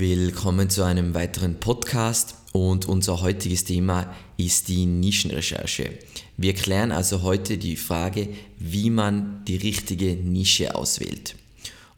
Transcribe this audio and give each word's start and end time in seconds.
Willkommen 0.00 0.70
zu 0.70 0.82
einem 0.82 1.12
weiteren 1.12 1.60
Podcast 1.60 2.34
und 2.52 2.88
unser 2.88 3.20
heutiges 3.20 3.64
Thema 3.64 4.10
ist 4.38 4.68
die 4.68 4.86
Nischenrecherche. 4.86 5.90
Wir 6.38 6.54
klären 6.54 6.90
also 6.90 7.20
heute 7.20 7.58
die 7.58 7.76
Frage, 7.76 8.30
wie 8.58 8.88
man 8.88 9.44
die 9.44 9.56
richtige 9.56 10.16
Nische 10.16 10.74
auswählt. 10.74 11.36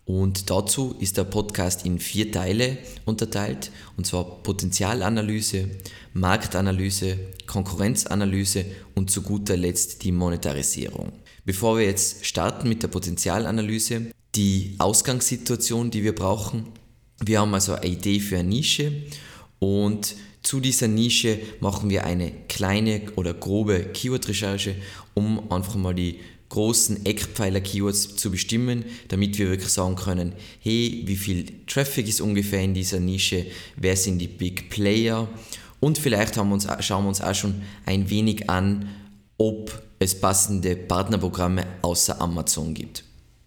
Und 0.04 0.50
dazu 0.50 0.96
ist 0.98 1.16
der 1.16 1.22
Podcast 1.22 1.86
in 1.86 2.00
vier 2.00 2.32
Teile 2.32 2.76
unterteilt, 3.04 3.70
und 3.96 4.04
zwar 4.04 4.42
Potenzialanalyse, 4.42 5.68
Marktanalyse, 6.12 7.16
Konkurrenzanalyse 7.46 8.64
und 8.96 9.12
zu 9.12 9.22
guter 9.22 9.56
Letzt 9.56 10.02
die 10.02 10.10
Monetarisierung. 10.10 11.12
Bevor 11.44 11.78
wir 11.78 11.84
jetzt 11.84 12.26
starten 12.26 12.68
mit 12.68 12.82
der 12.82 12.88
Potenzialanalyse, 12.88 14.06
die 14.34 14.74
Ausgangssituation, 14.78 15.92
die 15.92 16.02
wir 16.02 16.16
brauchen, 16.16 16.81
wir 17.24 17.40
haben 17.40 17.54
also 17.54 17.74
eine 17.74 17.86
Idee 17.86 18.20
für 18.20 18.38
eine 18.38 18.48
Nische 18.48 18.92
und 19.58 20.14
zu 20.42 20.60
dieser 20.60 20.88
Nische 20.88 21.38
machen 21.60 21.88
wir 21.88 22.04
eine 22.04 22.32
kleine 22.48 23.02
oder 23.14 23.32
grobe 23.32 23.84
Keyword-Recherche, 23.94 24.74
um 25.14 25.50
einfach 25.52 25.76
mal 25.76 25.94
die 25.94 26.18
großen 26.48 27.06
Eckpfeiler-Keywords 27.06 28.16
zu 28.16 28.30
bestimmen, 28.30 28.84
damit 29.08 29.38
wir 29.38 29.48
wirklich 29.48 29.70
sagen 29.70 29.96
können, 29.96 30.32
hey, 30.60 31.02
wie 31.06 31.16
viel 31.16 31.46
Traffic 31.66 32.08
ist 32.08 32.20
ungefähr 32.20 32.62
in 32.62 32.74
dieser 32.74 33.00
Nische, 33.00 33.46
wer 33.76 33.96
sind 33.96 34.18
die 34.18 34.28
Big 34.28 34.68
Player 34.68 35.28
und 35.80 35.96
vielleicht 35.96 36.36
wir 36.36 36.42
uns, 36.42 36.66
schauen 36.80 37.04
wir 37.04 37.08
uns 37.08 37.20
auch 37.20 37.34
schon 37.34 37.62
ein 37.86 38.10
wenig 38.10 38.50
an, 38.50 38.88
ob 39.38 39.82
es 39.98 40.20
passende 40.20 40.76
Partnerprogramme 40.76 41.64
außer 41.82 42.20
Amazon 42.20 42.74
gibt. 42.74 43.04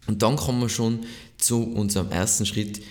Und 0.07 0.21
dann 0.21 0.35
kommen 0.35 0.61
wir 0.61 0.69
schon 0.69 0.99
zu 1.37 1.63
unserem 1.63 2.09
ersten 2.11 2.45
Schritt, 2.45 2.81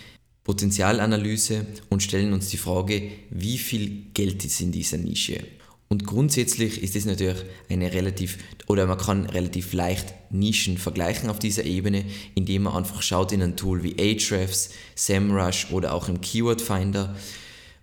Potenzialanalyse 0.44 1.66
und 1.88 2.02
stellen 2.02 2.32
uns 2.32 2.48
die 2.48 2.58
Frage, 2.58 3.02
wie 3.30 3.58
viel 3.58 4.04
Geld 4.12 4.44
ist 4.44 4.60
in 4.60 4.72
dieser 4.72 4.98
Nische. 4.98 5.42
Und 5.88 6.06
grundsätzlich 6.06 6.82
ist 6.82 6.96
es 6.96 7.04
natürlich 7.04 7.44
eine 7.68 7.92
relativ, 7.92 8.38
oder 8.66 8.86
man 8.86 8.98
kann 8.98 9.26
relativ 9.26 9.72
leicht 9.72 10.14
Nischen 10.30 10.76
vergleichen 10.76 11.30
auf 11.30 11.38
dieser 11.38 11.64
Ebene, 11.64 12.04
indem 12.34 12.64
man 12.64 12.74
einfach 12.74 13.02
schaut 13.02 13.32
in 13.32 13.42
ein 13.42 13.56
Tool 13.56 13.82
wie 13.82 13.96
Ahrefs, 13.98 14.70
SEMrush 14.96 15.68
oder 15.70 15.94
auch 15.94 16.08
im 16.08 16.20
Keyword 16.20 16.60
Finder, 16.60 17.14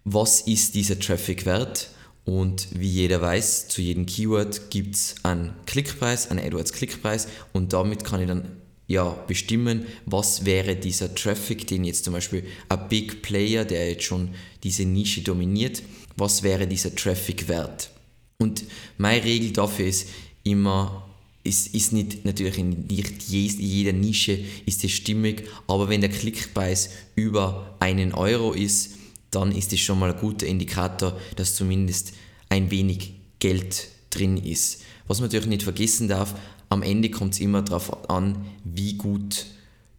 was 0.04 0.42
ist 0.42 0.76
dieser 0.76 1.00
Traffic 1.00 1.45
wert 1.45 1.92
und 2.26 2.67
wie 2.72 2.89
jeder 2.89 3.22
weiß, 3.22 3.70
zu 3.70 3.82
jedem 3.82 4.06
Keyword 4.06 4.70
gibt 4.70 4.95
es 4.95 5.16
einen 5.23 5.54
Klickpreis, 5.66 6.30
einen 6.30 6.39
AdWords-Klickpreis 6.39 7.28
und 7.54 7.73
damit 7.73 8.04
kann 8.04 8.22
ich 8.22 8.28
dann 8.28 8.58
ja, 8.88 9.10
bestimmen, 9.28 9.86
was 10.06 10.46
wäre 10.46 10.76
dieser 10.76 11.16
Traffic, 11.16 11.68
den 11.68 11.86
jetzt 11.86 12.04
zum 12.04 12.14
Beispiel 12.14 12.44
ein 12.70 12.90
Big 12.90 13.22
Player, 13.22 13.64
der 13.64 13.90
jetzt 13.90 14.04
schon 14.04 14.32
diese 14.64 14.86
Nische 14.86 15.22
dominiert, 15.22 15.82
was 16.18 16.44
wäre 16.44 16.68
dieser 16.68 16.94
Traffic 16.94 17.48
wert? 17.48 17.90
Und 18.38 18.64
meine 18.98 19.23
Regel 19.23 19.52
dafür 19.52 19.88
ist 19.88 20.10
immer, 20.44 21.08
ist, 21.44 21.73
ist 21.73 21.94
nicht, 21.94 22.26
natürlich 22.26 22.58
in 22.58 22.88
nicht 22.88 23.23
jeder 23.30 23.94
Nische 23.94 24.40
ist 24.66 24.84
es 24.84 24.92
stimmig, 24.92 25.48
aber 25.68 25.90
wenn 25.90 26.02
der 26.02 26.10
Klickpreis 26.10 26.90
über 27.16 27.76
einen 27.80 28.14
Euro 28.14 28.54
ist, 28.54 28.95
dann 29.30 29.52
ist 29.54 29.72
es 29.72 29.80
schon 29.80 30.00
mal 30.00 30.12
ein 30.12 30.20
guter 30.20 30.45
Indikator, 30.45 31.18
dass 31.38 31.56
zumindest 31.56 32.14
ein 32.50 32.70
wenig 32.70 33.14
Geld 33.40 33.88
drin 34.10 34.38
ist. 34.38 34.82
Was 35.08 35.20
man 35.20 35.28
natürlich 35.28 35.48
nicht 35.48 35.64
vergessen 35.64 36.08
darf, 36.08 36.36
am 36.72 36.83
Ende 36.83 37.11
kommt 37.11 37.33
es 37.33 37.41
immer 37.41 37.61
darauf 37.61 38.09
an, 38.09 38.45
wie 38.64 38.94
gut 38.94 39.45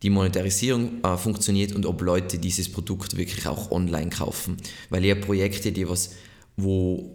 die 0.03 0.11
Monetarisierung 0.11 1.05
äh, 1.05 1.19
funktioniert 1.19 1.75
und 1.75 1.85
ob 1.85 2.01
Leute 2.01 2.39
dieses 2.39 2.73
Produkt 2.73 3.17
wirklich 3.17 3.47
auch 3.47 3.71
online 3.71 4.09
kaufen. 4.09 4.57
Weil 4.89 5.05
ja 5.05 5.15
Projekte, 5.15 5.71
die 5.71 5.89
was, 5.89 6.13
wo 6.57 7.15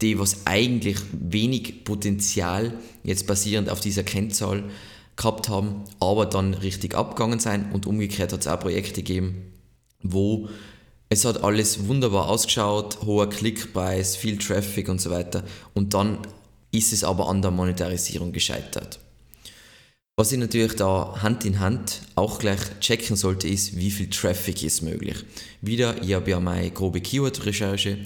die 0.00 0.18
was 0.18 0.46
eigentlich 0.46 0.96
wenig 1.12 1.84
Potenzial 1.84 2.72
jetzt 3.04 3.26
basierend 3.26 3.68
auf 3.68 3.80
dieser 3.80 4.02
Kennzahl 4.02 4.64
gehabt 5.14 5.50
haben, 5.50 5.84
aber 6.00 6.24
dann 6.24 6.54
richtig 6.54 6.94
abgegangen 6.94 7.38
sein 7.38 7.70
und 7.72 7.86
umgekehrt 7.86 8.32
hat 8.32 8.40
es 8.40 8.46
auch 8.46 8.60
Projekte 8.60 9.02
gegeben, 9.02 9.52
wo 10.02 10.48
es 11.08 11.24
hat 11.24 11.44
alles 11.44 11.86
wunderbar 11.86 12.28
ausgeschaut, 12.28 12.98
hoher 13.04 13.28
Klickpreis, 13.28 14.16
viel 14.16 14.38
Traffic 14.38 14.88
und 14.88 15.00
so 15.00 15.10
weiter 15.10 15.44
und 15.74 15.94
dann 15.94 16.18
ist 16.76 16.92
es 16.92 17.04
aber 17.04 17.28
an 17.28 17.42
der 17.42 17.50
Monetarisierung 17.50 18.32
gescheitert. 18.32 18.98
Was 20.18 20.32
ich 20.32 20.38
natürlich 20.38 20.74
da 20.76 21.18
Hand 21.20 21.44
in 21.44 21.60
Hand 21.60 22.00
auch 22.14 22.38
gleich 22.38 22.60
checken 22.80 23.16
sollte, 23.16 23.48
ist, 23.48 23.76
wie 23.76 23.90
viel 23.90 24.08
Traffic 24.08 24.62
ist 24.62 24.80
möglich. 24.80 25.16
Wieder, 25.60 26.02
ich 26.02 26.14
habe 26.14 26.30
ja 26.30 26.40
meine 26.40 26.70
grobe 26.70 27.02
Keyword-Recherche 27.02 27.98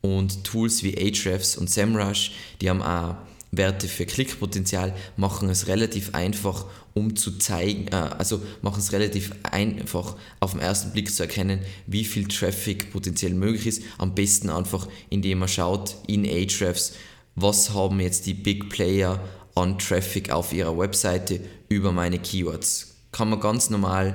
und 0.00 0.44
Tools 0.44 0.84
wie 0.84 0.96
Ahrefs 0.96 1.56
und 1.56 1.68
SEMrush, 1.68 2.30
die 2.60 2.70
haben 2.70 2.82
auch 2.82 3.16
Werte 3.50 3.88
für 3.88 4.06
Klickpotenzial, 4.06 4.94
machen 5.16 5.48
es 5.48 5.66
relativ 5.66 6.14
einfach, 6.14 6.66
um 6.94 7.16
zu 7.16 7.38
zeigen, 7.38 7.88
äh, 7.88 7.96
also 7.96 8.40
machen 8.62 8.80
es 8.80 8.92
relativ 8.92 9.32
einfach 9.42 10.16
auf 10.40 10.52
den 10.52 10.60
ersten 10.60 10.92
Blick 10.92 11.12
zu 11.12 11.22
erkennen, 11.22 11.60
wie 11.86 12.04
viel 12.04 12.28
Traffic 12.28 12.92
potenziell 12.92 13.34
möglich 13.34 13.66
ist. 13.66 13.82
Am 13.98 14.14
besten 14.14 14.50
einfach, 14.50 14.88
indem 15.10 15.40
man 15.40 15.48
schaut 15.48 15.96
in 16.06 16.24
Ahrefs, 16.24 16.92
was 17.36 17.72
haben 17.72 18.00
jetzt 18.00 18.26
die 18.26 18.34
Big 18.34 18.70
Player 18.70 19.20
an 19.54 19.78
Traffic 19.78 20.30
auf 20.30 20.52
ihrer 20.52 20.76
Webseite 20.76 21.40
über 21.68 21.92
meine 21.92 22.18
Keywords. 22.18 22.96
Kann 23.12 23.30
man 23.30 23.40
ganz 23.40 23.70
normal 23.70 24.14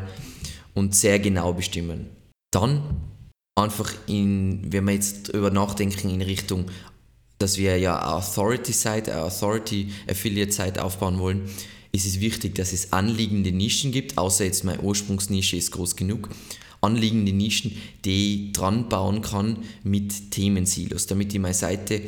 und 0.74 0.96
sehr 0.96 1.20
genau 1.20 1.54
bestimmen. 1.54 2.10
Dann 2.52 2.82
einfach 3.56 3.94
in, 4.08 4.72
wenn 4.72 4.86
wir 4.86 4.94
jetzt 4.94 5.30
darüber 5.30 5.52
nachdenken 5.52 6.10
in 6.10 6.22
Richtung, 6.22 6.66
dass 7.38 7.58
wir 7.58 7.78
ja 7.78 7.98
eine 7.98 8.08
Authority-Site, 8.16 9.12
eine 9.12 9.24
Authority-Affiliate-Site 9.24 10.84
aufbauen 10.84 11.20
wollen, 11.20 11.50
ist 11.92 12.06
es 12.06 12.20
wichtig, 12.20 12.56
dass 12.56 12.72
es 12.72 12.94
anliegende 12.94 13.52
Nischen 13.52 13.92
gibt, 13.92 14.18
außer 14.18 14.46
jetzt 14.46 14.64
meine 14.64 14.82
Ursprungsnische 14.82 15.58
ist 15.58 15.72
groß 15.72 15.96
genug, 15.96 16.30
anliegende 16.80 17.34
Nischen, 17.34 17.78
die 18.06 18.48
ich 18.48 18.54
dran 18.54 18.90
bauen 18.90 19.22
kann 19.22 19.58
mit 19.84 20.32
Themensilos, 20.32 21.08
damit 21.08 21.34
ich 21.34 21.40
meine 21.40 21.54
Seite 21.54 22.02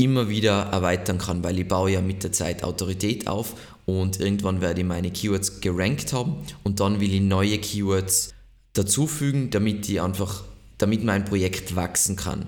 immer 0.00 0.28
wieder 0.28 0.62
erweitern 0.70 1.18
kann, 1.18 1.42
weil 1.42 1.58
ich 1.58 1.66
baue 1.66 1.90
ja 1.90 2.00
mit 2.00 2.22
der 2.22 2.32
Zeit 2.32 2.62
Autorität 2.62 3.26
auf 3.26 3.54
und 3.84 4.20
irgendwann 4.20 4.60
werde 4.60 4.80
ich 4.80 4.86
meine 4.86 5.10
Keywords 5.10 5.60
gerankt 5.60 6.12
haben 6.12 6.36
und 6.62 6.78
dann 6.78 7.00
will 7.00 7.12
ich 7.12 7.20
neue 7.20 7.58
Keywords 7.58 8.32
dazufügen, 8.74 9.50
damit 9.50 9.88
ich 9.88 10.00
einfach, 10.00 10.44
damit 10.78 11.02
mein 11.02 11.24
Projekt 11.24 11.74
wachsen 11.74 12.14
kann. 12.14 12.46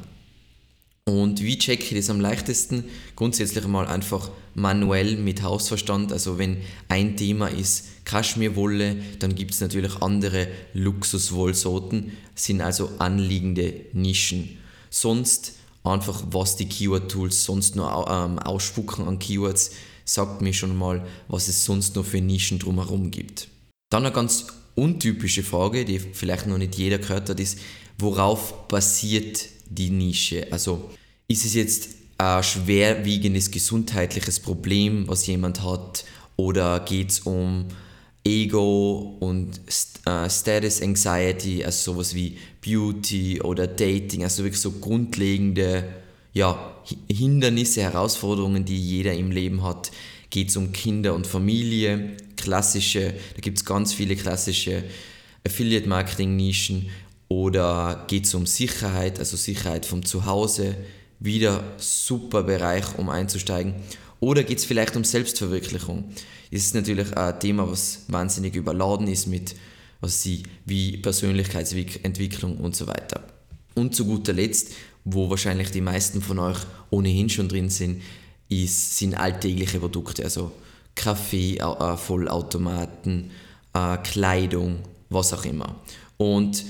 Und 1.06 1.43
wie 1.43 1.59
checke 1.59 1.83
ich 1.83 1.94
das 1.97 2.09
am 2.09 2.21
leichtesten? 2.21 2.84
Grundsätzlich 3.16 3.67
mal 3.67 3.88
einfach 3.88 4.31
manuell 4.55 5.17
mit 5.17 5.43
Hausverstand. 5.43 6.12
Also 6.12 6.38
wenn 6.38 6.59
ein 6.88 7.17
Thema 7.17 7.49
ist 7.49 8.05
Kaschmirwolle, 8.05 8.97
dann 9.19 9.34
gibt 9.34 9.55
es 9.55 9.61
natürlich 9.61 9.97
andere 10.03 10.47
Luxuswollsorten, 10.72 12.12
sind 12.37 12.61
also 12.61 12.91
anliegende 12.99 13.75
Nischen. 13.93 14.59
Sonst 14.88 15.55
einfach, 15.84 16.22
was 16.30 16.56
die 16.56 16.68
Keyword-Tools 16.68 17.44
sonst 17.44 17.76
noch 17.76 18.06
ähm, 18.10 18.38
ausspucken 18.38 19.06
an 19.06 19.18
Keywords, 19.18 19.72
sagt 20.04 20.42
mir 20.42 20.52
schon 20.52 20.76
mal, 20.76 21.06
was 21.28 21.48
es 21.48 21.64
sonst 21.64 21.96
noch 21.96 22.04
für 22.04 22.20
Nischen 22.20 22.58
drumherum 22.58 23.10
gibt. 23.10 23.48
Dann 23.90 24.04
eine 24.04 24.14
ganz 24.14 24.46
untypische 24.74 25.42
Frage, 25.42 25.84
die 25.84 25.98
vielleicht 25.98 26.46
noch 26.46 26.58
nicht 26.58 26.76
jeder 26.76 26.98
gehört 26.98 27.28
hat, 27.28 27.40
ist, 27.40 27.58
worauf 27.98 28.69
basiert 28.69 29.48
die 29.69 29.90
Nische? 29.90 30.46
Also 30.50 30.90
ist 31.28 31.44
es 31.44 31.54
jetzt 31.54 31.88
ein 32.19 32.42
schwerwiegendes 32.42 33.50
gesundheitliches 33.50 34.40
Problem, 34.40 35.08
was 35.08 35.26
jemand 35.26 35.62
hat, 35.62 36.04
oder 36.36 36.80
geht 36.80 37.10
es 37.10 37.20
um 37.20 37.66
Ego 38.24 39.16
und 39.20 39.60
äh, 40.05 40.28
Status 40.28 40.83
Anxiety, 40.83 41.65
also 41.65 41.93
sowas 41.93 42.15
wie 42.15 42.38
Beauty 42.65 43.41
oder 43.43 43.66
Dating, 43.66 44.23
also 44.23 44.44
wirklich 44.44 44.61
so 44.61 44.73
grundlegende 44.73 45.85
ja, 46.32 46.75
Hindernisse, 47.11 47.82
Herausforderungen, 47.82 48.64
die 48.64 48.79
jeder 48.79 49.14
im 49.14 49.31
Leben 49.31 49.62
hat. 49.62 49.91
Geht 50.31 50.50
es 50.50 50.56
um 50.56 50.73
Kinder 50.73 51.14
und 51.14 51.26
Familie, 51.26 52.17
klassische, 52.37 53.14
da 53.35 53.41
gibt 53.41 53.58
es 53.58 53.64
ganz 53.64 53.93
viele 53.93 54.17
klassische 54.17 54.85
Affiliate-Marketing-Nischen 55.44 56.88
oder 57.29 58.05
geht 58.08 58.26
es 58.26 58.35
um 58.35 58.46
Sicherheit, 58.46 59.19
also 59.19 59.37
Sicherheit 59.37 59.87
vom 59.87 60.05
Zuhause, 60.05 60.76
wieder 61.19 61.62
super 61.76 62.43
Bereich, 62.43 62.99
um 62.99 63.08
einzusteigen. 63.08 63.75
Oder 64.20 64.43
geht 64.43 64.58
es 64.58 64.64
vielleicht 64.64 64.96
um 64.96 65.05
Selbstverwirklichung? 65.05 66.05
Das 66.50 66.62
ist 66.62 66.75
natürlich 66.75 67.17
ein 67.17 67.41
Thema, 67.41 67.70
was 67.70 68.05
wahnsinnig 68.08 68.55
überladen 68.55 69.06
ist 69.06 69.26
mit 69.26 69.55
was 70.00 70.23
sie 70.23 70.43
wie 70.64 70.97
Persönlichkeitsentwicklung 70.97 72.58
und 72.58 72.75
so 72.75 72.87
weiter. 72.87 73.25
Und 73.75 73.94
zu 73.94 74.05
guter 74.05 74.32
Letzt, 74.32 74.73
wo 75.05 75.31
wahrscheinlich 75.31 75.70
die 75.70 75.81
meisten 75.81 76.23
von 76.23 76.38
euch 76.38 76.58
ohnehin 76.91 77.29
schon 77.29 77.49
drin 77.49 77.70
sind, 77.70 78.02
ist, 78.49 78.99
sind 78.99 79.14
alltägliche 79.14 79.79
Produkte, 79.79 80.25
also 80.25 80.52
Kaffee, 80.94 81.56
äh, 81.56 81.97
Vollautomaten, 81.97 83.31
äh, 83.73 83.97
Kleidung, 83.99 84.81
was 85.08 85.32
auch 85.32 85.44
immer. 85.44 85.76
Und 86.17 86.64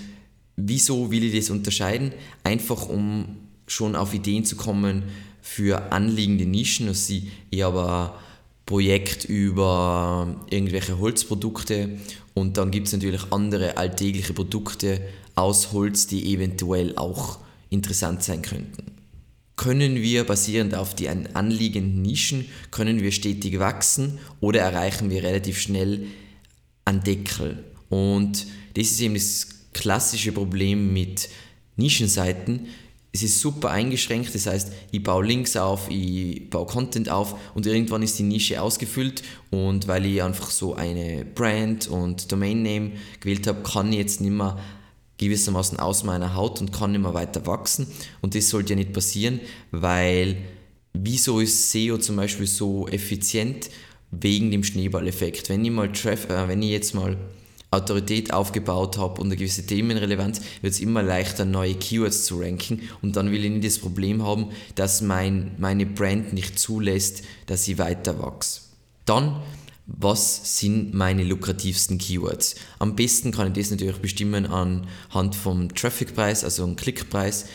wieso 0.56 1.11
will 1.11 1.25
ich 1.25 1.35
das 1.35 1.50
unterscheiden? 1.50 2.12
Einfach 2.44 2.88
um 2.88 3.37
schon 3.67 3.97
auf 3.97 4.15
Ideen 4.15 4.44
zu 4.44 4.56
kommen 4.56 5.05
für 5.41 5.93
anliegende 5.93 6.44
Nischen. 6.44 6.88
Also 6.88 7.15
ich 7.50 7.62
habe 7.62 7.93
ein 7.93 8.11
Projekt 8.67 9.25
über 9.25 10.37
irgendwelche 10.50 10.99
Holzprodukte 10.99 11.99
und 12.40 12.56
dann 12.56 12.70
gibt 12.70 12.87
es 12.87 12.92
natürlich 12.92 13.31
andere 13.31 13.76
alltägliche 13.76 14.32
Produkte 14.32 15.00
aus 15.34 15.72
Holz, 15.72 16.06
die 16.06 16.32
eventuell 16.32 16.96
auch 16.96 17.38
interessant 17.69 18.22
sein 18.22 18.42
könnten. 18.42 18.87
Können 19.56 19.96
wir 19.96 20.25
basierend 20.25 20.75
auf 20.75 20.94
den 20.94 21.37
anliegenden 21.37 22.02
Nischen, 22.02 22.46
können 22.70 23.02
wir 23.02 23.12
stetig 23.12 23.58
wachsen 23.58 24.19
oder 24.40 24.60
erreichen 24.60 25.10
wir 25.10 25.22
relativ 25.22 25.60
schnell 25.60 26.06
einen 26.87 27.02
Deckel? 27.02 27.62
Und 27.90 28.46
das 28.75 28.90
ist 28.90 29.00
eben 29.00 29.14
das 29.14 29.48
klassische 29.72 30.32
Problem 30.32 30.92
mit 30.94 31.28
Nischenseiten. 31.76 32.69
Es 33.12 33.23
ist 33.25 33.41
super 33.41 33.71
eingeschränkt, 33.71 34.33
das 34.35 34.47
heißt, 34.47 34.73
ich 34.93 35.03
baue 35.03 35.27
Links 35.27 35.57
auf, 35.57 35.91
ich 35.91 36.49
baue 36.49 36.67
Content 36.67 37.09
auf 37.09 37.35
und 37.55 37.67
irgendwann 37.67 38.03
ist 38.03 38.19
die 38.21 38.23
Nische 38.23 38.62
ausgefüllt 38.62 39.23
und 39.51 39.89
weil 39.89 40.07
ich 40.07 40.23
einfach 40.23 40.51
so 40.51 40.75
eine 40.75 41.25
Brand 41.25 41.89
und 41.89 42.31
Domain 42.31 42.62
Name 42.62 42.93
gewählt 43.19 43.49
habe, 43.49 43.62
kann 43.65 43.93
ich 43.93 43.99
jetzt 43.99 44.21
nicht 44.21 44.31
mehr 44.31 44.57
gewissermaßen 45.21 45.79
aus 45.79 46.03
meiner 46.05 46.35
Haut 46.35 46.61
und 46.61 46.73
kann 46.73 46.93
nicht 46.93 47.03
mehr 47.03 47.12
weiter 47.12 47.47
wachsen. 47.47 47.87
Und 48.23 48.35
das 48.35 48.49
sollte 48.49 48.71
ja 48.71 48.77
nicht 48.77 48.93
passieren, 48.93 49.41
weil 49.71 50.39
wieso 50.95 51.41
ist 51.41 51.71
SEO 51.71 51.99
zum 51.99 52.17
Beispiel 52.17 52.47
so 52.47 52.89
effizient? 52.89 53.71
Wegen 54.12 54.51
dem 54.51 54.65
Schneeballeffekt. 54.65 55.51
Wenn 55.51 55.65
ich, 55.65 55.71
mal 55.71 55.89
äh, 55.89 56.49
wenn 56.49 56.62
ich 56.62 56.71
jetzt 56.71 56.95
mal 56.95 57.17
Autorität 57.70 58.32
aufgebaut 58.32 58.99
habe 58.99 59.20
und 59.20 59.28
eine 59.28 59.37
gewisse 59.37 59.64
Themenrelevanz, 59.64 60.40
wird 60.61 60.72
es 60.72 60.81
immer 60.81 61.02
leichter, 61.02 61.44
neue 61.44 61.75
Keywords 61.75 62.25
zu 62.25 62.40
ranken. 62.40 62.88
Und 63.00 63.17
dann 63.17 63.31
will 63.31 63.44
ich 63.44 63.50
nicht 63.50 63.64
das 63.64 63.78
Problem 63.78 64.25
haben, 64.25 64.50
dass 64.75 65.02
mein, 65.02 65.52
meine 65.58 65.87
Brand 65.87 66.32
nicht 66.32 66.58
zulässt, 66.58 67.22
dass 67.46 67.69
ich 67.69 67.78
weiter 67.78 68.19
wachse. 68.20 68.62
Dann 69.05 69.40
was 69.93 70.58
sind 70.58 70.94
meine 70.94 71.25
lukrativsten 71.25 71.99
Keywords. 71.99 72.55
Am 72.78 72.94
besten 72.94 73.32
kann 73.32 73.49
ich 73.49 73.55
das 73.55 73.70
natürlich 73.70 73.99
bestimmen 73.99 74.46
anhand 74.46 75.34
vom 75.34 75.75
Trafficpreis, 75.75 76.44
also 76.44 76.62
einem 76.62 76.76
Klickpreis, 76.76 77.46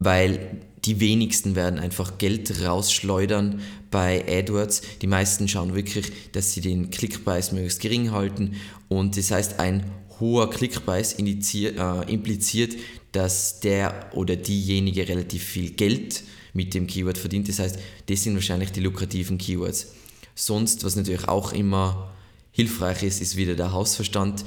weil 0.00 0.58
die 0.84 0.98
wenigsten 0.98 1.54
werden 1.54 1.78
einfach 1.78 2.18
Geld 2.18 2.64
rausschleudern 2.64 3.60
bei 3.90 4.24
AdWords. 4.26 4.82
Die 5.02 5.06
meisten 5.06 5.46
schauen 5.46 5.74
wirklich, 5.74 6.10
dass 6.32 6.52
sie 6.52 6.62
den 6.62 6.90
Klickpreis 6.90 7.52
möglichst 7.52 7.80
gering 7.80 8.10
halten 8.10 8.56
und 8.88 9.16
das 9.16 9.30
heißt, 9.30 9.60
ein 9.60 9.84
hoher 10.18 10.50
Klickpreis 10.50 11.14
äh, 11.14 12.12
impliziert, 12.12 12.76
dass 13.12 13.60
der 13.60 14.10
oder 14.14 14.36
diejenige 14.36 15.08
relativ 15.08 15.42
viel 15.44 15.70
Geld 15.70 16.22
mit 16.52 16.74
dem 16.74 16.86
Keyword 16.86 17.18
verdient. 17.18 17.48
Das 17.48 17.58
heißt, 17.58 17.78
das 18.06 18.22
sind 18.22 18.34
wahrscheinlich 18.34 18.72
die 18.72 18.80
lukrativen 18.80 19.38
Keywords. 19.38 19.92
Sonst, 20.34 20.84
was 20.84 20.96
natürlich 20.96 21.28
auch 21.28 21.52
immer 21.52 22.12
hilfreich 22.52 23.02
ist, 23.02 23.20
ist 23.20 23.36
wieder 23.36 23.54
der 23.54 23.72
Hausverstand. 23.72 24.44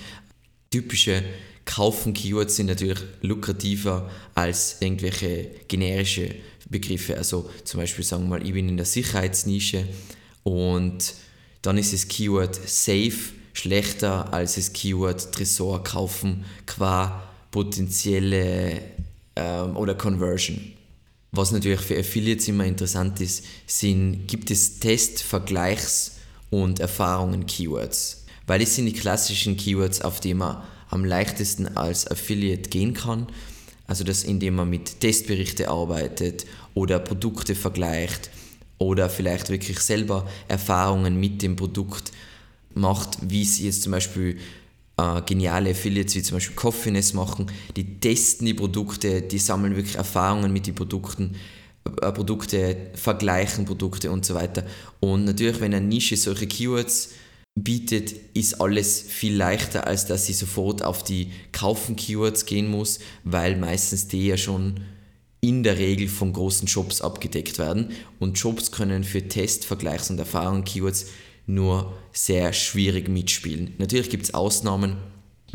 Typische 0.71 1.23
Kaufen-Keywords 1.65 2.55
sind 2.55 2.67
natürlich 2.67 2.99
lukrativer 3.21 4.09
als 4.35 4.77
irgendwelche 4.79 5.49
generische 5.67 6.35
Begriffe. 6.69 7.17
Also 7.17 7.49
zum 7.63 7.79
Beispiel 7.79 8.03
sagen 8.03 8.23
wir 8.23 8.29
mal, 8.39 8.45
ich 8.45 8.53
bin 8.53 8.69
in 8.69 8.77
der 8.77 8.85
Sicherheitsnische 8.85 9.87
und 10.43 11.13
dann 11.61 11.77
ist 11.77 11.93
das 11.93 12.07
Keyword 12.07 12.55
Safe 12.55 13.13
schlechter 13.53 14.33
als 14.33 14.55
das 14.55 14.73
Keyword 14.73 15.31
Tresor 15.31 15.83
kaufen 15.83 16.43
qua 16.65 17.23
potenzielle 17.51 18.81
ähm, 19.35 19.77
oder 19.77 19.95
Conversion. 19.95 20.59
Was 21.31 21.51
natürlich 21.51 21.79
für 21.79 21.97
Affiliates 21.97 22.47
immer 22.47 22.65
interessant 22.65 23.19
ist, 23.21 23.43
sind, 23.65 24.27
gibt 24.27 24.51
es 24.51 24.79
Test-, 24.79 25.23
Vergleichs- 25.23 26.11
und 26.49 26.79
Erfahrungen-Keywords. 26.79 28.25
Weil 28.45 28.61
es 28.61 28.75
sind 28.75 28.85
die 28.85 28.93
klassischen 28.93 29.57
Keywords, 29.57 30.01
auf 30.01 30.19
die 30.19 30.33
man 30.33 30.63
am 30.93 31.03
leichtesten 31.03 31.75
als 31.75 32.07
Affiliate 32.07 32.69
gehen 32.69 32.93
kann. 32.93 33.27
Also 33.87 34.03
das, 34.03 34.23
indem 34.23 34.55
man 34.55 34.69
mit 34.69 35.01
Testberichte 35.01 35.69
arbeitet 35.69 36.45
oder 36.75 36.99
Produkte 36.99 37.55
vergleicht 37.55 38.29
oder 38.77 39.09
vielleicht 39.09 39.49
wirklich 39.49 39.79
selber 39.79 40.29
Erfahrungen 40.47 41.19
mit 41.19 41.41
dem 41.41 41.55
Produkt 41.55 42.11
macht, 42.75 43.17
wie 43.21 43.41
es 43.41 43.59
jetzt 43.59 43.83
zum 43.83 43.91
Beispiel 43.91 44.37
äh, 44.97 45.21
geniale 45.25 45.71
Affiliates 45.71 46.15
wie 46.15 46.21
zum 46.21 46.37
Beispiel 46.37 46.55
Coffeeness 46.55 47.13
machen, 47.13 47.47
die 47.75 47.99
testen 47.99 48.45
die 48.45 48.53
Produkte, 48.53 49.23
die 49.23 49.39
sammeln 49.39 49.75
wirklich 49.75 49.95
Erfahrungen 49.95 50.53
mit 50.53 50.67
den 50.67 50.75
Produkten, 50.75 51.35
äh, 52.01 52.11
Produkte, 52.11 52.91
vergleichen 52.93 53.65
Produkte 53.65 54.11
und 54.11 54.25
so 54.25 54.35
weiter. 54.35 54.63
Und 54.99 55.25
natürlich, 55.25 55.59
wenn 55.59 55.73
eine 55.73 55.85
Nische 55.85 56.17
solche 56.17 56.45
Keywords 56.47 57.09
bietet, 57.55 58.13
ist 58.33 58.59
alles 58.59 59.01
viel 59.01 59.35
leichter, 59.35 59.85
als 59.85 60.05
dass 60.05 60.25
sie 60.25 60.33
sofort 60.33 60.83
auf 60.83 61.03
die 61.03 61.31
Kaufen-Keywords 61.51 62.45
gehen 62.45 62.69
muss, 62.69 62.99
weil 63.23 63.55
meistens 63.57 64.07
die 64.07 64.27
ja 64.27 64.37
schon 64.37 64.81
in 65.39 65.61
der 65.61 65.77
Regel 65.77 66.07
von 66.07 66.33
großen 66.33 66.67
Shops 66.67 67.01
abgedeckt 67.01 67.59
werden. 67.59 67.91
Und 68.19 68.39
Shops 68.39 68.71
können 68.71 69.03
für 69.03 69.27
Test-, 69.27 69.65
Vergleichs- 69.65 70.09
und 70.09 70.17
Erfahrungen-Keywords 70.17 71.07
nur 71.45 71.93
sehr 72.13 72.53
schwierig 72.53 73.09
mitspielen. 73.09 73.73
Natürlich 73.77 74.09
gibt 74.09 74.23
es 74.23 74.33
Ausnahmen. 74.33 74.95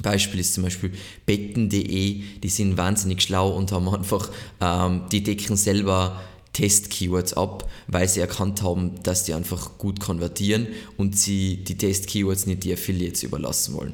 Beispiel 0.01 0.41
ist 0.41 0.55
zum 0.55 0.63
Beispiel 0.63 0.93
betten.de, 1.27 2.23
die 2.43 2.49
sind 2.49 2.77
wahnsinnig 2.77 3.23
schlau 3.23 3.51
und 3.51 3.73
haben 3.73 3.89
einfach, 3.89 4.31
ähm, 4.61 5.05
die 5.11 5.25
decken 5.25 5.57
selber 5.57 6.21
Test-Keywords 6.59 7.35
ab, 7.35 7.71
weil 7.87 8.09
sie 8.09 8.19
erkannt 8.19 8.63
haben, 8.63 9.01
dass 9.05 9.23
die 9.23 9.33
einfach 9.33 9.79
gut 9.79 10.01
konvertieren 10.01 10.67
und 10.97 11.17
sie 11.17 11.63
die 11.63 11.79
Test-Keywords 11.79 12.47
nicht 12.47 12.65
die 12.65 12.73
Affiliates 12.73 13.23
überlassen 13.23 13.75
wollen. 13.75 13.93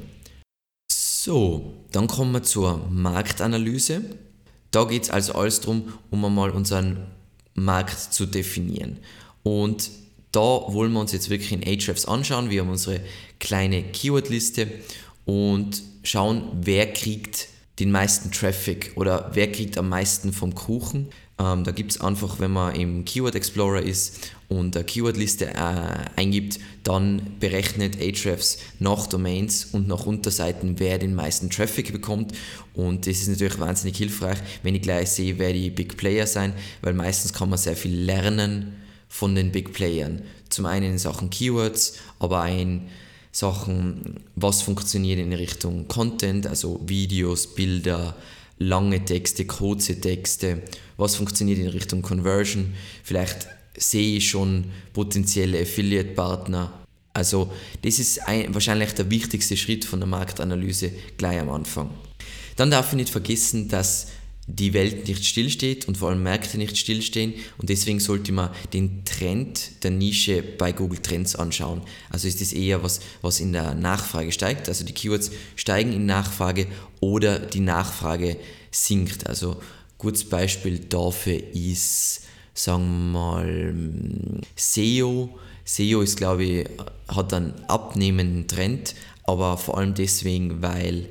So, 0.90 1.74
dann 1.92 2.06
kommen 2.06 2.32
wir 2.32 2.42
zur 2.42 2.78
Marktanalyse. 2.90 4.02
Da 4.70 4.84
geht 4.84 5.04
es 5.04 5.10
also 5.10 5.34
alles 5.34 5.60
darum, 5.60 5.92
um 6.10 6.24
einmal 6.24 6.50
unseren 6.50 7.06
Markt 7.54 8.14
zu 8.14 8.24
definieren. 8.24 8.98
Und 9.42 9.90
da 10.32 10.40
wollen 10.40 10.92
wir 10.92 11.00
uns 11.00 11.12
jetzt 11.12 11.28
wirklich 11.28 11.52
in 11.52 11.62
Ahrefs 11.62 12.06
anschauen. 12.06 12.48
Wir 12.48 12.62
haben 12.62 12.70
unsere 12.70 13.00
kleine 13.40 13.82
Keywordliste 13.82 14.68
und 15.26 15.82
schauen, 16.02 16.44
wer 16.62 16.90
kriegt 16.92 17.48
den 17.78 17.90
meisten 17.90 18.30
Traffic 18.32 18.92
oder 18.96 19.30
wer 19.34 19.52
kriegt 19.52 19.76
am 19.76 19.90
meisten 19.90 20.32
vom 20.32 20.54
Kuchen. 20.54 21.10
Ähm, 21.38 21.64
da 21.64 21.72
gibt 21.72 21.92
es 21.92 22.00
einfach, 22.00 22.38
wenn 22.38 22.52
man 22.52 22.74
im 22.76 23.04
Keyword 23.04 23.34
Explorer 23.34 23.82
ist 23.82 24.30
und 24.48 24.76
eine 24.76 24.84
Keywordliste 24.84 25.46
äh, 25.46 26.04
eingibt, 26.16 26.60
dann 26.84 27.36
berechnet 27.40 27.96
Ahrefs 28.00 28.58
nach 28.78 29.08
Domains 29.08 29.66
und 29.72 29.88
nach 29.88 30.06
Unterseiten, 30.06 30.78
wer 30.78 30.98
den 30.98 31.14
meisten 31.14 31.50
Traffic 31.50 31.92
bekommt. 31.92 32.32
Und 32.72 33.06
das 33.06 33.18
ist 33.18 33.28
natürlich 33.28 33.58
wahnsinnig 33.58 33.96
hilfreich, 33.96 34.38
wenn 34.62 34.76
ich 34.76 34.82
gleich 34.82 35.10
sehe, 35.10 35.38
wer 35.38 35.52
die 35.52 35.70
Big 35.70 35.96
Player 35.96 36.26
sein, 36.26 36.52
weil 36.82 36.94
meistens 36.94 37.32
kann 37.32 37.50
man 37.50 37.58
sehr 37.58 37.76
viel 37.76 37.94
lernen 37.94 38.74
von 39.08 39.34
den 39.34 39.50
Big 39.50 39.72
Playern. 39.72 40.22
Zum 40.50 40.66
einen 40.66 40.92
in 40.92 40.98
Sachen 40.98 41.30
Keywords, 41.30 41.94
aber 42.20 42.44
auch 42.44 42.48
in 42.48 42.82
Sachen, 43.32 44.20
was 44.36 44.62
funktioniert 44.62 45.18
in 45.18 45.32
Richtung 45.32 45.88
Content, 45.88 46.46
also 46.46 46.80
Videos, 46.86 47.54
Bilder, 47.54 48.14
lange 48.58 49.04
Texte, 49.04 49.44
kurze 49.46 50.00
Texte, 50.00 50.62
was 50.96 51.16
funktioniert 51.16 51.58
in 51.58 51.68
Richtung 51.68 52.02
Conversion. 52.02 52.74
Vielleicht 53.02 53.48
sehe 53.76 54.16
ich 54.18 54.28
schon 54.30 54.66
potenzielle 54.92 55.60
Affiliate-Partner. 55.60 56.72
Also 57.12 57.52
das 57.82 57.98
ist 57.98 58.26
ein, 58.26 58.52
wahrscheinlich 58.54 58.92
der 58.94 59.10
wichtigste 59.10 59.56
Schritt 59.56 59.84
von 59.84 60.00
der 60.00 60.08
Marktanalyse 60.08 60.92
gleich 61.16 61.38
am 61.38 61.50
Anfang. 61.50 61.90
Dann 62.56 62.70
darf 62.70 62.90
ich 62.90 62.96
nicht 62.96 63.10
vergessen, 63.10 63.68
dass 63.68 64.08
die 64.46 64.74
Welt 64.74 65.08
nicht 65.08 65.24
stillsteht 65.24 65.88
und 65.88 65.96
vor 65.96 66.10
allem 66.10 66.22
Märkte 66.22 66.58
nicht 66.58 66.76
stillstehen 66.76 67.34
und 67.56 67.70
deswegen 67.70 67.98
sollte 67.98 68.32
man 68.32 68.50
den 68.72 69.04
Trend 69.04 69.82
der 69.82 69.90
Nische 69.90 70.42
bei 70.42 70.72
Google 70.72 70.98
Trends 70.98 71.34
anschauen. 71.34 71.80
Also 72.10 72.28
ist 72.28 72.40
das 72.40 72.52
eher 72.52 72.82
was, 72.82 73.00
was 73.22 73.40
in 73.40 73.52
der 73.52 73.74
Nachfrage 73.74 74.32
steigt, 74.32 74.68
also 74.68 74.84
die 74.84 74.92
Keywords 74.92 75.30
steigen 75.56 75.92
in 75.92 76.04
Nachfrage 76.06 76.66
oder 77.00 77.38
die 77.38 77.60
Nachfrage 77.60 78.36
sinkt. 78.70 79.26
Also 79.26 79.56
gutes 79.98 80.28
Beispiel 80.28 80.78
dafür 80.78 81.40
ist, 81.54 82.22
sagen 82.52 83.12
wir 83.12 83.18
mal, 83.18 83.74
SEO. 84.56 85.38
SEO 85.64 86.02
ist, 86.02 86.18
glaube 86.18 86.44
ich, 86.44 86.66
hat 87.08 87.32
einen 87.32 87.54
abnehmenden 87.68 88.46
Trend, 88.46 88.94
aber 89.22 89.56
vor 89.56 89.78
allem 89.78 89.94
deswegen, 89.94 90.60
weil 90.60 91.08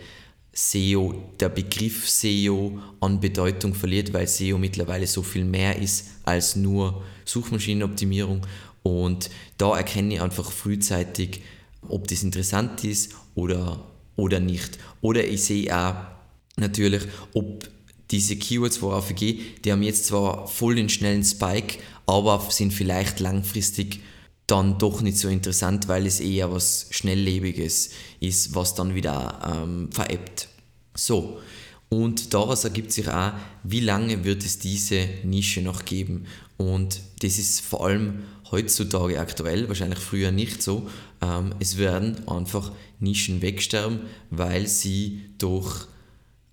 SEO, 0.53 1.15
der 1.39 1.49
Begriff 1.49 2.07
SEO 2.07 2.79
an 2.99 3.19
Bedeutung 3.19 3.73
verliert, 3.73 4.13
weil 4.13 4.27
SEO 4.27 4.57
mittlerweile 4.57 5.07
so 5.07 5.23
viel 5.23 5.45
mehr 5.45 5.79
ist 5.79 6.05
als 6.23 6.55
nur 6.55 7.03
Suchmaschinenoptimierung. 7.25 8.45
Und 8.83 9.29
da 9.57 9.75
erkenne 9.75 10.15
ich 10.15 10.21
einfach 10.21 10.51
frühzeitig, 10.51 11.41
ob 11.87 12.07
das 12.07 12.23
interessant 12.23 12.83
ist 12.83 13.15
oder, 13.33 13.83
oder 14.15 14.39
nicht. 14.39 14.77
Oder 15.01 15.25
ich 15.25 15.43
sehe 15.43 15.75
auch, 15.75 15.95
natürlich, 16.55 17.03
ob 17.33 17.67
diese 18.11 18.35
Keywords, 18.35 18.81
worauf 18.81 19.09
ich 19.09 19.15
gehe, 19.15 19.39
die 19.65 19.71
haben 19.71 19.81
jetzt 19.81 20.05
zwar 20.05 20.47
voll 20.47 20.75
den 20.75 20.89
schnellen 20.89 21.23
Spike, 21.23 21.79
aber 22.05 22.45
sind 22.51 22.73
vielleicht 22.73 23.19
langfristig 23.19 24.01
dann 24.47 24.77
doch 24.77 25.01
nicht 25.01 25.17
so 25.17 25.29
interessant, 25.29 25.87
weil 25.87 26.05
es 26.05 26.19
eher 26.19 26.51
was 26.51 26.87
Schnelllebiges 26.89 27.91
ist, 28.19 28.55
was 28.55 28.75
dann 28.75 28.93
wieder 28.95 29.39
ähm, 29.63 29.89
veräppt. 29.91 30.49
So, 30.95 31.39
und 31.89 32.33
daraus 32.33 32.63
ergibt 32.63 32.91
sich 32.91 33.07
auch, 33.07 33.33
wie 33.63 33.79
lange 33.79 34.25
wird 34.25 34.43
es 34.43 34.59
diese 34.59 35.07
Nische 35.23 35.61
noch 35.61 35.85
geben. 35.85 36.25
Und 36.57 37.01
das 37.21 37.37
ist 37.37 37.61
vor 37.61 37.85
allem 37.85 38.23
heutzutage 38.51 39.19
aktuell, 39.19 39.67
wahrscheinlich 39.67 39.99
früher 39.99 40.31
nicht 40.31 40.61
so. 40.63 40.89
Ähm, 41.21 41.55
es 41.59 41.77
werden 41.77 42.27
einfach 42.27 42.71
Nischen 42.99 43.41
wegsterben, 43.41 44.01
weil 44.29 44.67
sie 44.67 45.21
durch 45.37 45.87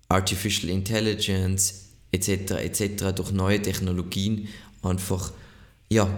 Artificial 0.09 0.69
Intelligence 0.69 1.89
etc. 2.11 2.51
etc. 2.51 3.15
durch 3.15 3.31
neue 3.31 3.61
Technologien 3.61 4.47
einfach 4.81 5.31
ja, 5.89 6.09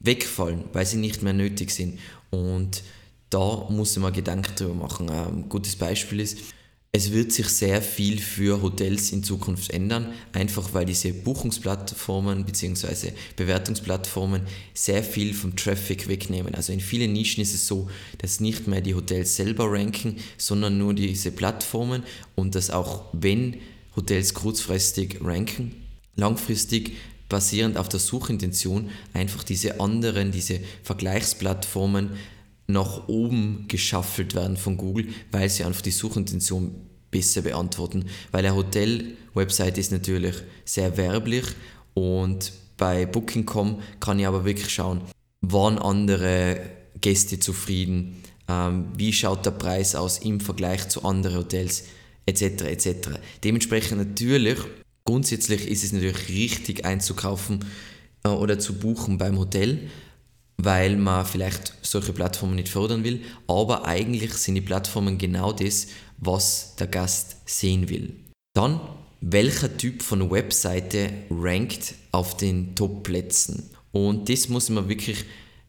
wegfallen, 0.00 0.64
weil 0.72 0.86
sie 0.86 0.98
nicht 0.98 1.22
mehr 1.22 1.32
nötig 1.32 1.70
sind. 1.70 1.98
Und 2.30 2.82
da 3.30 3.66
muss 3.70 3.96
man 3.96 4.12
Gedanken 4.12 4.54
drüber 4.56 4.74
machen. 4.74 5.10
Ein 5.10 5.48
gutes 5.48 5.76
Beispiel 5.76 6.20
ist, 6.20 6.38
es 6.90 7.12
wird 7.12 7.32
sich 7.32 7.48
sehr 7.48 7.82
viel 7.82 8.18
für 8.18 8.62
Hotels 8.62 9.12
in 9.12 9.22
Zukunft 9.22 9.70
ändern, 9.70 10.14
einfach 10.32 10.72
weil 10.72 10.86
diese 10.86 11.12
Buchungsplattformen 11.12 12.46
bzw. 12.46 13.12
Bewertungsplattformen 13.36 14.42
sehr 14.72 15.02
viel 15.04 15.34
vom 15.34 15.54
Traffic 15.54 16.08
wegnehmen. 16.08 16.54
Also 16.54 16.72
in 16.72 16.80
vielen 16.80 17.12
Nischen 17.12 17.42
ist 17.42 17.54
es 17.54 17.66
so, 17.66 17.90
dass 18.16 18.40
nicht 18.40 18.66
mehr 18.66 18.80
die 18.80 18.94
Hotels 18.94 19.36
selber 19.36 19.70
ranken, 19.70 20.16
sondern 20.38 20.78
nur 20.78 20.94
diese 20.94 21.30
Plattformen 21.30 22.04
und 22.34 22.54
dass 22.54 22.70
auch 22.70 23.04
wenn 23.12 23.58
Hotels 23.94 24.32
kurzfristig 24.32 25.18
ranken, 25.22 25.74
langfristig 26.16 26.96
basierend 27.28 27.76
auf 27.76 27.88
der 27.88 28.00
Suchintention 28.00 28.90
einfach 29.12 29.44
diese 29.44 29.80
anderen, 29.80 30.32
diese 30.32 30.60
Vergleichsplattformen 30.82 32.10
nach 32.66 33.08
oben 33.08 33.64
geschaffelt 33.68 34.34
werden 34.34 34.56
von 34.56 34.76
Google, 34.76 35.08
weil 35.30 35.48
sie 35.48 35.64
einfach 35.64 35.80
die 35.80 35.90
Suchintention 35.90 36.74
besser 37.10 37.42
beantworten. 37.42 38.04
Weil 38.30 38.44
eine 38.44 38.54
Hotel-Website 38.54 39.78
ist 39.78 39.92
natürlich 39.92 40.36
sehr 40.64 40.96
werblich 40.96 41.44
und 41.94 42.52
bei 42.76 43.06
Booking.com 43.06 43.80
kann 44.00 44.18
ich 44.18 44.26
aber 44.26 44.44
wirklich 44.44 44.70
schauen, 44.70 45.00
waren 45.40 45.78
andere 45.78 46.60
Gäste 47.00 47.40
zufrieden, 47.40 48.22
ähm, 48.48 48.88
wie 48.96 49.12
schaut 49.12 49.46
der 49.46 49.52
Preis 49.52 49.94
aus 49.94 50.18
im 50.18 50.40
Vergleich 50.40 50.88
zu 50.88 51.04
anderen 51.04 51.38
Hotels 51.38 51.84
etc. 52.26 52.42
etc. 52.64 53.10
Dementsprechend 53.44 53.98
natürlich, 53.98 54.58
grundsätzlich 55.08 55.66
ist 55.66 55.84
es 55.84 55.92
natürlich 55.92 56.28
richtig 56.28 56.84
einzukaufen 56.84 57.64
äh, 58.24 58.28
oder 58.28 58.58
zu 58.58 58.74
buchen 58.74 59.16
beim 59.16 59.38
Hotel, 59.38 59.88
weil 60.58 60.96
man 60.96 61.24
vielleicht 61.24 61.72
solche 61.80 62.12
Plattformen 62.12 62.56
nicht 62.56 62.68
fördern 62.68 63.04
will, 63.04 63.22
aber 63.46 63.86
eigentlich 63.86 64.34
sind 64.34 64.56
die 64.56 64.60
Plattformen 64.60 65.16
genau 65.16 65.52
das, 65.52 65.86
was 66.18 66.76
der 66.76 66.88
Gast 66.88 67.36
sehen 67.46 67.88
will. 67.88 68.16
Dann, 68.52 68.80
welcher 69.22 69.74
Typ 69.78 70.02
von 70.02 70.30
Webseite 70.30 71.10
rankt 71.30 71.94
auf 72.12 72.36
den 72.36 72.74
Top-Plätzen? 72.74 73.70
Und 73.92 74.28
das 74.28 74.50
muss 74.50 74.68
man 74.68 74.90
wirklich 74.90 75.24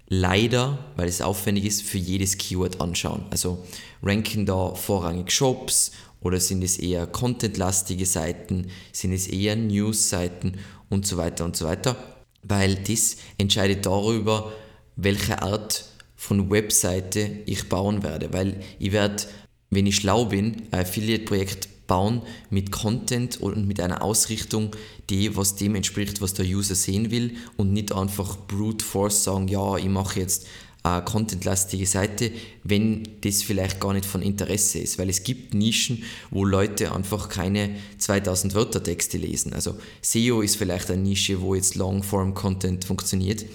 leider, 0.10 0.79
weil 0.98 1.08
es 1.08 1.22
aufwendig 1.22 1.63
ist, 1.63 1.84
für 1.84 1.98
jedes 1.98 2.38
Keyword 2.38 2.81
anschauen. 2.81 3.24
Also 3.29 3.65
ranken 4.03 4.46
da 4.46 4.75
vorrangig 4.75 5.31
Shops 5.31 5.91
oder 6.22 6.40
sind 6.40 6.64
es 6.64 6.78
eher 6.78 7.08
contentlastige 7.08 8.06
Seiten, 8.06 8.68
sind 8.92 9.14
es 9.14 9.28
eher 9.28 9.56
News-Seiten? 9.56 10.58
Und 10.90 11.06
so 11.06 11.18
weiter 11.18 11.46
und 11.46 11.56
so 11.56 11.66
weiter, 11.66 11.96
weil 12.42 12.74
das 12.74 13.18
entscheidet 13.38 13.86
darüber, 13.86 14.52
welche 14.96 15.40
Art 15.44 15.86
von 16.16 16.50
Webseite 16.50 17.30
ich 17.46 17.70
bauen 17.70 18.02
werde, 18.02 18.34
weil 18.34 18.60
ich 18.80 18.92
werde, 18.92 19.24
wenn 19.70 19.86
ich 19.86 19.98
schlau 19.98 20.26
bin, 20.26 20.64
ein 20.72 20.80
Affiliate-Projekt 20.82 21.88
bauen 21.88 22.22
mit 22.50 22.72
Content 22.72 23.42
und 23.42 23.68
mit 23.68 23.80
einer 23.80 24.02
Ausrichtung, 24.02 24.76
die 25.10 25.36
was 25.36 25.56
dem 25.56 25.76
entspricht, 25.76 26.22
was 26.22 26.34
der 26.34 26.46
User 26.46 26.76
sehen 26.76 27.12
will 27.12 27.36
und 27.58 27.72
nicht 27.74 27.92
einfach 27.92 28.38
brute 28.48 28.84
force 28.84 29.24
sagen, 29.24 29.48
ja, 29.48 29.78
ich 29.78 29.90
mache 29.90 30.20
jetzt 30.20 30.48
eine 30.83 31.03
contentlastige 31.03 31.86
Seite, 31.86 32.31
wenn 32.63 33.03
das 33.21 33.43
vielleicht 33.43 33.79
gar 33.79 33.93
nicht 33.93 34.05
von 34.05 34.21
Interesse 34.21 34.79
ist, 34.79 34.98
weil 34.98 35.09
es 35.09 35.24
gibt 35.24 35.53
Nischen, 35.53 36.03
wo 36.31 36.45
Leute 36.45 36.93
einfach 36.93 37.27
keine 37.27 37.75
2000 37.98 38.53
Wörter 38.55 38.81
Texte 38.81 39.17
lesen. 39.17 39.53
Also 39.53 39.75
SEO 40.01 40.41
ist 40.41 40.55
vielleicht 40.55 40.89
eine 40.89 41.01
Nische, 41.01 41.41
wo 41.41 41.53
jetzt 41.55 41.75
Longform 41.75 42.33
Content 42.33 42.86
funktioniert, 42.86 43.45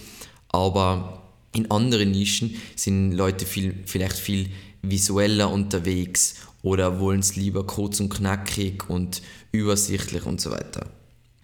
aber 0.48 1.22
in 1.54 1.70
anderen 1.70 2.10
Nischen 2.10 2.56
sind 2.76 3.12
Leute 3.12 3.46
viel, 3.46 3.74
vielleicht 3.86 4.16
viel 4.16 4.50
visueller 4.82 5.50
unterwegs 5.50 6.34
oder 6.62 7.00
wollen 7.00 7.20
es 7.20 7.36
lieber 7.36 7.66
kurz 7.66 8.00
und 8.00 8.10
knackig 8.10 8.88
und 8.90 9.22
übersichtlich 9.52 10.26
und 10.26 10.40
so 10.40 10.50
weiter. 10.50 10.90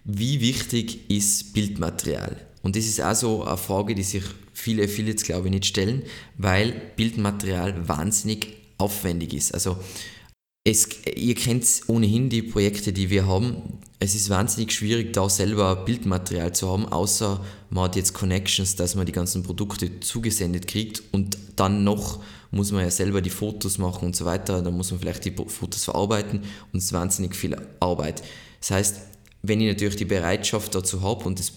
Wie 0.03 0.41
wichtig 0.41 1.09
ist 1.09 1.53
Bildmaterial? 1.53 2.37
Und 2.63 2.75
das 2.75 2.85
ist 2.85 3.01
auch 3.01 3.15
so 3.15 3.43
eine 3.43 3.57
Frage, 3.57 3.95
die 3.95 4.03
sich 4.03 4.23
viele 4.53 4.83
Affiliates, 4.83 5.23
glaube 5.23 5.47
ich, 5.47 5.53
nicht 5.53 5.65
stellen, 5.65 6.03
weil 6.37 6.73
Bildmaterial 6.95 7.87
wahnsinnig 7.87 8.47
aufwendig 8.77 9.33
ist. 9.33 9.53
Also 9.53 9.77
es, 10.63 10.87
ihr 11.15 11.35
kennt 11.35 11.65
ohnehin 11.87 12.29
die 12.29 12.43
Projekte, 12.43 12.93
die 12.93 13.09
wir 13.09 13.25
haben. 13.25 13.55
Es 13.99 14.13
ist 14.13 14.29
wahnsinnig 14.29 14.71
schwierig, 14.71 15.13
da 15.13 15.27
selber 15.29 15.75
Bildmaterial 15.75 16.53
zu 16.53 16.69
haben, 16.69 16.87
außer 16.87 17.43
man 17.69 17.85
hat 17.85 17.95
jetzt 17.95 18.13
Connections, 18.13 18.75
dass 18.75 18.95
man 18.95 19.05
die 19.05 19.11
ganzen 19.11 19.43
Produkte 19.43 19.99
zugesendet 19.99 20.67
kriegt 20.67 21.01
und 21.11 21.37
dann 21.55 21.83
noch 21.83 22.21
muss 22.51 22.71
man 22.71 22.83
ja 22.83 22.91
selber 22.91 23.21
die 23.21 23.29
Fotos 23.29 23.77
machen 23.77 24.05
und 24.05 24.15
so 24.15 24.25
weiter. 24.25 24.61
Dann 24.61 24.75
muss 24.75 24.91
man 24.91 24.99
vielleicht 24.99 25.25
die 25.25 25.31
Fotos 25.31 25.85
verarbeiten 25.85 26.41
und 26.73 26.77
es 26.77 26.85
ist 26.85 26.93
wahnsinnig 26.93 27.35
viel 27.35 27.55
Arbeit. 27.79 28.21
Das 28.59 28.71
heißt, 28.71 28.97
wenn 29.43 29.61
ich 29.61 29.67
natürlich 29.67 29.95
die 29.95 30.05
Bereitschaft 30.05 30.75
dazu 30.75 31.01
habe 31.01 31.25
und 31.25 31.39
das, 31.39 31.53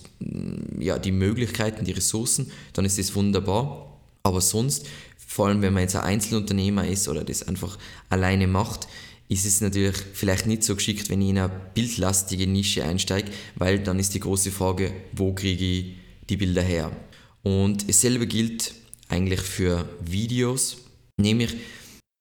ja, 0.79 0.99
die 0.99 1.13
Möglichkeiten, 1.13 1.85
die 1.85 1.93
Ressourcen, 1.93 2.51
dann 2.73 2.85
ist 2.85 2.99
das 2.99 3.15
wunderbar. 3.15 3.99
Aber 4.23 4.41
sonst, 4.41 4.87
vor 5.27 5.49
allem 5.49 5.63
wenn 5.63 5.75
man 5.75 5.83
jetzt 5.83 5.97
ein 5.97 6.05
Einzelunternehmer 6.05 6.87
ist 6.87 7.09
oder 7.09 7.25
das 7.25 7.47
einfach 7.47 7.79
alleine 8.09 8.47
macht, 8.47 8.89
ist 9.29 9.47
es 9.47 9.61
natürlich 9.61 9.97
vielleicht 10.13 10.47
nicht 10.47 10.63
so 10.63 10.77
geschickt, 10.77 11.11
wenn 11.11 11.23
ich 11.23 11.31
in 11.31 11.39
eine 11.39 11.51
bildlastige 11.75 12.47
Nische 12.47 12.85
einsteige, 12.85 13.31
weil 13.57 13.79
dann 13.79 13.99
ist 13.99 14.15
die 14.15 14.21
große 14.21 14.51
Frage, 14.51 14.93
wo 15.13 15.33
kriege 15.33 15.65
ich 15.65 15.95
die 16.29 16.37
Bilder 16.37 16.63
her? 16.63 16.93
Und 17.43 17.89
dasselbe 17.89 18.27
gilt 18.27 18.75
eigentlich 19.09 19.41
für 19.41 19.89
Videos, 20.01 20.79
nämlich 21.17 21.57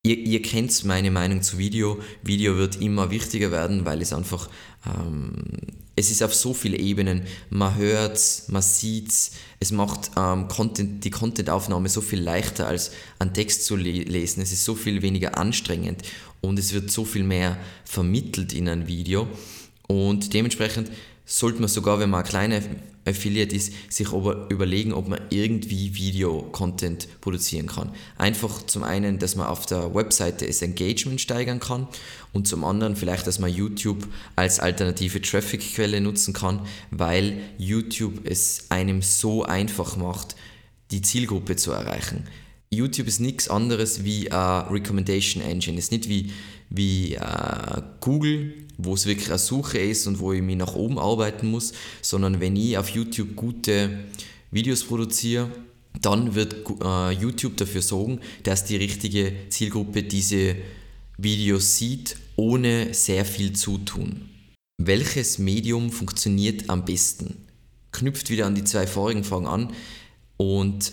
Ihr, 0.06 0.18
ihr 0.18 0.42
kennt 0.42 0.84
meine 0.84 1.12
Meinung 1.12 1.42
zu 1.42 1.58
Video. 1.58 1.98
Video 2.24 2.58
wird 2.58 2.82
immer 2.82 3.10
wichtiger 3.10 3.52
werden, 3.52 3.86
weil 3.86 4.02
es 4.02 4.12
einfach, 4.12 4.50
ähm, 4.86 5.32
es 5.96 6.12
ist 6.12 6.22
auf 6.22 6.36
so 6.36 6.54
vielen 6.54 6.78
Ebenen. 6.78 7.22
Man 7.50 7.78
hört 7.78 8.20
man 8.50 8.62
sieht 8.62 9.08
es, 9.08 9.32
es 9.62 9.72
macht 9.72 10.12
ähm, 10.18 10.50
Content, 10.50 11.06
die 11.06 11.10
Contentaufnahme 11.10 11.88
so 11.88 12.02
viel 12.02 12.20
leichter 12.20 12.68
als 12.68 12.92
einen 13.18 13.34
Text 13.34 13.64
zu 13.64 13.78
le 13.78 13.92
lesen. 13.92 14.44
Es 14.44 14.52
ist 14.52 14.66
so 14.66 14.76
viel 14.76 15.02
weniger 15.02 15.38
anstrengend 15.38 16.02
und 16.42 16.60
es 16.60 16.74
wird 16.74 16.92
so 16.92 17.06
viel 17.06 17.24
mehr 17.24 17.58
vermittelt 17.86 18.52
in 18.52 18.68
ein 18.68 18.88
Video. 18.88 19.30
Und 19.88 20.34
dementsprechend 20.34 20.92
sollte 21.26 21.60
man 21.60 21.70
sogar, 21.70 22.00
wenn 22.00 22.10
man 22.10 22.24
ein 22.24 22.30
kleiner 22.30 22.62
Affiliate 23.06 23.56
ist, 23.56 23.74
sich 23.90 24.08
überlegen, 24.12 24.94
ob 24.94 25.10
man 25.10 25.20
irgendwie 25.30 25.94
Video-Content 25.96 27.08
produzieren 27.22 27.68
kann. 27.68 27.92
Einfach 28.18 28.66
zum 28.66 28.84
einen, 28.84 29.20
dass 29.20 29.36
man 29.36 29.48
auf 29.48 29.66
der 29.66 29.94
Webseite 29.94 30.46
das 30.46 30.62
Engagement 30.62 31.20
steigern 31.20 31.60
kann 31.60 31.88
und 32.32 32.48
zum 32.48 32.64
anderen 32.64 32.96
vielleicht, 32.96 33.28
dass 33.28 33.40
man 33.40 33.54
YouTube 33.54 34.08
als 34.36 34.60
alternative 34.60 35.22
Traffic-Quelle 35.22 36.00
nutzen 36.02 36.34
kann, 36.34 36.62
weil 36.92 37.40
YouTube 37.58 38.22
es 38.26 38.66
einem 38.70 39.02
so 39.02 39.44
einfach 39.44 39.98
macht, 39.98 40.36
die 40.92 41.02
Zielgruppe 41.02 41.56
zu 41.56 41.72
erreichen. 41.72 42.26
YouTube 42.70 43.08
ist 43.08 43.20
nichts 43.20 43.50
anderes 43.50 44.04
wie 44.04 44.32
eine 44.32 44.70
Recommendation 44.72 45.44
Engine. 45.44 45.78
Es 45.78 45.86
ist 45.86 45.92
nicht 45.92 46.10
wie, 46.10 46.32
wie 46.70 47.16
äh, 47.16 47.82
Google, 48.00 48.63
wo 48.78 48.94
es 48.94 49.06
wirklich 49.06 49.30
eine 49.30 49.38
Suche 49.38 49.80
ist 49.80 50.08
und 50.08 50.20
wo 50.20 50.34
ich 50.34 50.42
mich 50.42 50.58
nach 50.58 50.76
oben 50.76 51.00
arbeiten 51.00 51.50
muss, 51.50 51.74
sondern 52.02 52.40
wenn 52.40 52.56
ich 52.56 52.78
auf 52.78 52.90
YouTube 52.90 53.36
gute 53.36 54.06
Videos 54.52 54.84
produziere, 54.84 55.50
dann 56.02 56.36
wird 56.36 56.56
äh, 56.84 57.12
YouTube 57.12 57.58
dafür 57.58 57.82
sorgen, 57.82 58.20
dass 58.44 58.66
die 58.66 58.76
richtige 58.76 59.34
Zielgruppe 59.50 60.04
diese 60.04 60.56
Videos 61.18 61.78
sieht, 61.78 62.18
ohne 62.36 62.94
sehr 62.94 63.26
viel 63.26 63.54
zu 63.54 63.78
tun. 63.80 64.30
Welches 64.82 65.38
Medium 65.38 65.92
funktioniert 65.92 66.70
am 66.70 66.84
besten? 66.84 67.36
Knüpft 67.92 68.32
wieder 68.32 68.48
an 68.48 68.56
die 68.56 68.64
zwei 68.64 68.88
vorigen 68.88 69.24
Fragen 69.24 69.46
an 69.46 69.74
und 70.38 70.92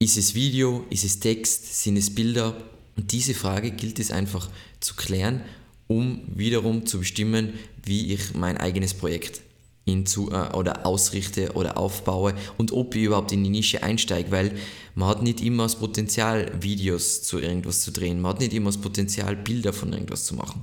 ist 0.00 0.16
es 0.16 0.34
Video, 0.34 0.86
ist 0.90 1.04
es 1.04 1.20
Text, 1.20 1.82
sind 1.82 1.96
es 1.96 2.14
Bilder? 2.14 2.56
Und 2.96 3.12
diese 3.12 3.34
Frage 3.34 3.70
gilt 3.70 3.98
es 3.98 4.10
einfach 4.10 4.48
zu 4.80 4.94
klären 4.94 5.42
um 5.88 6.20
wiederum 6.28 6.86
zu 6.86 7.00
bestimmen, 7.00 7.54
wie 7.84 8.12
ich 8.12 8.34
mein 8.34 8.56
eigenes 8.56 8.94
Projekt 8.94 9.40
hinzu, 9.84 10.30
äh, 10.30 10.54
oder 10.54 10.86
ausrichte 10.86 11.52
oder 11.54 11.78
aufbaue 11.78 12.34
und 12.58 12.72
ob 12.72 12.94
ich 12.94 13.04
überhaupt 13.04 13.32
in 13.32 13.42
die 13.42 13.50
Nische 13.50 13.82
einsteige, 13.82 14.30
weil 14.30 14.52
man 14.94 15.08
hat 15.08 15.22
nicht 15.22 15.40
immer 15.40 15.64
das 15.64 15.76
Potenzial, 15.76 16.52
Videos 16.60 17.22
zu 17.22 17.38
irgendwas 17.38 17.80
zu 17.80 17.90
drehen, 17.90 18.20
man 18.20 18.32
hat 18.34 18.40
nicht 18.40 18.52
immer 18.52 18.66
das 18.70 18.80
Potenzial, 18.80 19.34
Bilder 19.34 19.72
von 19.72 19.92
irgendwas 19.92 20.26
zu 20.26 20.34
machen. 20.34 20.62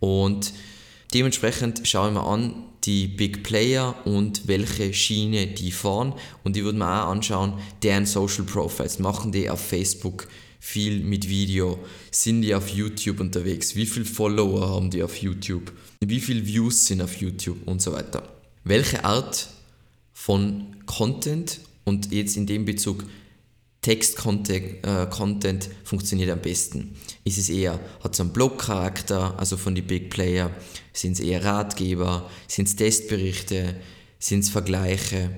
Und 0.00 0.52
dementsprechend 1.14 1.86
schaue 1.88 2.08
ich 2.08 2.14
mir 2.14 2.24
an, 2.24 2.54
die 2.84 3.08
Big 3.08 3.42
Player 3.42 3.94
und 4.04 4.46
welche 4.46 4.94
Schiene 4.94 5.48
die 5.48 5.72
fahren. 5.72 6.14
Und 6.44 6.56
ich 6.56 6.62
würde 6.62 6.78
mir 6.78 6.86
auch 6.86 7.10
anschauen, 7.10 7.54
deren 7.82 8.06
Social 8.06 8.44
Profiles, 8.44 8.98
machen 8.98 9.32
die 9.32 9.50
auf 9.50 9.60
Facebook 9.60 10.28
viel 10.58 11.00
mit 11.00 11.28
Video, 11.28 11.78
sind 12.10 12.42
die 12.42 12.54
auf 12.54 12.68
YouTube 12.68 13.20
unterwegs, 13.20 13.76
wie 13.76 13.86
viele 13.86 14.04
Follower 14.04 14.68
haben 14.68 14.90
die 14.90 15.02
auf 15.02 15.16
YouTube, 15.16 15.72
wie 16.04 16.20
viele 16.20 16.46
Views 16.46 16.86
sind 16.86 17.02
auf 17.02 17.20
YouTube 17.20 17.66
und 17.66 17.80
so 17.80 17.92
weiter 17.92 18.22
welche 18.68 19.02
Art 19.04 19.48
von 20.12 20.76
Content 20.86 21.60
und 21.84 22.12
jetzt 22.12 22.36
in 22.36 22.46
dem 22.46 22.64
Bezug 22.64 23.04
Text-Content 23.80 24.84
äh, 24.84 25.06
Content 25.08 25.70
funktioniert 25.84 26.30
am 26.30 26.40
besten? 26.40 26.96
Ist 27.24 27.38
es 27.38 27.48
eher, 27.48 27.80
hat 28.02 28.12
es 28.12 28.20
einen 28.20 28.32
Blog-Charakter, 28.32 29.38
also 29.38 29.56
von 29.56 29.74
den 29.74 29.86
Big 29.86 30.10
Player? 30.10 30.50
Sind 30.92 31.12
es 31.12 31.20
eher 31.20 31.44
Ratgeber? 31.44 32.28
Sind 32.46 32.68
es 32.68 32.76
Testberichte? 32.76 33.76
Sind 34.18 34.40
es 34.40 34.50
Vergleiche? 34.50 35.30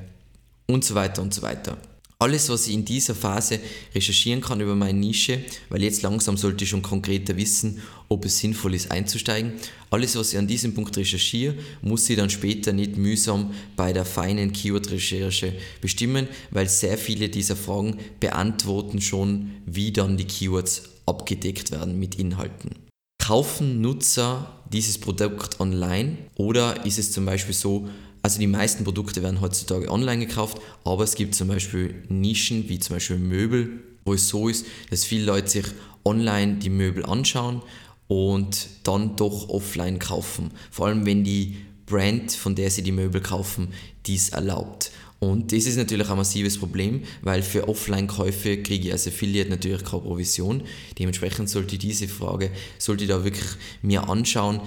Und 0.67 0.85
so 0.85 0.95
weiter 0.95 1.23
und 1.23 1.35
so 1.35 1.43
weiter 1.43 1.77
alles, 2.21 2.51
was 2.51 2.69
ich 2.69 2.75
in 2.75 2.85
dieser 2.85 3.15
Phase 3.15 3.61
recherchieren 3.95 4.43
kann 4.43 4.61
über 4.61 4.77
meine 4.77 4.99
Nische, 4.99 5.43
weil 5.71 5.83
jetzt 5.83 6.03
langsam 6.03 6.37
sollte 6.37 6.65
ich 6.65 6.71
schon 6.71 6.83
konkreter 6.83 7.37
wissen, 7.39 7.81
ob 8.09 8.27
es 8.27 8.39
sinnvoll 8.39 8.75
ist 8.75 8.91
einzusteigen. 8.91 9.55
Alles, 9.89 10.17
was 10.17 10.33
ich 10.33 10.39
an 10.39 10.47
diesem 10.47 10.75
Punkt 10.75 10.95
recherchiere, 10.99 11.55
muss 11.81 12.09
ich 12.11 12.19
dann 12.19 12.29
später 12.29 12.75
nicht 12.75 12.99
mühsam 12.99 13.55
bei 13.75 13.95
der 13.95 14.05
feinen 14.05 14.53
Keyword-Recherche 14.53 15.55
bestimmen, 15.81 16.29
weil 16.51 16.69
sehr 16.69 16.99
viele 16.99 17.31
dieser 17.31 17.57
Fragen 17.57 17.97
beantworten 18.21 19.01
schon, 19.01 19.53
wie 19.65 19.91
dann 19.91 20.19
die 20.19 20.27
Keywords 20.27 20.91
abgedeckt 21.07 21.71
werden 21.71 21.99
mit 21.99 22.17
Inhalten. 22.17 22.73
Kaufen 23.19 23.81
Nutzer 23.81 24.61
dieses 24.71 24.99
Produkt 24.99 25.59
online 25.59 26.19
oder 26.35 26.85
ist 26.85 26.99
es 26.99 27.13
zum 27.13 27.25
Beispiel 27.25 27.55
so, 27.55 27.89
also 28.23 28.39
die 28.39 28.47
meisten 28.47 28.85
Produkte 28.85 29.23
werden 29.23 29.41
heutzutage 29.41 29.91
online 29.91 30.27
gekauft, 30.27 30.61
aber 30.85 31.05
es 31.05 31.15
gibt 31.15 31.35
zum 31.35 31.49
Beispiel 31.49 31.95
Nischen 32.09 32.69
wie 32.69 32.79
zum 32.79 32.97
Beispiel 32.97 33.19
Möbel, 33.19 33.81
wo 34.05 34.15
es 34.15 34.29
so 34.29 34.49
ist, 34.49 34.67
dass 34.91 35.05
viele 35.05 35.25
Leute 35.25 35.49
sich 35.49 35.67
online 36.05 36.57
die 36.57 36.71
Möbel 36.71 37.05
anschauen 37.05 37.63
und 38.09 38.69
dann 38.83 39.17
doch 39.17 39.49
offline 39.49 39.99
kaufen. 39.99 40.51
Vor 40.71 40.87
allem 40.87 41.07
wenn 41.07 41.25
die 41.25 41.57
Brand, 41.87 42.33
von 42.33 42.55
der 42.55 42.71
sie 42.71 42.83
die 42.83 42.93
Möbel 42.93 43.21
kaufen, 43.21 43.69
dies 44.07 44.31
erlaubt. 44.31 44.93
Und 45.19 45.53
das 45.53 45.67
ist 45.67 45.77
natürlich 45.77 46.09
ein 46.09 46.17
massives 46.17 46.57
Problem, 46.57 47.03
weil 47.21 47.43
für 47.43 47.69
Offline-Käufe 47.69 48.63
kriege 48.63 48.89
ich 48.89 48.93
als 48.93 49.07
Affiliate 49.07 49.51
natürlich 49.51 49.85
keine 49.85 50.03
Provision. 50.03 50.63
Dementsprechend 50.99 51.51
sollte 51.51 51.77
diese 51.77 52.09
Frage, 52.09 52.51
sollte 52.79 53.05
ich 53.05 53.11
da 53.11 53.23
wirklich 53.23 53.51
mir 53.83 54.09
anschauen, 54.09 54.61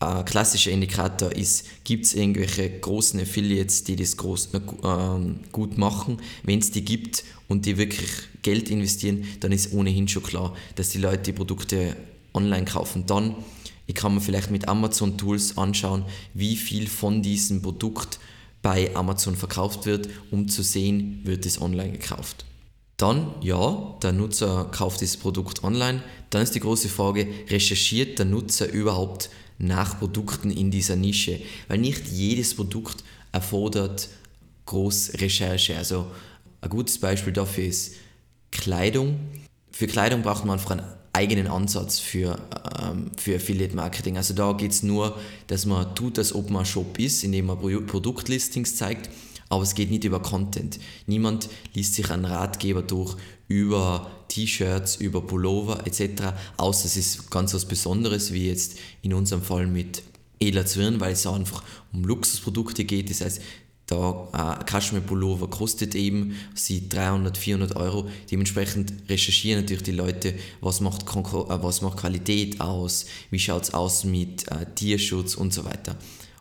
ein 0.00 0.24
klassischer 0.24 0.70
Indikator 0.70 1.32
ist, 1.32 1.66
gibt 1.84 2.04
es 2.06 2.14
irgendwelche 2.14 2.68
großen 2.68 3.20
Affiliates, 3.20 3.84
die 3.84 3.96
das 3.96 4.16
groß, 4.16 4.50
äh, 4.54 4.60
gut 5.52 5.78
machen. 5.78 6.18
Wenn 6.42 6.58
es 6.58 6.70
die 6.70 6.84
gibt 6.84 7.24
und 7.48 7.64
die 7.66 7.78
wirklich 7.78 8.10
Geld 8.42 8.70
investieren, 8.70 9.24
dann 9.40 9.52
ist 9.52 9.72
ohnehin 9.72 10.08
schon 10.08 10.22
klar, 10.22 10.54
dass 10.74 10.90
die 10.90 10.98
Leute 10.98 11.22
die 11.22 11.32
Produkte 11.32 11.96
online 12.34 12.64
kaufen. 12.64 13.06
Dann 13.06 13.36
ich 13.86 13.94
kann 13.94 14.14
mir 14.14 14.20
vielleicht 14.20 14.50
mit 14.50 14.68
Amazon 14.68 15.18
Tools 15.18 15.58
anschauen, 15.58 16.04
wie 16.32 16.56
viel 16.56 16.88
von 16.88 17.22
diesem 17.22 17.60
Produkt 17.60 18.18
bei 18.62 18.94
Amazon 18.96 19.36
verkauft 19.36 19.84
wird, 19.84 20.08
um 20.30 20.48
zu 20.48 20.62
sehen, 20.62 21.20
wird 21.24 21.44
es 21.44 21.60
online 21.60 21.92
gekauft. 21.92 22.46
Dann, 22.96 23.34
ja, 23.42 23.98
der 24.02 24.12
Nutzer 24.12 24.68
kauft 24.70 25.00
dieses 25.00 25.18
Produkt 25.18 25.64
online. 25.64 26.02
Dann 26.30 26.42
ist 26.42 26.54
die 26.54 26.60
große 26.60 26.88
Frage, 26.88 27.26
recherchiert 27.50 28.18
der 28.18 28.26
Nutzer 28.26 28.70
überhaupt 28.70 29.28
nach 29.58 29.98
Produkten 29.98 30.50
in 30.50 30.70
dieser 30.70 30.96
Nische, 30.96 31.40
weil 31.68 31.78
nicht 31.78 32.08
jedes 32.08 32.54
Produkt 32.54 33.04
erfordert 33.32 34.08
groß 34.66 35.12
Recherche. 35.20 35.76
Also 35.76 36.06
ein 36.60 36.70
gutes 36.70 36.98
Beispiel 36.98 37.32
dafür 37.32 37.64
ist 37.64 37.94
Kleidung. 38.50 39.18
Für 39.70 39.86
Kleidung 39.86 40.22
braucht 40.22 40.44
man 40.44 40.58
einfach 40.58 40.72
einen 40.72 40.86
eigenen 41.12 41.46
Ansatz 41.46 41.98
für, 42.00 42.38
ähm, 42.82 43.10
für 43.16 43.36
Affiliate 43.36 43.76
Marketing. 43.76 44.16
Also 44.16 44.34
da 44.34 44.52
geht 44.52 44.72
es 44.72 44.82
nur, 44.82 45.18
dass 45.46 45.66
man 45.66 45.94
tut, 45.94 46.18
als 46.18 46.34
ob 46.34 46.50
man 46.50 46.64
Shop 46.64 46.98
ist, 46.98 47.22
indem 47.24 47.46
man 47.46 47.58
Produktlistings 47.86 48.76
zeigt 48.76 49.10
aber 49.48 49.62
es 49.62 49.74
geht 49.74 49.90
nicht 49.90 50.04
über 50.04 50.20
Content. 50.20 50.80
Niemand 51.06 51.48
liest 51.74 51.94
sich 51.94 52.10
einen 52.10 52.24
Ratgeber 52.24 52.82
durch 52.82 53.16
über 53.46 54.10
T-Shirts, 54.34 54.96
über 54.96 55.22
Pullover 55.22 55.86
etc., 55.86 56.32
außer 56.56 56.86
es 56.86 56.96
ist 56.96 57.30
ganz 57.30 57.54
was 57.54 57.66
Besonderes, 57.66 58.32
wie 58.32 58.48
jetzt 58.48 58.78
in 59.02 59.14
unserem 59.14 59.42
Fall 59.42 59.66
mit 59.66 60.02
Ela 60.40 60.66
Zwirn, 60.66 60.98
weil 60.98 61.12
es 61.12 61.26
einfach 61.26 61.62
um 61.92 62.04
Luxusprodukte 62.04 62.84
geht. 62.84 63.10
Das 63.10 63.20
heißt, 63.20 63.40
da 63.86 64.58
äh, 64.60 64.64
Cashmere 64.64 65.02
Pullover 65.02 65.48
kostet 65.48 65.94
eben 65.94 66.34
sie 66.54 66.88
300, 66.88 67.38
400 67.38 67.76
Euro. 67.76 68.08
Dementsprechend 68.30 68.92
recherchieren 69.08 69.60
natürlich 69.60 69.84
die 69.84 69.92
Leute, 69.92 70.34
was 70.60 70.80
macht, 70.80 71.02
äh, 71.02 71.62
was 71.62 71.82
macht 71.82 71.98
Qualität 71.98 72.60
aus, 72.60 73.06
wie 73.30 73.38
schaut 73.38 73.64
es 73.64 73.74
aus 73.74 74.04
mit 74.04 74.50
äh, 74.50 74.66
Tierschutz 74.74 75.36
und 75.36 75.52
so 75.52 75.64
weiter. 75.64 75.96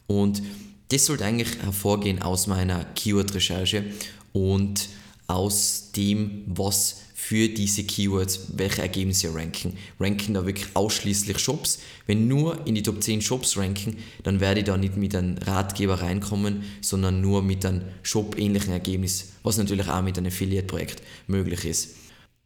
Und 0.08 0.42
das 0.90 1.06
sollte 1.06 1.26
eigentlich 1.26 1.60
hervorgehen 1.60 2.22
aus 2.22 2.48
meiner 2.48 2.86
Keyword-Recherche 2.86 3.84
und 4.32 4.90
aus 5.28 5.92
dem, 5.96 6.44
was 6.48 6.98
für 7.24 7.48
diese 7.48 7.86
Keywords, 7.86 8.48
welche 8.58 8.82
Ergebnisse 8.82 9.34
ranken. 9.34 9.78
Ranken 9.98 10.34
da 10.34 10.46
wirklich 10.46 10.68
ausschließlich 10.74 11.40
Shops. 11.40 11.80
Wenn 12.06 12.28
nur 12.28 12.68
in 12.68 12.76
die 12.76 12.84
Top 12.84 13.02
10 13.02 13.22
Shops 13.22 13.56
ranken, 13.56 13.96
dann 14.24 14.42
werde 14.42 14.60
ich 14.60 14.66
da 14.66 14.76
nicht 14.76 14.98
mit 14.98 15.16
einem 15.16 15.38
Ratgeber 15.38 16.02
reinkommen, 16.02 16.64
sondern 16.82 17.22
nur 17.22 17.42
mit 17.42 17.66
einem 17.66 17.84
Shop-ähnlichen 18.02 18.74
Ergebnis, 18.74 19.32
was 19.42 19.58
natürlich 19.58 19.88
auch 19.88 20.02
mit 20.02 20.18
einem 20.18 20.28
Affiliate-Projekt 20.28 21.02
möglich 21.28 21.64
ist. 21.64 21.96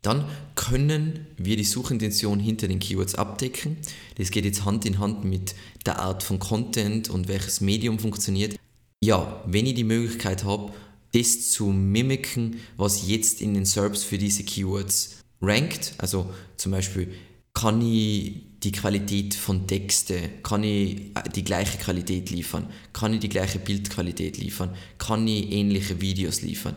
Dann 0.04 0.26
können 0.54 1.26
wir 1.38 1.58
die 1.58 1.64
Suchintention 1.64 2.40
hinter 2.40 2.68
den 2.68 2.78
Keywords 2.78 3.16
abdecken. 3.16 3.78
Das 4.20 4.30
geht 4.30 4.46
jetzt 4.46 4.64
Hand 4.64 4.86
in 4.86 5.00
Hand 5.00 5.26
mit 5.26 5.56
der 5.88 5.98
Art 5.98 6.22
von 6.22 6.38
Content 6.38 7.10
und 7.10 7.28
welches 7.28 7.62
Medium 7.62 7.98
funktioniert. 7.98 8.56
Ja, 9.04 9.44
wenn 9.48 9.66
ich 9.66 9.74
die 9.74 9.84
Möglichkeit 9.84 10.44
habe, 10.44 10.72
das 11.18 11.52
zu 11.52 11.68
mimiken, 11.68 12.58
was 12.76 13.08
jetzt 13.08 13.42
in 13.42 13.54
den 13.54 13.66
SERPs 13.66 14.04
für 14.04 14.18
diese 14.18 14.44
Keywords 14.44 15.18
rankt, 15.42 15.94
also 15.98 16.30
zum 16.58 16.72
Beispiel 16.72 17.14
kann 17.54 17.82
ich 17.82 18.44
die 18.64 18.72
Qualität 18.72 19.34
von 19.34 19.68
Texte, 19.68 20.30
kann 20.44 20.64
ich 20.64 21.14
die 21.36 21.44
gleiche 21.44 21.78
Qualität 21.78 22.30
liefern, 22.30 22.68
kann 22.94 23.14
ich 23.14 23.20
die 23.20 23.30
gleiche 23.30 23.60
Bildqualität 23.60 24.38
liefern, 24.38 24.76
kann 24.98 25.28
ich 25.28 25.52
ähnliche 25.52 26.02
Videos 26.02 26.42
liefern? 26.42 26.76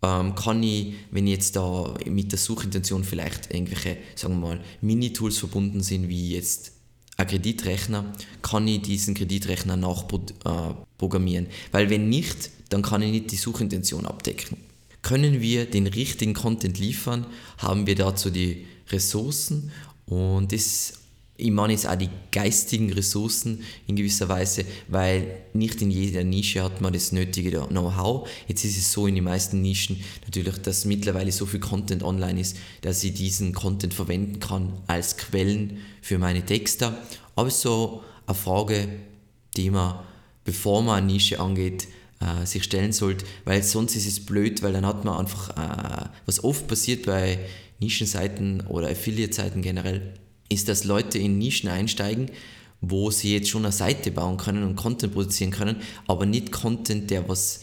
Ähm, 0.00 0.34
kann 0.34 0.62
ich, 0.62 0.94
wenn 1.10 1.26
jetzt 1.26 1.56
da 1.56 1.94
mit 2.06 2.30
der 2.30 2.38
Suchintention 2.38 3.04
vielleicht 3.04 3.52
irgendwelche, 3.52 3.96
sagen 4.14 4.34
wir 4.34 4.48
mal, 4.48 4.60
Mini-Tools 4.80 5.38
verbunden 5.38 5.82
sind, 5.82 6.08
wie 6.08 6.34
jetzt 6.34 6.77
ein 7.18 7.26
Kreditrechner, 7.26 8.04
kann 8.42 8.66
ich 8.68 8.82
diesen 8.82 9.14
Kreditrechner 9.14 9.76
nachprogrammieren. 9.76 11.46
Äh, 11.46 11.72
Weil 11.72 11.90
wenn 11.90 12.08
nicht, 12.08 12.50
dann 12.68 12.82
kann 12.82 13.02
ich 13.02 13.10
nicht 13.10 13.32
die 13.32 13.36
Suchintention 13.36 14.06
abdecken. 14.06 14.56
Können 15.02 15.40
wir 15.40 15.66
den 15.66 15.88
richtigen 15.88 16.32
Content 16.32 16.78
liefern, 16.78 17.26
haben 17.58 17.86
wir 17.86 17.96
dazu 17.96 18.30
die 18.30 18.66
Ressourcen 18.90 19.72
und 20.06 20.52
das 20.52 20.94
ich 21.40 21.52
meine 21.52 21.72
jetzt 21.72 21.88
auch 21.88 21.94
die 21.94 22.10
geistigen 22.32 22.92
Ressourcen 22.92 23.62
in 23.86 23.94
gewisser 23.94 24.28
Weise, 24.28 24.64
weil 24.88 25.44
nicht 25.54 25.80
in 25.80 25.90
jeder 25.90 26.24
Nische 26.24 26.64
hat 26.64 26.80
man 26.80 26.92
das 26.92 27.12
nötige 27.12 27.60
Know-how. 27.60 28.28
Jetzt 28.48 28.64
ist 28.64 28.76
es 28.76 28.90
so 28.90 29.06
in 29.06 29.14
den 29.14 29.22
meisten 29.22 29.62
Nischen 29.62 30.02
natürlich, 30.24 30.58
dass 30.58 30.84
mittlerweile 30.84 31.30
so 31.30 31.46
viel 31.46 31.60
Content 31.60 32.02
online 32.02 32.40
ist, 32.40 32.56
dass 32.80 33.04
ich 33.04 33.14
diesen 33.14 33.54
Content 33.54 33.94
verwenden 33.94 34.40
kann 34.40 34.72
als 34.88 35.16
Quellen 35.16 35.78
für 36.02 36.18
meine 36.18 36.44
Texte. 36.44 36.98
Aber 37.36 37.50
so 37.50 38.02
eine 38.26 38.34
Frage, 38.34 38.88
die 39.56 39.70
man, 39.70 40.00
bevor 40.42 40.82
man 40.82 40.98
eine 40.98 41.06
Nische 41.06 41.38
angeht, 41.38 41.86
äh, 42.18 42.46
sich 42.46 42.64
stellen 42.64 42.92
sollte, 42.92 43.24
weil 43.44 43.62
sonst 43.62 43.94
ist 43.94 44.08
es 44.08 44.26
blöd, 44.26 44.64
weil 44.64 44.72
dann 44.72 44.84
hat 44.84 45.04
man 45.04 45.18
einfach, 45.18 45.50
äh, 45.50 46.08
was 46.26 46.42
oft 46.42 46.66
passiert 46.66 47.06
bei 47.06 47.38
Nischenseiten 47.78 48.62
oder 48.62 48.88
Affiliate-Seiten 48.88 49.62
generell, 49.62 50.14
ist, 50.48 50.68
dass 50.68 50.84
Leute 50.84 51.18
in 51.18 51.38
Nischen 51.38 51.68
einsteigen, 51.68 52.30
wo 52.80 53.10
sie 53.10 53.32
jetzt 53.32 53.48
schon 53.48 53.64
eine 53.64 53.72
Seite 53.72 54.10
bauen 54.10 54.36
können 54.36 54.62
und 54.62 54.76
Content 54.76 55.12
produzieren 55.12 55.50
können, 55.50 55.76
aber 56.06 56.26
nicht 56.26 56.52
Content, 56.52 57.10
der 57.10 57.28
was, 57.28 57.62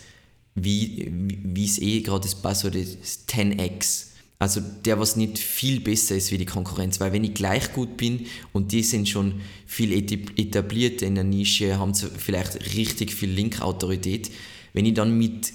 wie, 0.56 1.10
wie 1.12 1.66
es 1.66 1.80
eh 1.80 2.02
gerade 2.02 2.24
das 2.24 2.36
Buzzword 2.36 2.76
ist, 2.76 3.30
10x. 3.30 4.08
Also 4.38 4.60
der, 4.60 5.00
was 5.00 5.16
nicht 5.16 5.40
viel 5.40 5.80
besser 5.80 6.16
ist 6.16 6.32
wie 6.32 6.38
die 6.38 6.46
Konkurrenz. 6.46 7.00
Weil 7.00 7.14
wenn 7.14 7.24
ich 7.24 7.34
gleich 7.34 7.72
gut 7.72 7.96
bin 7.96 8.26
und 8.52 8.74
die 8.74 8.84
sind 8.84 9.08
schon 9.08 9.42
viel 9.66 9.94
etabliert 9.94 11.02
in 11.02 11.16
der 11.16 11.24
Nische, 11.24 11.80
haben 11.80 11.96
vielleicht 11.96 12.76
richtig 12.76 13.14
viel 13.14 13.30
Link-Autorität, 13.30 14.30
wenn 14.74 14.86
ich 14.86 14.94
dann 14.94 15.18
mit 15.18 15.54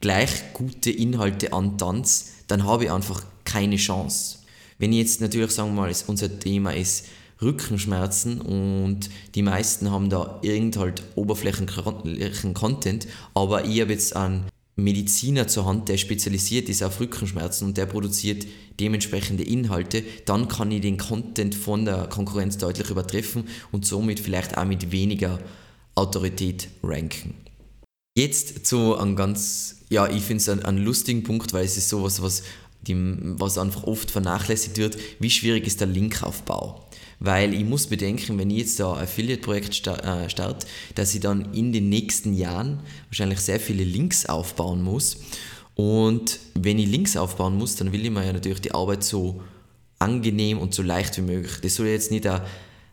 gleich 0.00 0.54
gute 0.54 0.90
Inhalte 0.90 1.52
antanze, 1.52 2.24
dann 2.48 2.64
habe 2.64 2.84
ich 2.84 2.90
einfach 2.90 3.22
keine 3.44 3.76
Chance. 3.76 4.38
Wenn 4.82 4.92
ich 4.92 4.98
jetzt 4.98 5.20
natürlich 5.20 5.52
sagen 5.52 5.76
wir 5.76 5.82
mal, 5.82 5.92
unser 6.08 6.40
Thema 6.40 6.74
ist 6.74 7.06
Rückenschmerzen 7.40 8.40
und 8.40 9.10
die 9.36 9.42
meisten 9.42 9.92
haben 9.92 10.10
da 10.10 10.40
irgend 10.42 10.76
halt 10.76 11.04
oberflächlichen 11.14 12.52
Content, 12.52 13.06
aber 13.32 13.64
ich 13.64 13.80
habe 13.80 13.92
jetzt 13.92 14.16
einen 14.16 14.46
Mediziner 14.74 15.46
zur 15.46 15.66
Hand, 15.66 15.88
der 15.88 15.98
spezialisiert 15.98 16.68
ist 16.68 16.82
auf 16.82 16.98
Rückenschmerzen 16.98 17.68
und 17.68 17.76
der 17.76 17.86
produziert 17.86 18.44
dementsprechende 18.80 19.44
Inhalte, 19.44 20.02
dann 20.24 20.48
kann 20.48 20.72
ich 20.72 20.80
den 20.80 20.96
Content 20.96 21.54
von 21.54 21.84
der 21.84 22.08
Konkurrenz 22.08 22.58
deutlich 22.58 22.90
übertreffen 22.90 23.44
und 23.70 23.86
somit 23.86 24.18
vielleicht 24.18 24.58
auch 24.58 24.64
mit 24.64 24.90
weniger 24.90 25.38
Autorität 25.94 26.66
ranken. 26.82 27.34
Jetzt 28.18 28.66
zu 28.66 28.96
einem 28.96 29.14
ganz, 29.14 29.76
ja, 29.90 30.08
ich 30.08 30.24
finde 30.24 30.40
es 30.42 30.48
einen, 30.48 30.64
einen 30.64 30.84
lustigen 30.84 31.22
Punkt, 31.22 31.52
weil 31.52 31.64
es 31.64 31.76
ist 31.76 31.88
sowas, 31.88 32.20
was, 32.20 32.42
die, 32.82 32.96
was 32.96 33.58
einfach 33.58 33.84
oft 33.84 34.10
vernachlässigt 34.10 34.78
wird. 34.78 34.96
Wie 35.18 35.30
schwierig 35.30 35.66
ist 35.66 35.80
der 35.80 35.88
Linkaufbau? 35.88 36.86
Weil 37.20 37.54
ich 37.54 37.64
muss 37.64 37.86
bedenken, 37.86 38.38
wenn 38.38 38.50
ich 38.50 38.58
jetzt 38.58 38.80
da 38.80 38.94
ein 38.94 39.04
Affiliate-Projekt 39.04 39.86
äh, 39.86 40.28
starte, 40.28 40.66
dass 40.96 41.14
ich 41.14 41.20
dann 41.20 41.54
in 41.54 41.72
den 41.72 41.88
nächsten 41.88 42.34
Jahren 42.34 42.80
wahrscheinlich 43.08 43.40
sehr 43.40 43.60
viele 43.60 43.84
Links 43.84 44.26
aufbauen 44.26 44.82
muss. 44.82 45.18
Und 45.74 46.40
wenn 46.54 46.78
ich 46.78 46.88
Links 46.88 47.16
aufbauen 47.16 47.56
muss, 47.56 47.76
dann 47.76 47.92
will 47.92 48.04
ich 48.04 48.10
mir 48.10 48.26
ja 48.26 48.32
natürlich 48.32 48.60
die 48.60 48.74
Arbeit 48.74 49.04
so 49.04 49.40
angenehm 50.00 50.58
und 50.58 50.74
so 50.74 50.82
leicht 50.82 51.16
wie 51.16 51.22
möglich. 51.22 51.52
Das 51.62 51.76
soll 51.76 51.86
jetzt 51.86 52.10
nicht 52.10 52.26
ein 52.26 52.42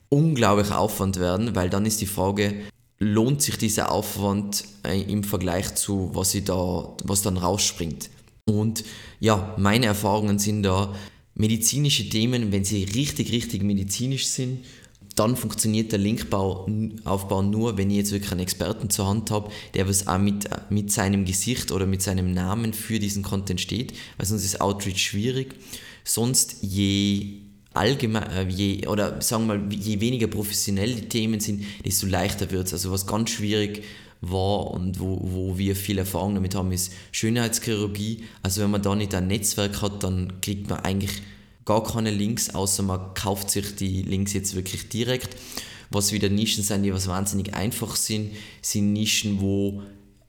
unglaublicher 0.09 0.79
Aufwand 0.79 1.19
werden, 1.19 1.55
weil 1.55 1.69
dann 1.69 1.85
ist 1.85 2.01
die 2.01 2.05
Frage, 2.05 2.53
lohnt 2.99 3.41
sich 3.41 3.57
dieser 3.57 3.91
Aufwand 3.91 4.65
äh, 4.85 5.01
im 5.01 5.23
Vergleich 5.23 5.73
zu 5.75 6.11
was 6.13 6.35
ich 6.35 6.43
da, 6.43 6.95
was 7.03 7.21
dann 7.21 7.37
rausspringt. 7.37 8.09
Und 8.49 8.83
ja, 9.19 9.55
meine 9.57 9.85
Erfahrungen 9.85 10.39
sind 10.39 10.63
da, 10.63 10.93
medizinische 11.39 12.09
Themen, 12.09 12.51
wenn 12.51 12.65
sie 12.65 12.83
richtig, 12.83 13.31
richtig 13.31 13.63
medizinisch 13.63 14.27
sind, 14.27 14.59
dann 15.15 15.35
funktioniert 15.35 15.91
der 15.91 15.99
Linkaufbau 15.99 17.41
nur, 17.41 17.77
wenn 17.77 17.89
ich 17.89 17.97
jetzt 17.97 18.11
wirklich 18.11 18.31
einen 18.31 18.41
Experten 18.41 18.89
zur 18.89 19.07
Hand 19.07 19.31
habe, 19.31 19.49
der 19.73 19.87
was 19.87 20.07
auch 20.07 20.17
mit, 20.17 20.49
mit 20.69 20.91
seinem 20.91 21.25
Gesicht 21.25 21.71
oder 21.71 21.85
mit 21.85 22.01
seinem 22.01 22.33
Namen 22.33 22.73
für 22.73 22.99
diesen 22.99 23.23
Content 23.23 23.59
steht, 23.59 23.93
weil 24.17 24.25
sonst 24.27 24.45
ist 24.45 24.61
Outreach 24.61 25.01
schwierig. 25.01 25.55
Sonst 26.03 26.57
je 26.61 27.41
allgemein, 27.73 28.29
äh, 28.31 28.47
je, 28.49 28.87
oder 28.87 29.21
sagen 29.21 29.47
wir 29.47 29.57
mal, 29.57 29.73
je 29.73 29.99
weniger 30.01 30.27
professionell 30.27 30.93
die 30.93 31.09
Themen 31.09 31.39
sind, 31.39 31.63
desto 31.85 32.07
leichter 32.07 32.51
wird 32.51 32.67
es. 32.67 32.73
Also 32.73 32.91
was 32.91 33.07
ganz 33.07 33.29
schwierig 33.29 33.83
war 34.21 34.71
und 34.71 34.99
wo, 34.99 35.19
wo 35.21 35.57
wir 35.57 35.75
viel 35.75 35.97
Erfahrung 35.97 36.35
damit 36.35 36.55
haben, 36.55 36.71
ist 36.71 36.93
Schönheitschirurgie. 37.11 38.23
Also 38.43 38.61
wenn 38.61 38.71
man 38.71 38.81
da 38.81 38.95
nicht 38.95 39.15
ein 39.15 39.27
Netzwerk 39.27 39.81
hat, 39.81 40.03
dann 40.03 40.41
kriegt 40.41 40.69
man 40.69 40.79
eigentlich 40.79 41.21
gar 41.65 41.83
keine 41.83 42.11
Links, 42.11 42.53
außer 42.53 42.83
man 42.83 43.13
kauft 43.13 43.51
sich 43.51 43.75
die 43.75 44.01
Links 44.01 44.33
jetzt 44.33 44.55
wirklich 44.55 44.89
direkt. 44.89 45.35
Was 45.91 46.11
wieder 46.11 46.29
Nischen 46.29 46.63
sind, 46.63 46.83
die 46.83 46.93
was 46.93 47.07
wahnsinnig 47.07 47.53
einfach 47.53 47.95
sind, 47.95 48.31
sind 48.61 48.93
Nischen, 48.93 49.39
wo 49.39 49.83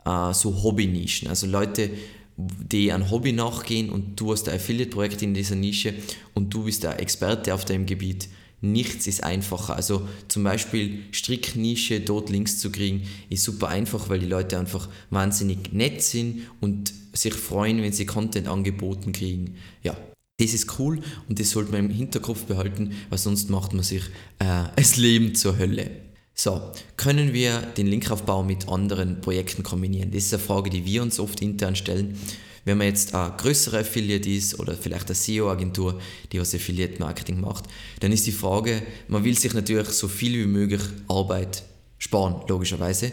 äh, 0.04 0.32
so 0.32 0.62
Hobby-Nischen, 0.62 1.28
also 1.28 1.46
Leute, 1.46 1.90
die 2.36 2.92
ein 2.92 3.10
Hobby 3.10 3.32
nachgehen 3.32 3.90
und 3.90 4.18
du 4.18 4.32
hast 4.32 4.48
ein 4.48 4.54
Affiliate-Projekt 4.54 5.22
in 5.22 5.34
dieser 5.34 5.56
Nische 5.56 5.94
und 6.34 6.54
du 6.54 6.64
bist 6.64 6.82
der 6.82 7.00
Experte 7.00 7.52
auf 7.54 7.64
deinem 7.64 7.86
Gebiet 7.86 8.28
nichts 8.60 9.06
ist 9.06 9.24
einfacher. 9.24 9.76
Also 9.76 10.06
zum 10.28 10.44
Beispiel 10.44 11.00
Stricknische 11.12 12.00
dort 12.00 12.30
Links 12.30 12.58
zu 12.58 12.70
kriegen, 12.70 13.02
ist 13.28 13.44
super 13.44 13.68
einfach, 13.68 14.08
weil 14.08 14.18
die 14.18 14.26
Leute 14.26 14.58
einfach 14.58 14.88
wahnsinnig 15.10 15.72
nett 15.72 16.02
sind 16.02 16.42
und 16.60 16.92
sich 17.12 17.34
freuen, 17.34 17.82
wenn 17.82 17.92
sie 17.92 18.06
Content 18.06 18.48
angeboten 18.48 19.12
kriegen. 19.12 19.56
Ja, 19.82 19.96
das 20.38 20.54
ist 20.54 20.78
cool 20.78 21.00
und 21.28 21.38
das 21.38 21.50
sollte 21.50 21.72
man 21.72 21.86
im 21.86 21.90
Hinterkopf 21.90 22.44
behalten, 22.44 22.92
weil 23.08 23.18
sonst 23.18 23.50
macht 23.50 23.74
man 23.74 23.82
sich 23.82 24.04
äh, 24.38 24.64
das 24.76 24.96
Leben 24.96 25.34
zur 25.34 25.58
Hölle. 25.58 25.90
So, 26.34 26.60
können 26.96 27.34
wir 27.34 27.60
den 27.60 27.86
Linkaufbau 27.86 28.42
mit 28.42 28.68
anderen 28.68 29.20
Projekten 29.20 29.62
kombinieren? 29.62 30.10
Das 30.10 30.24
ist 30.24 30.32
eine 30.32 30.42
Frage, 30.42 30.70
die 30.70 30.86
wir 30.86 31.02
uns 31.02 31.20
oft 31.20 31.42
intern 31.42 31.76
stellen. 31.76 32.16
Wenn 32.64 32.78
man 32.78 32.88
jetzt 32.88 33.14
ein 33.14 33.36
größere 33.36 33.78
Affiliate 33.78 34.28
ist 34.28 34.58
oder 34.58 34.74
vielleicht 34.74 35.06
eine 35.06 35.14
SEO-Agentur, 35.14 36.00
die 36.30 36.40
was 36.40 36.54
Affiliate-Marketing 36.54 37.40
macht, 37.40 37.64
dann 38.00 38.12
ist 38.12 38.26
die 38.26 38.32
Frage, 38.32 38.82
man 39.08 39.24
will 39.24 39.36
sich 39.38 39.54
natürlich 39.54 39.88
so 39.88 40.08
viel 40.08 40.44
wie 40.44 40.46
möglich 40.46 40.82
Arbeit 41.08 41.62
sparen, 41.98 42.42
logischerweise. 42.48 43.12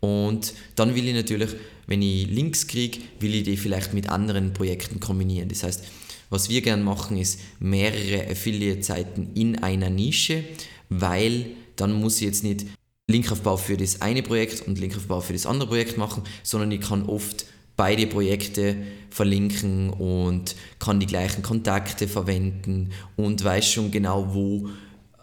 Und 0.00 0.52
dann 0.76 0.94
will 0.94 1.08
ich 1.08 1.14
natürlich, 1.14 1.50
wenn 1.86 2.02
ich 2.02 2.26
Links 2.26 2.66
kriege, 2.66 2.98
will 3.20 3.34
ich 3.34 3.44
die 3.44 3.56
vielleicht 3.56 3.94
mit 3.94 4.10
anderen 4.10 4.52
Projekten 4.52 5.00
kombinieren. 5.00 5.48
Das 5.48 5.62
heißt, 5.62 5.82
was 6.30 6.48
wir 6.48 6.60
gerne 6.62 6.82
machen, 6.82 7.16
ist 7.16 7.40
mehrere 7.60 8.30
Affiliate-Seiten 8.30 9.30
in 9.34 9.62
einer 9.62 9.88
Nische, 9.88 10.44
weil 10.88 11.46
dann 11.76 11.92
muss 11.92 12.16
ich 12.16 12.26
jetzt 12.26 12.44
nicht 12.44 12.66
Linkaufbau 13.06 13.56
für 13.56 13.76
das 13.76 14.00
eine 14.00 14.22
Projekt 14.22 14.66
und 14.66 14.78
Linkaufbau 14.78 15.20
für 15.20 15.34
das 15.34 15.46
andere 15.46 15.68
Projekt 15.68 15.98
machen, 15.98 16.22
sondern 16.42 16.72
ich 16.72 16.80
kann 16.80 17.04
oft 17.04 17.46
beide 17.76 18.06
Projekte 18.06 18.76
verlinken 19.10 19.90
und 19.90 20.56
kann 20.78 21.00
die 21.00 21.06
gleichen 21.06 21.42
Kontakte 21.42 22.08
verwenden 22.08 22.90
und 23.16 23.42
weiß 23.42 23.68
schon 23.68 23.90
genau, 23.90 24.34
wo 24.34 24.68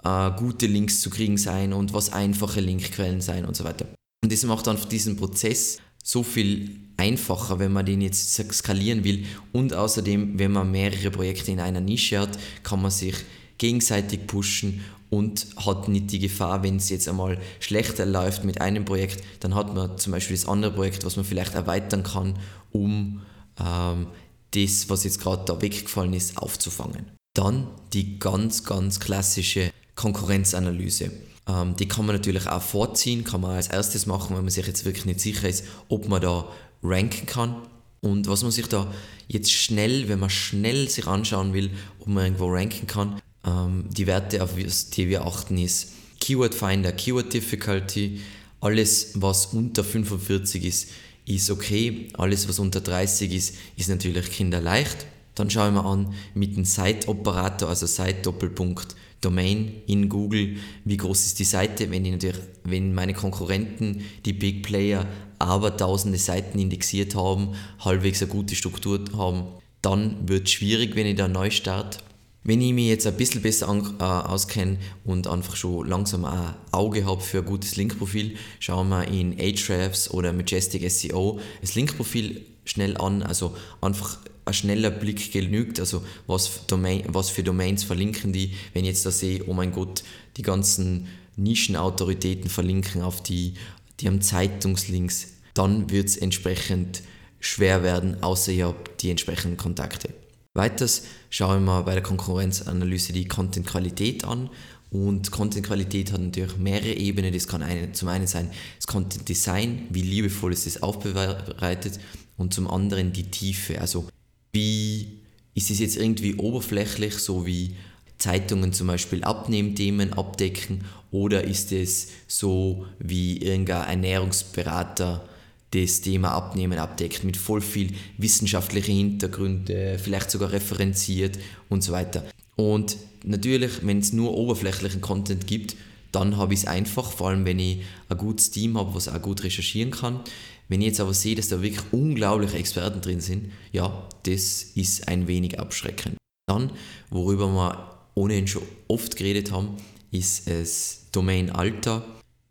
äh, 0.04 0.32
gute 0.38 0.68
Links 0.68 1.02
zu 1.02 1.10
kriegen 1.10 1.38
sein 1.38 1.74
und 1.74 1.94
was 1.94 2.12
einfache 2.12 2.62
Linkquellen 2.62 3.22
sein 3.22 3.46
und 3.46 3.56
so 3.56 3.64
weiter. 3.64 3.86
Und 4.24 4.32
das 4.32 4.44
macht 4.44 4.68
dann 4.68 4.78
diesen 4.90 5.16
Prozess 5.16 5.80
so 6.04 6.24
viel 6.24 6.76
einfacher, 6.98 7.60
wenn 7.60 7.72
man 7.72 7.86
den 7.86 8.02
jetzt 8.02 8.34
skalieren 8.54 9.04
will. 9.04 9.26
Und 9.52 9.74
außerdem, 9.74 10.38
wenn 10.38 10.52
man 10.52 10.72
mehrere 10.72 11.12
Projekte 11.12 11.52
in 11.52 11.60
einer 11.60 11.82
Nische 11.82 12.20
hat, 12.20 12.38
kann 12.64 12.82
man 12.82 12.92
sich 12.92 13.16
gegenseitig 13.58 14.28
pushen 14.28 14.82
und 15.12 15.46
hat 15.58 15.90
nicht 15.90 16.12
die 16.12 16.20
Gefahr, 16.20 16.64
wenn 16.64 16.78
es 16.78 16.90
jetzt 16.90 17.08
einmal 17.10 17.38
schlechter 17.60 18.06
läuft 18.06 18.46
mit 18.46 18.62
einem 18.62 18.86
Projekt, 18.86 19.22
dann 19.42 19.54
hat 19.54 19.76
man 19.76 19.98
zum 19.98 20.14
Beispiel 20.14 20.38
das 20.38 20.48
andere 20.48 20.72
Projekt, 20.72 21.06
was 21.06 21.18
man 21.18 21.26
vielleicht 21.26 21.54
erweitern 21.54 22.04
kann, 22.04 22.40
um 22.72 23.22
ähm, 23.60 24.08
das, 24.52 24.90
was 24.90 25.04
jetzt 25.04 25.20
gerade 25.20 25.44
da 25.46 25.62
weggefallen 25.62 26.14
ist, 26.14 26.38
aufzufangen. 26.38 27.12
Dann 27.34 27.68
die 27.92 28.20
ganz, 28.20 28.64
ganz 28.64 29.02
klassische 29.02 29.72
Konkurrenzanalyse. 29.96 31.12
Ähm, 31.46 31.76
die 31.76 31.90
kann 31.90 32.06
man 32.06 32.16
natürlich 32.16 32.48
auch 32.48 32.62
vorziehen, 32.62 33.26
kann 33.26 33.42
man 33.42 33.52
als 33.52 33.68
erstes 33.68 34.06
machen, 34.06 34.38
wenn 34.38 34.44
man 34.44 34.50
sich 34.50 34.66
jetzt 34.66 34.86
wirklich 34.86 35.06
nicht 35.06 35.20
sicher 35.20 35.50
ist, 35.50 35.66
ob 35.90 36.08
man 36.08 36.22
da 36.22 36.48
ranken 36.82 37.26
kann. 37.26 37.58
Und 38.00 38.30
was 38.30 38.44
man 38.44 38.52
sich 38.52 38.68
da 38.68 38.88
jetzt 39.28 39.52
schnell, 39.52 40.08
wenn 40.08 40.20
man 40.20 40.30
schnell 40.30 40.88
sich 40.88 41.06
anschauen 41.06 41.54
will, 41.54 41.70
ob 42.00 42.08
man 42.08 42.24
irgendwo 42.24 42.48
ranken 42.48 42.88
kann, 42.88 43.22
ähm, 43.46 43.86
die 43.90 44.08
Werte, 44.08 44.44
auf 44.44 44.52
die 44.56 45.10
wir 45.10 45.26
achten, 45.26 45.58
ist 45.58 45.94
Keyword 46.20 46.54
Finder, 46.54 46.92
Keyword 46.92 47.34
Difficulty, 47.34 48.22
alles 48.60 49.12
was 49.16 49.48
unter 49.48 49.84
45 49.84 50.64
ist, 50.66 50.90
ist 51.26 51.50
okay, 51.50 52.10
alles 52.14 52.48
was 52.48 52.60
unter 52.60 52.82
30 52.82 53.34
ist, 53.34 53.56
ist 53.76 53.90
natürlich 53.90 54.32
kinderleicht. 54.32 55.08
Dann 55.36 55.50
schauen 55.50 55.74
wir 55.74 55.86
an 55.86 56.14
mit 56.36 56.56
dem 56.56 56.66
Site-Operator, 56.66 57.70
also 57.70 57.88
Site-Doppelpunkt 57.88 58.96
Domain 59.22 59.82
in 59.86 60.10
Google, 60.10 60.58
wie 60.84 60.98
groß 60.98 61.28
ist 61.28 61.40
die 61.40 61.46
Seite, 61.46 61.90
wenn, 61.92 62.04
die 62.04 62.12
natürlich, 62.12 62.42
wenn 62.64 62.94
meine 62.94 63.14
Konkurrenten, 63.14 64.04
die 64.26 64.34
Big 64.34 64.64
Player, 64.64 65.08
aber 65.38 65.78
tausende 65.78 66.18
Seiten 66.18 66.60
indexiert 66.60 67.16
haben, 67.16 67.56
halbwegs 67.80 68.22
eine 68.22 68.32
gute 68.32 68.56
Struktur 68.56 69.00
haben, 69.16 69.44
dann 69.82 70.28
wird 70.28 70.48
es 70.48 70.54
schwierig, 70.54 70.96
wenn 70.96 71.06
ich 71.06 71.16
da 71.16 71.28
neu 71.28 71.52
starte. 71.52 72.00
Wenn 72.44 72.60
ich 72.62 72.74
mich 72.74 72.88
jetzt 72.88 73.06
ein 73.06 73.18
bisschen 73.18 73.44
besser 73.44 73.70
an, 73.70 73.98
äh, 74.00 74.04
auskenne 74.04 74.78
und 75.04 75.28
einfach 75.28 75.56
schon 75.56 75.88
langsam 75.88 76.26
ein 76.26 76.56
Auge 76.72 77.06
habe 77.06 77.22
für 77.22 77.40
ein 77.40 77.46
gutes 77.46 77.76
Linkprofil, 77.76 78.36
schauen 78.60 78.90
wir 78.90 79.08
in 79.08 79.40
Ahrefs 79.40 80.10
oder 80.10 80.34
Majestic 80.34 80.90
SEO 80.90 81.40
das 81.62 81.76
Linkprofil 81.76 82.44
schnell 82.66 82.98
an. 82.98 83.22
Also 83.22 83.56
einfach 83.80 84.18
ein 84.46 84.56
schneller 84.56 84.90
Blick 84.90 85.32
genügt. 85.32 85.80
Also 85.80 86.04
was, 86.26 86.66
Domain, 86.66 87.04
was 87.10 87.30
für 87.30 87.44
Domains 87.44 87.84
verlinken 87.84 88.34
die. 88.34 88.56
Wenn 88.74 88.86
ich 88.86 88.90
jetzt 88.90 89.06
da 89.06 89.12
sehe, 89.12 89.44
oh 89.46 89.54
mein 89.54 89.72
Gott, 89.72 90.04
die 90.38 90.42
ganzen 90.42 91.10
Nischenautoritäten 91.36 92.50
verlinken 92.50 93.04
auf 93.04 93.22
die, 93.22 93.54
die 94.00 94.08
haben 94.08 94.22
Zeitungslinks, 94.22 95.28
dann 95.54 95.92
wird 95.92 96.08
es 96.08 96.18
entsprechend 96.18 97.04
schwer 97.40 97.84
werden, 97.84 98.24
außer 98.24 98.52
ihr 98.52 98.66
habt 98.66 99.04
die 99.04 99.12
entsprechenden 99.12 99.58
Kontakte. 99.58 100.10
Weiters 100.54 101.04
schauen 101.30 101.64
wir 101.64 101.84
bei 101.84 101.94
der 101.94 102.04
Konkurrenzanalyse 102.04 103.14
die 103.14 103.28
Content-Qualität 103.28 104.26
an. 104.26 104.50
Und 104.90 105.32
Content-Qualität 105.32 106.12
hat 106.12 106.20
natürlich 106.20 106.58
mehrere 106.58 106.94
Ebenen. 106.94 107.34
Das 107.34 107.48
kann 107.48 107.64
eine, 107.64 107.94
zum 107.94 108.10
einen 108.10 108.28
sein 108.28 108.52
das 108.76 108.88
Content-Design, 108.88 109.88
wie 109.90 110.02
liebevoll 110.02 110.52
ist 110.52 110.66
das 110.66 110.84
aufbereitet. 110.84 112.00
Und 112.38 112.54
zum 112.54 112.68
anderen 112.68 113.14
die 113.14 113.32
Tiefe, 113.32 113.80
also 113.80 114.10
wie 114.52 115.22
ist 115.54 115.72
es 115.72 115.80
jetzt 115.80 115.96
irgendwie 115.96 116.36
oberflächlich, 116.36 117.16
so 117.16 117.46
wie 117.46 117.76
Zeitungen 118.18 118.74
zum 118.74 118.88
Beispiel 118.88 119.24
Abnehmthemen 119.24 120.14
abdecken 120.14 120.84
oder 121.12 121.44
ist 121.44 121.72
es 121.72 122.10
so 122.28 122.86
wie 123.00 123.38
irgendein 123.38 123.88
Ernährungsberater 123.88 125.28
das 125.72 126.02
Thema 126.02 126.32
Abnehmen 126.32 126.80
abdeckt 126.80 127.24
mit 127.24 127.38
voll 127.38 127.62
viel 127.62 127.94
wissenschaftlichen 128.18 128.96
Hintergründen, 128.96 129.98
vielleicht 129.98 130.30
sogar 130.30 130.52
referenziert 130.52 131.40
und 131.70 131.84
so 131.84 131.92
weiter. 131.94 132.26
Und 132.56 132.98
natürlich, 133.24 133.86
wenn 133.86 134.00
es 134.00 134.14
nur 134.14 134.38
oberflächlichen 134.38 135.02
Content 135.02 135.48
gibt, 135.48 135.76
dann 136.12 136.36
habe 136.38 136.54
ich 136.54 136.62
es 136.62 136.68
einfach, 136.68 137.10
vor 137.12 137.30
allem 137.30 137.46
wenn 137.46 137.60
ich 137.60 137.84
ein 138.10 138.18
gutes 138.18 138.52
Team 138.52 138.78
habe, 138.78 138.94
was 138.94 139.08
auch 139.08 139.22
gut 139.22 139.44
recherchieren 139.44 139.92
kann. 139.92 140.20
Wenn 140.68 140.82
ich 140.82 140.88
jetzt 140.88 141.00
aber 141.00 141.14
sehe, 141.14 141.36
dass 141.36 141.48
da 141.48 141.62
wirklich 141.62 141.84
unglaubliche 141.92 142.58
Experten 142.58 143.02
drin 143.02 143.22
sind, 143.22 143.52
ja, 143.72 144.08
das 144.24 144.64
ist 144.64 145.08
ein 145.08 145.28
wenig 145.28 145.60
abschreckend. 145.60 146.18
Dann, 146.48 146.72
worüber 147.10 147.48
wir 147.48 147.98
ohnehin 148.16 148.48
schon 148.48 148.64
oft 148.88 149.16
geredet 149.16 149.52
haben, 149.52 149.78
ist 150.12 150.50
es 150.50 151.08
Domain-Alter. 151.14 152.04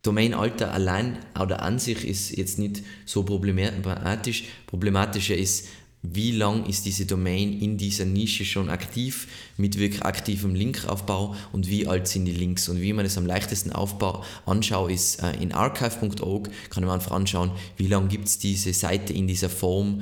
Domain-Alter 0.02 0.72
allein 0.72 1.18
oder 1.38 1.62
an 1.62 1.78
sich 1.78 2.06
ist 2.06 2.36
jetzt 2.36 2.58
nicht 2.58 2.82
so 3.04 3.22
problematisch. 3.22 4.44
Problematischer 4.66 5.36
ist, 5.36 5.66
wie 6.02 6.32
lang 6.32 6.64
ist 6.64 6.86
diese 6.86 7.04
Domain 7.04 7.60
in 7.60 7.76
dieser 7.76 8.06
Nische 8.06 8.46
schon 8.46 8.70
aktiv 8.70 9.28
mit 9.58 9.78
wirklich 9.78 10.02
aktivem 10.02 10.54
Linkaufbau 10.54 11.34
und 11.52 11.68
wie 11.68 11.86
alt 11.86 12.08
sind 12.08 12.24
die 12.24 12.32
Links 12.32 12.70
und 12.70 12.80
wie 12.80 12.94
man 12.94 13.04
das 13.04 13.18
am 13.18 13.26
leichtesten 13.26 13.72
aufbau, 13.72 14.24
anschaut 14.46 14.90
ist 14.90 15.22
äh, 15.22 15.32
in 15.42 15.52
archive.org 15.52 16.48
kann 16.70 16.84
man 16.84 16.94
einfach 16.94 17.12
anschauen, 17.12 17.50
wie 17.76 17.86
lange 17.86 18.08
gibt 18.08 18.28
es 18.28 18.38
diese 18.38 18.72
Seite 18.72 19.12
in 19.12 19.26
dieser 19.26 19.50
Form 19.50 20.00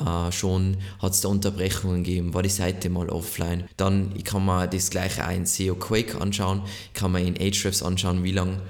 äh, 0.00 0.32
schon, 0.32 0.78
hat 0.98 1.12
es 1.12 1.20
da 1.20 1.28
Unterbrechungen 1.28 2.02
gegeben, 2.02 2.34
war 2.34 2.42
die 2.42 2.48
Seite 2.48 2.90
mal 2.90 3.08
offline. 3.08 3.68
Dann 3.76 4.12
kann 4.24 4.44
man 4.44 4.68
das 4.68 4.90
gleiche 4.90 5.22
in 5.32 5.46
SEO 5.46 5.76
Quake 5.76 6.20
anschauen, 6.20 6.62
kann 6.92 7.12
man 7.12 7.24
in 7.24 7.36
Ahrefs 7.36 7.84
anschauen, 7.84 8.24
wie 8.24 8.32
lange 8.32 8.60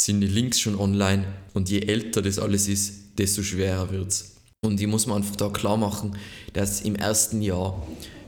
sind 0.00 0.20
die 0.20 0.26
Links 0.26 0.60
schon 0.60 0.78
online 0.78 1.24
und 1.54 1.70
je 1.70 1.80
älter 1.80 2.22
das 2.22 2.38
alles 2.38 2.68
ist, 2.68 3.18
desto 3.18 3.42
schwerer 3.42 3.90
wird 3.90 4.08
es. 4.08 4.36
Und 4.64 4.80
ich 4.80 4.86
muss 4.86 5.06
mir 5.06 5.14
einfach 5.14 5.36
da 5.36 5.48
klar 5.48 5.76
machen, 5.76 6.16
dass 6.52 6.80
im 6.80 6.96
ersten 6.96 7.42
Jahr 7.42 7.80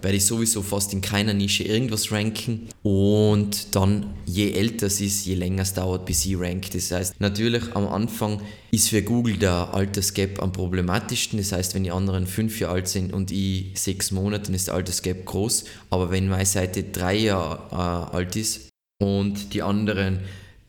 werde 0.02 0.16
ich 0.16 0.24
sowieso 0.24 0.62
fast 0.62 0.92
in 0.92 1.00
keiner 1.00 1.34
Nische 1.34 1.64
irgendwas 1.64 2.10
ranken. 2.10 2.68
Und 2.82 3.74
dann, 3.74 4.14
je 4.26 4.52
älter 4.52 4.86
es 4.86 5.00
ist, 5.00 5.26
je 5.26 5.34
länger 5.34 5.62
es 5.62 5.74
dauert, 5.74 6.06
bis 6.06 6.24
ich 6.24 6.38
rank. 6.38 6.70
Das 6.70 6.90
heißt, 6.90 7.20
natürlich 7.20 7.74
am 7.74 7.86
Anfang 7.86 8.40
ist 8.70 8.88
für 8.88 9.02
Google 9.02 9.36
der 9.36 9.74
Altersgap 9.74 10.42
am 10.42 10.52
problematischsten. 10.52 11.38
Das 11.38 11.52
heißt, 11.52 11.74
wenn 11.74 11.84
die 11.84 11.90
anderen 11.90 12.26
fünf 12.26 12.60
Jahre 12.60 12.74
alt 12.74 12.88
sind 12.88 13.12
und 13.12 13.30
ich 13.30 13.78
sechs 13.78 14.10
Monate, 14.10 14.44
dann 14.44 14.54
ist 14.54 14.68
der 14.68 14.74
Altersgap 14.74 15.24
groß. 15.26 15.64
Aber 15.90 16.10
wenn 16.10 16.28
meine 16.28 16.46
Seite 16.46 16.84
drei 16.84 17.16
Jahre 17.16 17.68
äh, 17.70 18.16
alt 18.16 18.36
ist 18.36 18.68
und 19.02 19.52
die 19.52 19.62
anderen 19.62 20.20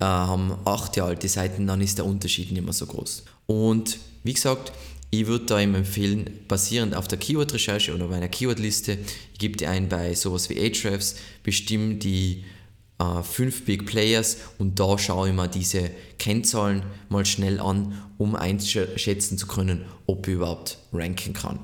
haben 0.06 0.54
acht 0.66 0.96
Jahre 0.96 1.12
alte 1.12 1.28
Seiten, 1.28 1.68
dann 1.68 1.82
ist 1.82 1.98
der 1.98 2.06
Unterschied 2.06 2.52
nicht 2.52 2.64
mehr 2.64 2.74
so 2.74 2.86
groß. 2.86 3.24
Und 3.46 4.00
wie 4.24 4.34
gesagt, 4.34 4.72
ich 5.10 5.28
würde 5.28 5.46
da 5.46 5.60
ihm 5.60 5.76
empfehlen, 5.76 6.30
basierend 6.48 6.96
auf 6.96 7.08
der 7.08 7.20
Keyword-Recherche 7.20 7.94
oder 7.94 8.08
bei 8.08 8.16
einer 8.16 8.30
Keyword-Liste, 8.30 8.98
ich 9.34 9.40
gebe 9.40 9.58
die 9.58 9.68
ein 9.68 9.90
bei 9.90 10.14
sowas 10.16 10.50
wie 10.50 10.60
Ahrefs, 10.60 11.16
bestimme 11.44 11.96
die 11.96 12.46
äh, 12.98 13.22
fünf 13.24 13.66
Big 13.66 13.86
Players 13.86 14.38
und 14.58 14.80
da 14.80 14.98
schaue 14.98 15.30
ich 15.30 15.36
mir 15.36 15.48
diese 15.48 15.92
Kennzahlen 16.18 16.84
mal 17.10 17.26
schnell 17.26 17.60
an, 17.60 18.02
um 18.18 18.36
einschätzen 18.36 19.38
zu 19.38 19.48
können, 19.48 19.86
ob 20.06 20.28
ich 20.28 20.36
überhaupt 20.36 20.78
ranken 20.94 21.34
kann. 21.34 21.60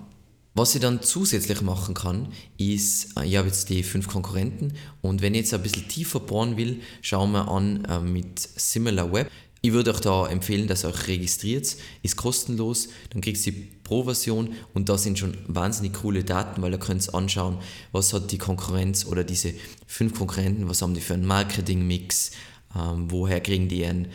Was 0.57 0.73
ich 0.73 0.81
dann 0.81 1.03
zusätzlich 1.03 1.61
machen 1.61 1.93
kann, 1.93 2.29
ist, 2.57 3.15
äh, 3.15 3.27
ich 3.27 3.35
habe 3.35 3.47
jetzt 3.47 3.69
die 3.69 3.83
fünf 3.83 4.07
Konkurrenten 4.07 4.73
und 5.03 5.21
wenn 5.21 5.35
ich 5.35 5.41
jetzt 5.41 5.53
ein 5.53 5.61
bisschen 5.61 5.87
tiefer 5.87 6.19
bohren 6.19 6.57
will, 6.57 6.81
schauen 7.03 7.31
wir 7.33 7.47
an 7.47 7.85
äh, 7.85 7.99
mit 7.99 8.39
SimilarWeb. 8.39 9.29
Ich 9.61 9.73
würde 9.73 9.93
euch 9.93 9.99
da 9.99 10.25
empfehlen, 10.25 10.67
dass 10.67 10.83
ihr 10.83 10.87
euch 10.87 11.07
registriert. 11.07 11.75
Ist 12.01 12.15
kostenlos, 12.15 12.89
dann 13.11 13.21
kriegt 13.21 13.45
ihr 13.45 13.53
die 13.53 13.69
Pro-Version 13.83 14.55
und 14.73 14.89
da 14.89 14.97
sind 14.97 15.19
schon 15.19 15.37
wahnsinnig 15.45 15.93
coole 15.93 16.23
Daten, 16.23 16.59
weil 16.63 16.71
ihr 16.71 16.79
könnt 16.79 17.13
anschauen, 17.13 17.59
was 17.91 18.11
hat 18.13 18.31
die 18.31 18.39
Konkurrenz 18.39 19.05
oder 19.05 19.23
diese 19.23 19.53
fünf 19.85 20.15
Konkurrenten, 20.15 20.67
was 20.67 20.81
haben 20.81 20.95
die 20.95 21.01
für 21.01 21.13
einen 21.13 21.27
Marketing-Mix, 21.27 22.31
ähm, 22.75 23.11
woher 23.11 23.41
kriegen 23.41 23.67
die 23.67 23.81
ihren 23.81 24.07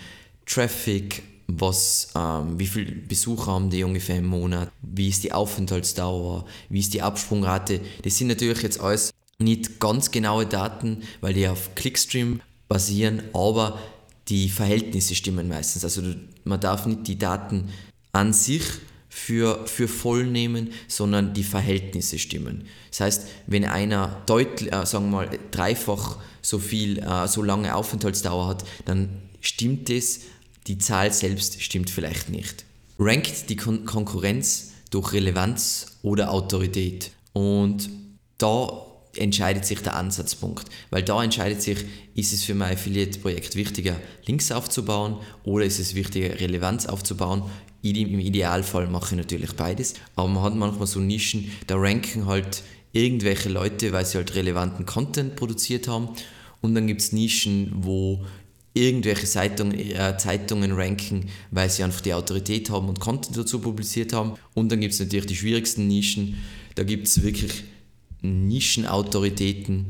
Traffic, 0.45 1.23
was, 1.47 2.09
ähm, 2.17 2.59
wie 2.59 2.67
viele 2.67 2.93
Besucher 2.93 3.53
haben 3.53 3.71
die 3.71 3.85
ungefähr 3.85 4.19
im 4.19 4.27
Monat, 4.27 4.71
wie 4.83 5.09
ist 5.09 5.25
die 5.25 5.33
Aufenthaltsdauer, 5.33 6.47
wie 6.69 6.81
ist 6.81 6.95
die 6.95 7.03
Absprungrate. 7.03 7.81
Das 8.03 8.19
sind 8.19 8.29
natürlich 8.29 8.63
jetzt 8.63 8.81
alles 8.81 9.13
nicht 9.39 9.81
ganz 9.81 10.11
genaue 10.11 10.47
Daten, 10.47 11.03
weil 11.21 11.35
die 11.35 11.49
auf 11.49 11.75
Clickstream 11.75 12.41
basieren, 12.69 13.23
aber 13.33 13.79
die 14.29 14.49
Verhältnisse 14.49 15.15
stimmen 15.15 15.49
meistens. 15.49 15.85
Also 15.85 16.03
man 16.45 16.61
darf 16.61 16.87
nicht 16.87 17.07
die 17.07 17.19
Daten 17.19 17.69
an 18.13 18.33
sich 18.33 18.63
für, 19.09 19.67
für 19.67 19.89
voll 19.89 20.25
nehmen, 20.25 20.71
sondern 20.89 21.35
die 21.35 21.45
Verhältnisse 21.45 22.19
stimmen. 22.19 22.65
Das 22.91 23.01
heißt, 23.01 23.27
wenn 23.47 23.65
einer 23.67 24.23
deutlich, 24.27 24.73
äh, 24.73 24.87
sagen 24.87 25.11
wir 25.11 25.27
mal, 25.27 25.39
dreifach 25.51 26.17
so 26.41 26.59
viel, 26.59 26.99
äh, 26.99 27.29
so 27.29 27.43
lange 27.43 27.75
Aufenthaltsdauer 27.75 28.49
hat, 28.49 28.65
dann 28.87 29.11
stimmt 29.41 29.91
es, 29.91 30.21
die 30.66 30.79
Zahl 30.79 31.12
selbst 31.12 31.61
stimmt 31.62 31.90
vielleicht 31.90 32.29
nicht. 32.29 32.64
Rankt 32.98 33.48
die 33.48 33.57
Kon 33.57 33.85
Konkurrenz 33.85 34.72
durch 34.90 35.12
Relevanz 35.12 35.98
oder 36.03 36.31
Autorität. 36.31 37.11
Und 37.33 37.88
da 38.38 38.87
entscheidet 39.16 39.64
sich 39.64 39.81
der 39.81 39.96
Ansatzpunkt. 39.96 40.66
Weil 40.90 41.03
da 41.03 41.22
entscheidet 41.22 41.62
sich, 41.62 41.79
ist 42.14 42.33
es 42.33 42.44
für 42.44 42.55
mein 42.55 42.75
Affiliate-Projekt 42.75 43.57
wichtiger, 43.57 43.96
Links 44.27 44.53
aufzubauen 44.53 45.16
oder 45.44 45.64
ist 45.64 45.79
es 45.79 45.94
wichtiger, 45.94 46.40
Relevanz 46.40 46.87
aufzubauen. 46.87 47.42
Im 47.83 48.20
Idealfall 48.20 48.87
mache 48.87 49.14
ich 49.14 49.18
natürlich 49.18 49.53
beides, 49.55 49.94
aber 50.14 50.29
man 50.29 50.44
hat 50.44 50.55
manchmal 50.55 50.87
so 50.87 51.01
Nischen, 51.01 51.51
da 51.66 51.75
ranken 51.77 52.27
halt 52.27 52.62
irgendwelche 52.92 53.48
Leute, 53.48 53.92
weil 53.92 54.07
sie 54.07 54.18
halt 54.18 54.37
relevanten 54.37 54.87
Content 54.87 55.35
produziert 55.35 55.88
haben 55.88 56.11
und 56.61 56.77
dann 56.77 56.87
gibt 56.87 57.01
es 57.01 57.11
Nischen, 57.11 57.72
wo 57.75 58.25
irgendwelche 58.75 59.27
Zeitungen, 59.27 59.79
äh, 59.79 60.17
Zeitungen 60.17 60.73
ranken, 60.73 61.29
weil 61.51 61.69
sie 61.69 61.83
einfach 61.83 62.01
die 62.01 62.15
Autorität 62.15 62.71
haben 62.71 62.89
und 62.89 63.01
Content 63.01 63.37
dazu 63.37 63.61
publiziert 63.61 64.13
haben. 64.13 64.35
Und 64.55 64.73
dann 64.73 64.81
gibt 64.81 64.95
es 64.95 65.01
natürlich 65.01 65.27
die 65.27 65.37
schwierigsten 65.37 65.89
Nischen. 65.89 66.39
Da 66.75 66.85
gibt 66.85 67.07
es 67.07 67.23
wirklich 67.23 67.65
Nischenautoritäten, 68.23 69.87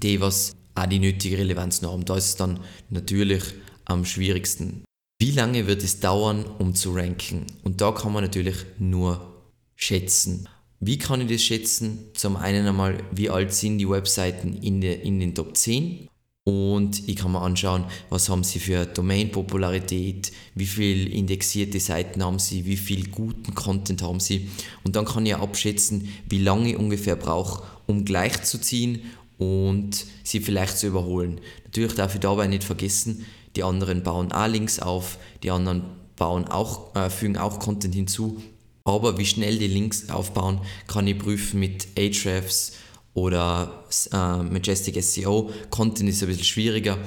die 0.00 0.20
was 0.20 0.54
auch 0.74 0.86
die 0.86 0.98
nötige 0.98 1.38
Relevanz 1.38 1.82
haben. 1.82 2.04
Da 2.04 2.16
ist 2.16 2.26
es 2.26 2.36
dann 2.36 2.60
natürlich 2.88 3.42
am 3.84 4.04
schwierigsten. 4.04 4.84
Wie 5.18 5.32
lange 5.32 5.66
wird 5.66 5.82
es 5.82 6.00
dauern, 6.00 6.44
um 6.58 6.74
zu 6.74 6.94
ranken? 6.94 7.46
Und 7.62 7.80
da 7.80 7.92
kann 7.92 8.12
man 8.12 8.24
natürlich 8.24 8.56
nur 8.78 9.42
schätzen. 9.74 10.48
Wie 10.78 10.96
kann 10.96 11.20
ich 11.20 11.28
das 11.28 11.42
schätzen? 11.42 12.06
Zum 12.14 12.36
einen 12.36 12.66
einmal, 12.66 13.02
wie 13.12 13.28
alt 13.28 13.52
sind 13.52 13.78
die 13.78 13.88
Webseiten 13.88 14.56
in, 14.62 14.80
der, 14.80 15.02
in 15.02 15.20
den 15.20 15.34
Top 15.34 15.56
10 15.56 16.08
und 16.44 17.08
ich 17.08 17.16
kann 17.16 17.32
mir 17.32 17.42
anschauen, 17.42 17.84
was 18.08 18.28
haben 18.28 18.44
sie 18.44 18.60
für 18.60 18.86
Domain-Popularität, 18.86 20.32
wie 20.54 20.66
viel 20.66 21.12
indexierte 21.12 21.78
Seiten 21.80 22.24
haben 22.24 22.38
sie, 22.38 22.64
wie 22.64 22.78
viel 22.78 23.08
guten 23.08 23.54
Content 23.54 24.02
haben 24.02 24.20
sie. 24.20 24.48
Und 24.82 24.96
dann 24.96 25.04
kann 25.04 25.26
ich 25.26 25.34
abschätzen, 25.34 26.08
wie 26.28 26.38
lange 26.38 26.70
ich 26.70 26.76
ungefähr 26.76 27.16
brauche, 27.16 27.62
um 27.86 28.04
gleichzuziehen 28.04 29.02
und 29.38 30.06
sie 30.24 30.40
vielleicht 30.40 30.78
zu 30.78 30.86
überholen. 30.86 31.40
Natürlich 31.64 31.94
darf 31.94 32.14
ich 32.14 32.20
dabei 32.20 32.46
nicht 32.46 32.64
vergessen, 32.64 33.26
die 33.56 33.62
anderen 33.62 34.02
bauen 34.02 34.32
auch 34.32 34.48
Links 34.48 34.78
auf, 34.78 35.18
die 35.42 35.50
anderen 35.50 35.82
bauen 36.16 36.46
auch, 36.46 36.94
äh, 36.94 37.10
fügen 37.10 37.36
auch 37.36 37.58
Content 37.58 37.94
hinzu. 37.94 38.40
Aber 38.84 39.18
wie 39.18 39.26
schnell 39.26 39.58
die 39.58 39.66
Links 39.66 40.08
aufbauen, 40.08 40.60
kann 40.86 41.06
ich 41.06 41.18
prüfen 41.18 41.60
mit 41.60 41.88
Ahrefs, 41.98 42.72
oder 43.14 43.84
äh, 44.12 44.42
Majestic 44.42 45.02
SEO. 45.02 45.50
Content 45.70 46.08
ist 46.10 46.22
ein 46.22 46.28
bisschen 46.28 46.44
schwieriger, 46.44 46.98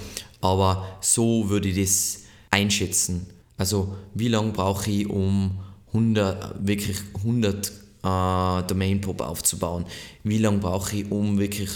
aber 0.42 0.98
so 1.02 1.50
würde 1.50 1.70
ich 1.70 1.78
das 1.78 2.20
einschätzen. 2.52 3.28
Also 3.58 3.96
wie 4.14 4.28
lange 4.28 4.52
brauche 4.52 4.90
ich, 4.90 5.08
um 5.08 5.60
100, 5.88 6.66
wirklich 6.66 6.98
100 7.18 7.68
äh, 7.70 8.68
Domain-Pop 8.68 9.22
aufzubauen? 9.22 9.86
Wie 10.24 10.40
lange 10.40 10.58
brauche 10.58 10.98
ich, 10.98 11.12
um 11.12 11.40
wirklich 11.40 11.70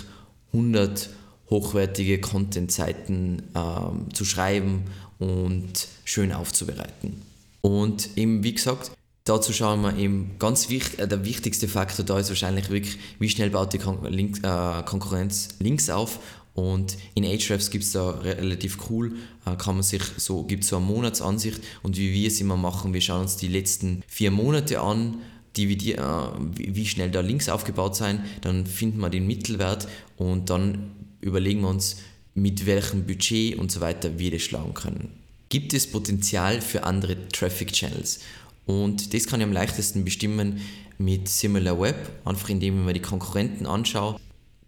100 0.53 1.09
hochwertige 1.49 2.19
Content-Seiten 2.19 3.43
äh, 3.53 4.13
zu 4.13 4.25
schreiben 4.25 4.83
und 5.19 5.87
schön 6.03 6.31
aufzubereiten? 6.31 7.21
Und 7.61 8.17
eben, 8.17 8.43
wie 8.43 8.53
gesagt, 8.53 8.91
dazu 9.29 9.53
schauen 9.53 9.81
wir 9.81 9.97
eben 9.97 10.35
ganz 10.39 10.69
wichtig, 10.69 10.99
äh, 10.99 11.07
der 11.07 11.25
wichtigste 11.25 11.67
Faktor 11.67 12.05
da 12.05 12.19
ist 12.19 12.29
wahrscheinlich 12.29 12.69
wirklich, 12.69 12.97
wie 13.19 13.29
schnell 13.29 13.49
baut 13.49 13.73
die 13.73 13.79
Kon 13.79 14.03
Link, 14.11 14.39
äh, 14.43 14.83
Konkurrenz 14.83 15.49
Links 15.59 15.89
auf. 15.89 16.19
Und 16.53 16.97
in 17.13 17.23
Ahrefs 17.23 17.69
gibt 17.69 17.83
es 17.83 17.91
da 17.91 18.09
relativ 18.09 18.89
cool, 18.89 19.15
äh, 19.45 19.55
kann 19.57 19.75
man 19.75 19.83
sich 19.83 20.01
so, 20.17 20.41
gibt 20.41 20.63
so 20.63 20.77
eine 20.77 20.85
Monatsansicht 20.85 21.61
und 21.83 21.97
wie 21.97 22.11
wir 22.11 22.27
es 22.27 22.41
immer 22.41 22.57
machen, 22.57 22.95
wir 22.95 23.01
schauen 23.01 23.21
uns 23.21 23.37
die 23.37 23.47
letzten 23.47 24.01
vier 24.07 24.31
Monate 24.31 24.81
an, 24.81 25.17
dividi- 25.55 25.93
äh, 25.93 26.31
wie 26.55 26.87
schnell 26.87 27.11
da 27.11 27.21
Links 27.21 27.47
aufgebaut 27.47 27.95
sein, 27.95 28.25
dann 28.41 28.65
finden 28.65 28.99
wir 29.01 29.11
den 29.11 29.27
Mittelwert 29.27 29.87
und 30.17 30.49
dann 30.49 30.91
überlegen 31.21 31.61
wir 31.61 31.69
uns, 31.69 31.97
mit 32.33 32.65
welchem 32.65 33.05
Budget 33.05 33.57
und 33.59 33.71
so 33.71 33.79
weiter 33.79 34.17
wir 34.17 34.31
das 34.31 34.41
schlagen 34.41 34.73
können. 34.73 35.09
Gibt 35.49 35.73
es 35.73 35.85
Potenzial 35.85 36.61
für 36.61 36.83
andere 36.83 37.29
Traffic 37.29 37.71
Channels? 37.71 38.19
Und 38.67 39.13
das 39.13 39.25
kann 39.25 39.39
ich 39.39 39.47
am 39.47 39.53
leichtesten 39.53 40.03
bestimmen 40.03 40.61
mit 40.99 41.29
SimilarWeb, 41.29 41.95
einfach 42.25 42.49
indem 42.49 42.79
ich 42.79 42.85
mir 42.85 42.93
die 42.93 43.01
Konkurrenten 43.01 43.65
anschaue, 43.65 44.19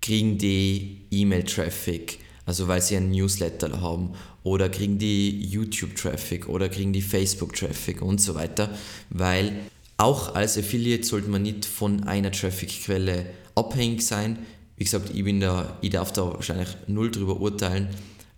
kriegen 0.01 0.37
die 0.37 1.01
E-Mail-Traffic, 1.11 2.19
also 2.45 2.67
weil 2.67 2.81
sie 2.81 2.95
einen 2.95 3.11
Newsletter 3.11 3.81
haben, 3.81 4.13
oder 4.43 4.69
kriegen 4.69 4.97
die 4.97 5.43
YouTube-Traffic 5.45 6.47
oder 6.47 6.69
kriegen 6.69 6.93
die 6.93 7.01
Facebook-Traffic 7.01 8.01
und 8.01 8.21
so 8.21 8.35
weiter, 8.35 8.69
weil 9.09 9.53
auch 9.97 10.33
als 10.33 10.57
Affiliate 10.57 11.03
sollte 11.03 11.29
man 11.29 11.41
nicht 11.41 11.65
von 11.65 12.05
einer 12.05 12.31
Traffic-Quelle 12.31 13.25
abhängig 13.55 14.01
sein. 14.05 14.39
Wie 14.77 14.85
gesagt, 14.85 15.11
ich, 15.13 15.23
bin 15.25 15.41
da, 15.41 15.77
ich 15.81 15.89
darf 15.89 16.13
da 16.13 16.25
wahrscheinlich 16.25 16.69
null 16.87 17.11
drüber 17.11 17.41
urteilen, 17.41 17.89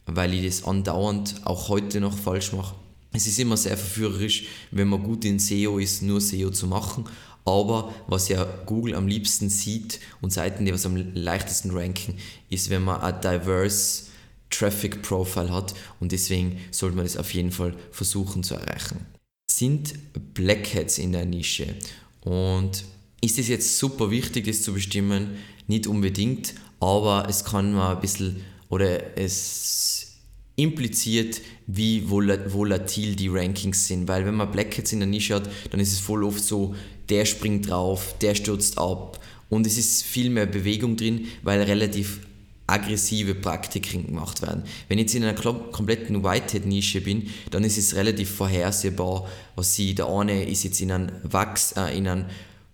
weil 0.08 0.34
ich 0.34 0.44
das 0.44 0.64
andauernd 0.64 1.36
auch 1.44 1.70
heute 1.70 2.02
noch 2.02 2.18
falsch 2.18 2.52
mache. 2.52 2.76
Es 3.14 3.28
ist 3.28 3.40
immer 3.40 3.58
sehr 3.58 3.78
verführerisch, 3.78 4.46
wenn 4.72 4.88
man 4.88 5.04
gut 5.04 5.26
in 5.26 5.40
SEO 5.40 5.80
ist, 5.80 6.02
nur 6.02 6.22
SEO 6.22 6.50
zu 6.52 6.68
machen. 6.68 7.06
Aber 7.44 7.94
was 8.08 8.30
ja 8.30 8.46
Google 8.66 8.96
am 8.96 9.08
liebsten 9.08 9.50
sieht 9.50 10.00
und 10.22 10.32
Seiten, 10.32 10.66
die 10.66 10.74
was 10.74 10.86
am 10.86 10.96
leichtesten 10.96 11.72
ranken, 11.72 12.18
ist, 12.50 12.70
wenn 12.70 12.84
man 12.84 13.02
ein 13.02 13.20
diverse 13.20 14.04
Traffic 14.52 15.02
Profile 15.02 15.52
hat 15.52 15.74
und 16.00 16.12
deswegen 16.12 16.60
sollte 16.72 16.96
man 16.96 17.06
das 17.06 17.18
auf 17.18 17.34
jeden 17.34 17.52
Fall 17.52 17.74
versuchen 17.92 18.44
zu 18.44 18.56
erreichen. 18.56 19.06
Sind 19.50 19.94
Blackheads 20.34 20.98
in 20.98 21.14
der 21.14 21.26
Nische 21.26 21.74
und 22.22 22.84
ist 23.22 23.40
es 23.40 23.48
jetzt 23.48 23.78
super 23.78 24.12
wichtig, 24.12 24.46
das 24.46 24.62
zu 24.62 24.74
bestimmen? 24.74 25.38
Nicht 25.68 25.88
unbedingt, 25.88 26.54
aber 26.80 27.28
es 27.30 27.44
kann 27.44 27.74
mal 27.74 27.96
ein 27.96 28.02
bisschen 28.02 28.44
oder 28.70 29.18
es 29.18 30.11
impliziert, 30.56 31.42
wie 31.68 32.10
volatil 32.10 33.16
die 33.16 33.30
Rankings 33.30 33.88
sind. 33.88 34.08
Weil 34.08 34.26
wenn 34.26 34.36
man 34.36 34.52
Black 34.52 34.78
Hats 34.78 34.94
in 34.94 35.00
der 35.00 35.08
Nische 35.08 35.36
hat, 35.36 35.50
dann 35.72 35.80
ist 35.80 35.94
es 35.94 36.00
voll 36.00 36.24
oft 36.24 36.44
so, 36.44 36.76
der 37.10 37.26
springt 37.26 37.70
drauf, 37.70 38.16
der 38.22 38.36
stürzt 38.36 38.78
ab 38.78 39.20
und 39.50 39.68
es 39.68 39.78
ist 39.78 40.04
viel 40.04 40.30
mehr 40.30 40.46
Bewegung 40.46 40.96
drin, 40.96 41.28
weil 41.44 41.62
relativ 41.62 42.22
aggressive 42.68 43.36
Praktiken 43.36 44.08
gemacht 44.08 44.42
werden. 44.42 44.64
Wenn 44.88 44.98
ich 44.98 45.04
jetzt 45.04 45.16
in 45.16 45.24
einer 45.24 45.34
kompletten 45.34 46.24
Whitehead-Nische 46.24 47.02
bin, 47.02 47.28
dann 47.52 47.64
ist 47.64 47.78
es 47.78 47.96
relativ 47.96 48.32
vorhersehbar, 48.32 49.28
was 49.56 49.76
sie, 49.76 49.94
der 49.94 50.08
eine 50.08 50.46
ist 50.46 50.64
jetzt 50.64 50.80
in 50.80 50.92
einem 50.92 51.12
Wachs, 51.24 51.74
äh, 51.74 51.98
in 51.98 52.08
einem 52.08 52.26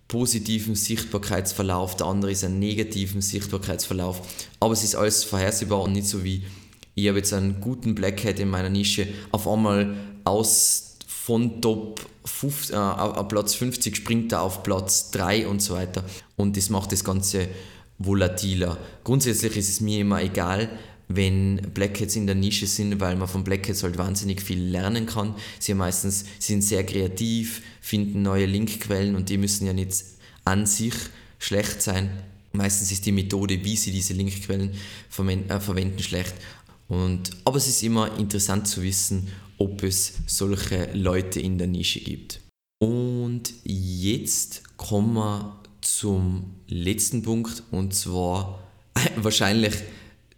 positiven 0.06 0.74
Sichtbarkeitsverlauf, 0.74 1.96
der 1.96 2.06
andere 2.06 2.30
ist 2.30 2.42
in 2.42 2.52
einem 2.52 2.60
negativen 2.60 3.20
Sichtbarkeitsverlauf, 3.20 4.22
aber 4.60 4.72
es 4.72 4.84
ist 4.84 4.94
alles 4.94 5.24
vorhersehbar 5.24 5.82
und 5.82 5.92
nicht 5.92 6.06
so 6.06 6.24
wie 6.24 6.44
ich 7.02 7.08
habe 7.08 7.18
jetzt 7.18 7.32
einen 7.32 7.60
guten 7.60 7.94
Black 7.94 8.24
Hat 8.24 8.40
in 8.40 8.50
meiner 8.50 8.70
Nische, 8.70 9.06
auf 9.30 9.46
einmal 9.46 9.96
aus 10.24 10.96
von 11.06 11.60
Top 11.60 12.04
50, 12.24 12.74
äh, 12.74 13.24
Platz 13.24 13.54
50 13.54 13.96
springt 13.96 14.32
er 14.32 14.42
auf 14.42 14.62
Platz 14.62 15.10
3 15.12 15.46
und 15.46 15.62
so 15.62 15.74
weiter. 15.74 16.04
Und 16.36 16.56
das 16.56 16.70
macht 16.70 16.92
das 16.92 17.04
Ganze 17.04 17.48
volatiler. 17.98 18.78
Grundsätzlich 19.04 19.56
ist 19.56 19.68
es 19.68 19.80
mir 19.80 20.00
immer 20.00 20.22
egal, 20.22 20.68
wenn 21.08 21.56
Black 21.72 22.00
Hats 22.00 22.16
in 22.16 22.26
der 22.26 22.34
Nische 22.34 22.66
sind, 22.66 23.00
weil 23.00 23.16
man 23.16 23.28
von 23.28 23.44
Black 23.44 23.68
Hats 23.68 23.82
halt 23.82 23.96
wahnsinnig 23.98 24.42
viel 24.42 24.60
lernen 24.60 25.06
kann. 25.06 25.34
Sie 25.58 25.74
meistens 25.74 26.24
sind 26.38 26.62
sehr 26.62 26.84
kreativ, 26.84 27.62
finden 27.80 28.22
neue 28.22 28.46
Linkquellen 28.46 29.16
und 29.16 29.28
die 29.28 29.38
müssen 29.38 29.66
ja 29.66 29.72
nicht 29.72 30.04
an 30.44 30.66
sich 30.66 30.94
schlecht 31.38 31.80
sein. 31.82 32.10
Meistens 32.52 32.90
ist 32.90 33.06
die 33.06 33.12
Methode, 33.12 33.64
wie 33.64 33.76
sie 33.76 33.92
diese 33.92 34.14
Linkquellen 34.14 34.70
äh, 34.70 35.60
verwenden, 35.60 35.98
schlecht. 36.02 36.34
Und, 36.88 37.30
aber 37.44 37.58
es 37.58 37.68
ist 37.68 37.82
immer 37.82 38.16
interessant 38.18 38.66
zu 38.66 38.82
wissen, 38.82 39.28
ob 39.58 39.82
es 39.82 40.14
solche 40.26 40.90
Leute 40.94 41.40
in 41.40 41.58
der 41.58 41.66
Nische 41.66 42.00
gibt. 42.00 42.40
Und 42.80 43.52
jetzt 43.64 44.76
kommen 44.76 45.14
wir 45.14 45.60
zum 45.80 46.54
letzten 46.68 47.22
Punkt 47.22 47.62
und 47.70 47.94
zwar 47.94 48.62
wahrscheinlich 49.16 49.74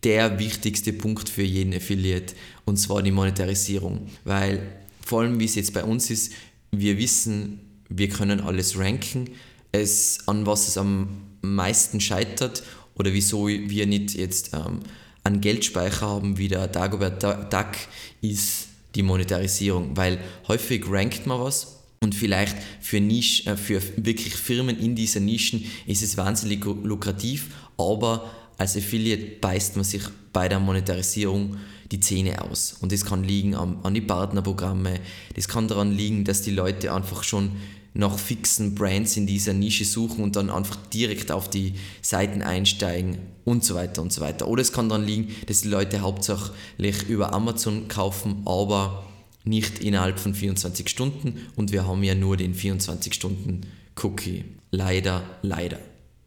der 0.03 0.39
wichtigste 0.39 0.93
Punkt 0.93 1.29
für 1.29 1.43
jeden 1.43 1.75
Affiliate 1.75 2.35
und 2.65 2.79
zwar 2.79 3.03
die 3.03 3.11
Monetarisierung. 3.11 4.09
Weil 4.25 4.67
vor 5.05 5.21
allem 5.21 5.39
wie 5.39 5.45
es 5.45 5.55
jetzt 5.55 5.75
bei 5.75 5.85
uns 5.85 6.11
ist, 6.11 6.33
wir 6.73 6.97
wissen, 6.99 7.61
wir 7.89 8.09
können 8.09 8.41
alles 8.41 8.79
ranken, 8.79 9.31
es, 9.73 10.27
an 10.27 10.47
was 10.47 10.69
es 10.69 10.79
am 10.79 11.09
meisten 11.43 12.01
scheitert 12.01 12.63
oder 12.95 13.13
wieso 13.13 13.49
wir 13.49 13.87
nicht 13.87 14.15
jetzt 14.15 14.53
ähm, 14.55 14.81
an 15.25 15.41
Geldspeicher 15.41 16.07
haben 16.07 16.39
wie 16.39 16.49
der 16.49 16.69
Dagobert 16.69 17.23
Duck, 17.23 17.73
ist 18.21 18.69
die 18.95 19.03
Monetarisierung, 19.03 19.97
weil 19.97 20.19
häufig 20.49 20.85
rankt 20.89 21.27
man 21.27 21.41
was 21.41 21.81
und 22.03 22.15
vielleicht 22.15 22.57
für, 22.81 23.01
Nisch, 23.01 23.47
äh, 23.47 23.57
für 23.57 23.81
wirklich 23.97 24.35
Firmen 24.35 24.79
in 24.79 24.95
dieser 24.95 25.21
Nischen 25.21 25.65
ist 25.87 26.03
es 26.03 26.17
wahnsinnig 26.17 26.65
lukrativ, 26.65 27.49
aber 27.77 28.31
als 28.59 28.77
Affiliate 28.77 29.39
beißt 29.41 29.77
man 29.77 29.85
sich 29.85 30.03
bei 30.33 30.49
der 30.49 30.61
Monetarisierung 30.61 31.57
die 31.91 32.01
Zähne 32.01 32.43
aus. 32.43 32.77
Und 32.81 32.93
das 32.93 33.05
kann 33.05 33.25
liegen 33.25 33.55
an, 33.55 33.79
an 33.83 33.95
die 33.95 34.01
Partnerprogramme, 34.01 35.01
das 35.35 35.49
kann 35.49 35.69
daran 35.69 35.93
liegen, 35.93 36.25
dass 36.25 36.43
die 36.43 36.53
Leute 36.53 36.93
einfach 36.93 37.25
schon 37.25 37.53
nach 37.95 38.19
fixen 38.19 38.75
Brands 38.75 39.17
in 39.17 39.27
dieser 39.27 39.53
Nische 39.53 39.85
suchen 39.85 40.23
und 40.23 40.37
dann 40.37 40.51
einfach 40.51 40.77
direkt 40.77 41.33
auf 41.33 41.51
die 41.51 41.75
Seiten 42.03 42.43
einsteigen 42.43 43.19
und 43.45 43.65
so 43.65 43.75
weiter 43.75 44.03
und 44.03 44.13
so 44.13 44.21
weiter. 44.21 44.49
Oder 44.49 44.63
es 44.63 44.73
kann 44.73 44.89
daran 44.89 45.05
liegen, 45.05 45.29
dass 45.47 45.63
die 45.63 45.69
Leute 45.69 46.01
hauptsächlich 46.01 47.09
über 47.09 47.33
Amazon 47.33 47.89
kaufen, 47.89 48.43
aber 48.45 49.05
nicht 49.45 49.81
innerhalb 49.81 50.19
von 50.19 50.35
24 50.35 50.89
Stunden 50.89 51.47
und 51.57 51.73
wir 51.73 51.87
haben 51.87 52.03
ja 52.03 52.15
nur 52.15 52.37
den 52.37 52.55
24 52.55 53.15
Stunden 53.15 53.63
Cookie. 54.03 54.45
Leider, 54.71 55.23
leider. 55.43 55.79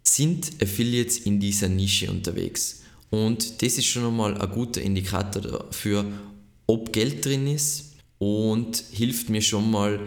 Sind 0.04 0.52
Affiliates 0.62 1.19
in 1.19 1.39
dieser 1.39 1.69
Nische 1.69 2.12
unterwegs? 2.12 2.82
Und 3.10 3.62
das 3.62 3.78
ist 3.78 3.86
schon 3.86 4.06
einmal 4.06 4.39
ein 4.39 4.49
guter 4.49 4.82
Indikator 4.82 5.41
dafür, 5.41 6.06
ob 6.67 6.91
Geld 6.91 7.23
drin 7.23 7.47
ist 7.47 7.93
und 8.17 8.84
hilft 8.91 9.30
mir 9.30 9.41
schon 9.41 9.69
mal 9.69 9.99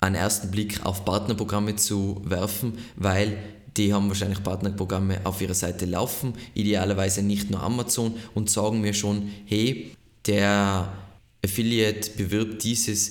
einen 0.00 0.14
ersten 0.14 0.50
Blick 0.50 0.84
auf 0.84 1.04
Partnerprogramme 1.04 1.76
zu 1.76 2.22
werfen, 2.24 2.78
weil 2.96 3.36
die 3.76 3.92
haben 3.92 4.08
wahrscheinlich 4.08 4.42
Partnerprogramme 4.42 5.20
auf 5.24 5.40
ihrer 5.40 5.54
Seite 5.54 5.86
laufen, 5.86 6.34
idealerweise 6.54 7.22
nicht 7.22 7.50
nur 7.50 7.62
Amazon 7.62 8.14
und 8.34 8.50
sagen 8.50 8.80
mir 8.80 8.94
schon, 8.94 9.30
hey, 9.46 9.92
der 10.26 10.92
Affiliate 11.44 12.10
bewirbt 12.16 12.64
dieses 12.64 13.10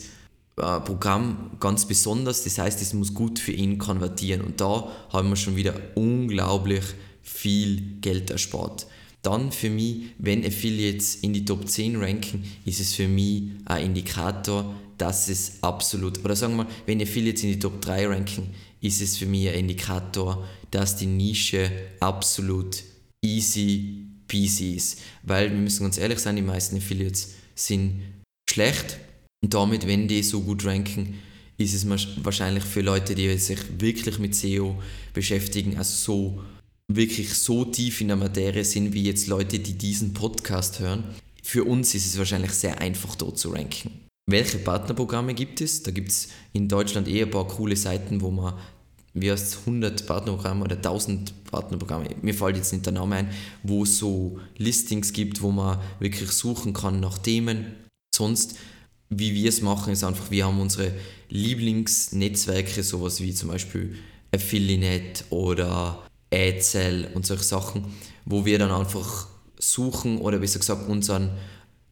äh, 0.57 0.79
Programm 0.81 1.51
ganz 1.59 1.85
besonders, 1.85 2.43
das 2.43 2.57
heißt, 2.57 2.81
es 2.81 2.93
muss 2.93 3.13
gut 3.13 3.39
für 3.39 3.53
ihn 3.53 3.77
konvertieren 3.77 4.41
und 4.41 4.59
da 4.59 4.91
haben 5.11 5.29
wir 5.29 5.35
schon 5.35 5.55
wieder 5.55 5.73
unglaublich 5.95 6.83
viel 7.21 7.99
Geld 8.01 8.29
erspart. 8.29 8.87
Dann 9.21 9.51
für 9.51 9.69
mich, 9.69 10.13
wenn 10.19 10.45
Affiliates 10.45 11.15
in 11.15 11.33
die 11.33 11.43
Top 11.43 11.67
10 11.67 11.97
ranken, 11.97 12.43
ist 12.65 12.79
es 12.79 12.93
für 12.93 13.07
mich 13.07 13.43
ein 13.65 13.87
Indikator, 13.87 14.73
dass 14.97 15.29
es 15.29 15.61
absolut, 15.61 16.23
oder 16.23 16.35
sagen 16.35 16.55
wir, 16.57 16.67
wenn 16.85 17.01
Affiliates 17.01 17.43
in 17.43 17.51
die 17.51 17.59
Top 17.59 17.81
3 17.81 18.07
ranken, 18.07 18.49
ist 18.81 19.01
es 19.01 19.17
für 19.17 19.25
mich 19.25 19.47
ein 19.49 19.55
Indikator, 19.55 20.47
dass 20.71 20.95
die 20.95 21.05
Nische 21.05 21.71
absolut 21.99 22.83
easy 23.23 24.05
peasy 24.27 24.73
ist. 24.73 24.99
Weil 25.23 25.49
wir 25.51 25.57
müssen 25.57 25.83
ganz 25.83 25.97
ehrlich 25.97 26.19
sein, 26.19 26.35
die 26.35 26.41
meisten 26.41 26.77
Affiliates 26.77 27.33
sind 27.55 28.01
schlecht 28.49 28.97
und 29.43 29.53
damit, 29.53 29.87
wenn 29.87 30.07
die 30.07 30.23
so 30.23 30.41
gut 30.41 30.65
ranken, 30.65 31.15
ist 31.57 31.73
es 31.73 31.87
wahrscheinlich 32.23 32.63
für 32.63 32.81
Leute, 32.81 33.15
die 33.15 33.35
sich 33.37 33.59
wirklich 33.79 34.19
mit 34.19 34.35
SEO 34.35 34.81
beschäftigen, 35.13 35.77
also 35.77 35.95
so 35.95 36.43
wirklich 36.91 37.33
so 37.33 37.65
tief 37.65 37.99
in 37.99 38.07
der 38.09 38.17
Materie 38.17 38.63
sind 38.63 38.93
wie 38.93 39.03
jetzt 39.03 39.27
Leute, 39.27 39.59
die 39.59 39.73
diesen 39.73 40.13
Podcast 40.13 40.79
hören. 40.79 41.03
Für 41.43 41.63
uns 41.63 41.95
ist 41.95 42.05
es 42.05 42.17
wahrscheinlich 42.17 42.51
sehr 42.51 42.79
einfach 42.79 43.15
dort 43.15 43.39
zu 43.39 43.49
ranken. 43.49 44.06
Welche 44.29 44.57
Partnerprogramme 44.57 45.33
gibt 45.33 45.61
es? 45.61 45.83
Da 45.83 45.91
gibt 45.91 46.09
es 46.09 46.27
in 46.51 46.67
Deutschland 46.67 47.07
eher 47.07 47.25
ein 47.25 47.31
paar 47.31 47.47
coole 47.47 47.77
Seiten, 47.77 48.21
wo 48.21 48.29
man 48.29 48.55
wie 49.13 49.31
heißt 49.31 49.59
100 49.65 50.05
Partnerprogramme 50.05 50.65
oder 50.65 50.75
1000 50.75 51.45
Partnerprogramme, 51.45 52.09
mir 52.21 52.33
fällt 52.33 52.57
jetzt 52.57 52.71
nicht 52.71 52.85
der 52.85 52.93
Name 52.93 53.15
ein, 53.15 53.29
wo 53.63 53.83
es 53.83 53.97
so 53.97 54.39
Listings 54.57 55.13
gibt, 55.13 55.41
wo 55.41 55.49
man 55.49 55.79
wirklich 55.99 56.29
suchen 56.31 56.73
kann 56.73 56.99
nach 56.99 57.17
Themen. 57.17 57.73
Sonst, 58.13 58.57
wie 59.09 59.33
wir 59.33 59.49
es 59.49 59.61
machen, 59.61 59.93
ist 59.93 60.03
einfach, 60.03 60.29
wir 60.29 60.45
haben 60.45 60.59
unsere 60.59 60.91
Lieblingsnetzwerke, 61.29 62.83
sowas 62.83 63.21
wie 63.21 63.33
zum 63.33 63.49
Beispiel 63.49 63.95
Affiliate 64.31 65.23
oder 65.29 66.03
Adcell 66.31 67.09
und 67.13 67.25
solche 67.25 67.43
Sachen, 67.43 67.85
wo 68.25 68.45
wir 68.45 68.59
dann 68.59 68.71
einfach 68.71 69.27
suchen 69.57 70.19
oder 70.19 70.37
besser 70.37 70.59
gesagt 70.59 70.87
unseren 70.89 71.31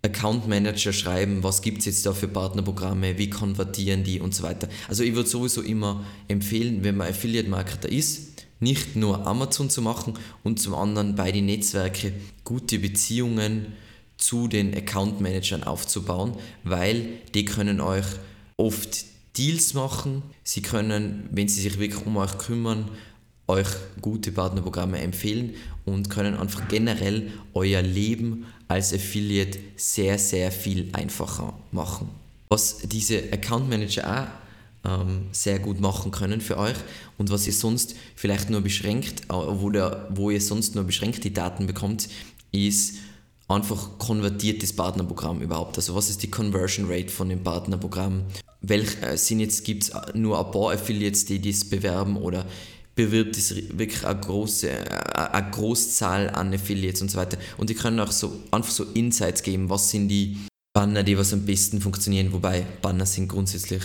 Account 0.05 0.47
Manager 0.47 0.93
schreiben, 0.93 1.43
was 1.43 1.61
gibt 1.61 1.79
es 1.79 1.85
jetzt 1.85 2.05
da 2.05 2.13
für 2.13 2.27
Partnerprogramme, 2.27 3.17
wie 3.17 3.29
konvertieren 3.29 4.03
die 4.03 4.19
und 4.19 4.33
so 4.33 4.43
weiter. 4.43 4.69
Also 4.87 5.03
ich 5.03 5.15
würde 5.15 5.29
sowieso 5.29 5.61
immer 5.61 6.05
empfehlen, 6.27 6.83
wenn 6.83 6.97
man 6.97 7.09
Affiliate 7.09 7.49
Marketer 7.49 7.91
ist, 7.91 8.45
nicht 8.59 8.95
nur 8.95 9.27
Amazon 9.27 9.69
zu 9.69 9.81
machen 9.81 10.13
und 10.43 10.59
zum 10.59 10.75
anderen 10.75 11.15
bei 11.15 11.31
den 11.31 11.47
Netzwerken 11.47 12.13
gute 12.43 12.79
Beziehungen 12.79 13.73
zu 14.17 14.47
den 14.47 14.75
Account 14.75 15.19
Managern 15.19 15.63
aufzubauen, 15.63 16.33
weil 16.63 17.07
die 17.33 17.43
können 17.43 17.81
euch 17.81 18.05
oft 18.57 19.05
Deals 19.37 19.73
machen, 19.73 20.21
sie 20.43 20.61
können, 20.61 21.27
wenn 21.31 21.49
sie 21.49 21.61
sich 21.61 21.77
wirklich 21.79 22.05
um 22.05 22.15
euch 22.15 22.37
kümmern, 22.37 22.89
euch 23.47 23.67
gute 24.01 24.31
Partnerprogramme 24.31 24.99
empfehlen 24.99 25.55
und 25.83 26.09
können 26.09 26.35
einfach 26.35 26.67
generell 26.67 27.31
euer 27.53 27.81
Leben 27.81 28.45
als 28.67 28.93
Affiliate 28.93 29.59
sehr, 29.75 30.17
sehr 30.17 30.51
viel 30.51 30.89
einfacher 30.93 31.53
machen. 31.71 32.09
Was 32.49 32.79
diese 32.83 33.31
Account 33.31 33.69
Manager 33.69 34.29
auch 34.83 35.01
ähm, 35.01 35.27
sehr 35.31 35.59
gut 35.59 35.79
machen 35.79 36.11
können 36.11 36.41
für 36.41 36.57
euch 36.57 36.77
und 37.17 37.31
was 37.31 37.47
ihr 37.47 37.53
sonst 37.53 37.95
vielleicht 38.15 38.49
nur 38.49 38.61
beschränkt, 38.61 39.25
äh, 39.25 39.33
wo, 39.33 39.69
der, 39.69 40.07
wo 40.11 40.29
ihr 40.29 40.41
sonst 40.41 40.75
nur 40.75 40.83
beschränkt 40.83 41.23
die 41.23 41.33
Daten 41.33 41.67
bekommt, 41.67 42.07
ist 42.51 42.95
einfach 43.47 43.97
konvertiertes 43.97 44.73
Partnerprogramm 44.73 45.41
überhaupt. 45.41 45.77
Also 45.77 45.95
was 45.95 46.09
ist 46.09 46.23
die 46.23 46.31
Conversion 46.31 46.87
Rate 46.89 47.09
von 47.09 47.29
dem 47.29 47.43
Partnerprogramm? 47.43 48.25
Welch 48.61 49.01
äh, 49.01 49.17
sind 49.17 49.39
jetzt 49.39 49.63
gibt 49.63 49.83
es 49.83 49.91
nur 50.13 50.43
ein 50.43 50.51
paar 50.51 50.71
Affiliates, 50.73 51.25
die 51.25 51.41
das 51.41 51.65
bewerben 51.65 52.17
oder 52.17 52.45
bewirbt 52.95 53.37
es 53.37 53.55
wirklich 53.77 54.05
eine 54.05 54.19
große, 54.19 54.71
eine 55.15 55.51
Großzahl 55.51 56.29
an 56.29 56.53
Affiliates 56.53 57.01
und 57.01 57.11
so 57.11 57.17
weiter. 57.17 57.37
Und 57.57 57.69
die 57.69 57.75
können 57.75 57.99
auch 57.99 58.11
so 58.11 58.41
einfach 58.51 58.71
so 58.71 58.85
Insights 58.93 59.43
geben, 59.43 59.69
was 59.69 59.91
sind 59.91 60.07
die 60.07 60.37
Banner, 60.73 61.03
die 61.03 61.17
was 61.17 61.33
am 61.33 61.45
besten 61.45 61.81
funktionieren, 61.81 62.33
wobei 62.33 62.65
Banner 62.81 63.05
sind 63.05 63.27
grundsätzlich 63.27 63.83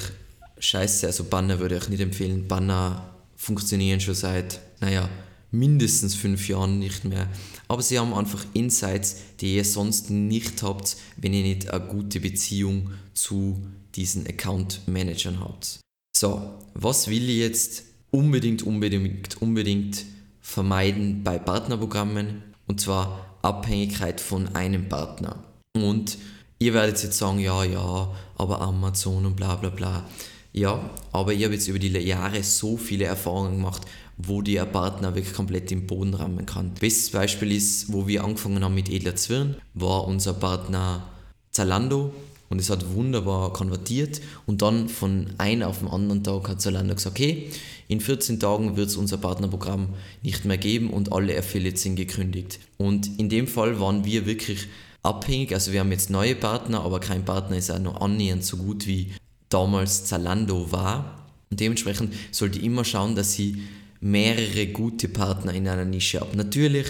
scheiße, 0.59 1.07
also 1.07 1.25
Banner 1.25 1.59
würde 1.59 1.77
ich 1.77 1.89
nicht 1.89 2.01
empfehlen. 2.01 2.49
Banner 2.49 3.15
funktionieren 3.37 4.01
schon 4.01 4.15
seit, 4.15 4.61
naja, 4.81 5.09
mindestens 5.51 6.15
fünf 6.15 6.49
Jahren 6.49 6.79
nicht 6.79 7.05
mehr. 7.05 7.29
Aber 7.69 7.83
sie 7.83 7.99
haben 7.99 8.15
einfach 8.15 8.45
Insights, 8.55 9.17
die 9.41 9.57
ihr 9.57 9.65
sonst 9.65 10.11
nicht 10.11 10.63
habt, 10.63 10.97
wenn 11.17 11.35
ihr 11.35 11.43
nicht 11.43 11.71
eine 11.71 11.85
gute 11.85 12.21
Beziehung 12.21 12.91
zu 13.15 13.65
diesen 13.95 14.27
Account 14.27 14.83
Managern 14.87 15.41
habt. 15.41 15.81
So, 16.17 16.59
was 16.75 17.09
will 17.09 17.29
ich 17.29 17.39
jetzt 17.39 17.85
unbedingt, 18.11 18.63
unbedingt, 18.63 19.41
unbedingt 19.41 20.05
vermeiden 20.41 21.23
bei 21.23 21.39
Partnerprogrammen 21.39 22.43
und 22.67 22.81
zwar 22.81 23.37
Abhängigkeit 23.43 24.21
von 24.21 24.55
einem 24.55 24.89
Partner. 24.89 25.45
Und 25.75 26.19
ihr 26.59 26.75
werdet 26.75 27.03
jetzt 27.03 27.19
sagen, 27.19 27.39
ja, 27.39 27.65
ja, 27.65 28.11
aber 28.37 28.61
Amazon 28.61 29.27
und 29.27 29.37
bla 29.37 29.57
bla 29.57 29.71
bla. 29.71 30.05
Ja, 30.53 30.91
aber 31.13 31.33
ich 31.33 31.45
habe 31.45 31.55
jetzt 31.55 31.69
über 31.69 31.79
die 31.79 31.89
Jahre 31.89 32.43
so 32.43 32.77
viele 32.77 33.05
Erfahrungen 33.05 33.57
gemacht, 33.57 33.83
wo 34.19 34.43
der 34.43 34.67
Partner 34.67 35.15
wirklich 35.15 35.35
komplett 35.35 35.71
im 35.73 35.87
Boden 35.87 36.15
rammen 36.15 36.45
kann. 36.45 36.75
Bestes 36.75 37.11
Beispiel 37.11 37.53
ist, 37.53 37.93
wo 37.93 38.07
wir 38.09 38.25
angefangen 38.25 38.63
haben 38.65 38.75
mit 38.75 38.91
Edler 38.91 39.17
Zwirn, 39.17 39.57
war 39.75 40.07
unser 40.07 40.35
Partner 40.35 41.09
Zalando 41.53 42.13
und 42.51 42.61
es 42.61 42.69
hat 42.69 42.95
wunderbar 42.95 43.53
konvertiert 43.53 44.21
und 44.45 44.61
dann 44.61 44.89
von 44.89 45.29
einem 45.39 45.63
auf 45.63 45.79
den 45.79 45.89
anderen 45.89 46.23
Tag 46.23 46.49
hat 46.49 46.61
Zalando 46.61 46.95
gesagt, 46.95 47.17
okay, 47.17 47.49
in 47.89 48.01
14 48.01 48.39
Tagen 48.39 48.77
wird 48.77 48.89
es 48.89 48.97
unser 48.97 49.17
Partnerprogramm 49.17 49.95
nicht 50.23 50.45
mehr 50.45 50.59
geben 50.59 50.91
und 50.91 51.13
alle 51.13 51.37
Affiliates 51.39 51.83
sind 51.83 51.97
gekündigt. 51.97 52.61
Und 52.77 53.19
in 53.19 53.29
dem 53.29 53.47
Fall 53.47 53.81
waren 53.81 54.05
wir 54.05 54.27
wirklich 54.27 54.67
abhängig, 55.03 55.55
also 55.55 55.73
wir 55.73 55.81
haben 55.81 55.93
jetzt 55.93 56.11
neue 56.11 56.35
Partner, 56.35 56.83
aber 56.83 57.01
kein 57.01 57.25
Partner 57.25 57.57
ist 57.57 57.71
auch 57.71 57.79
noch 57.79 58.01
annähernd 58.01 58.45
so 58.45 58.59
gut 58.59 58.87
wie 58.87 59.13
damals 59.49 60.05
Zalando 60.05 60.71
war. 60.73 61.27
Und 61.51 61.61
dementsprechend 61.61 62.15
sollte 62.31 62.59
ich 62.59 62.65
immer 62.65 62.85
schauen, 62.85 63.15
dass 63.15 63.33
sie 63.33 63.63
mehrere 64.01 64.67
gute 64.69 65.09
Partner 65.09 65.53
in 65.53 65.69
einer 65.69 65.85
Nische 65.85 66.21
haben. 66.21 66.37
Natürlich, 66.37 66.87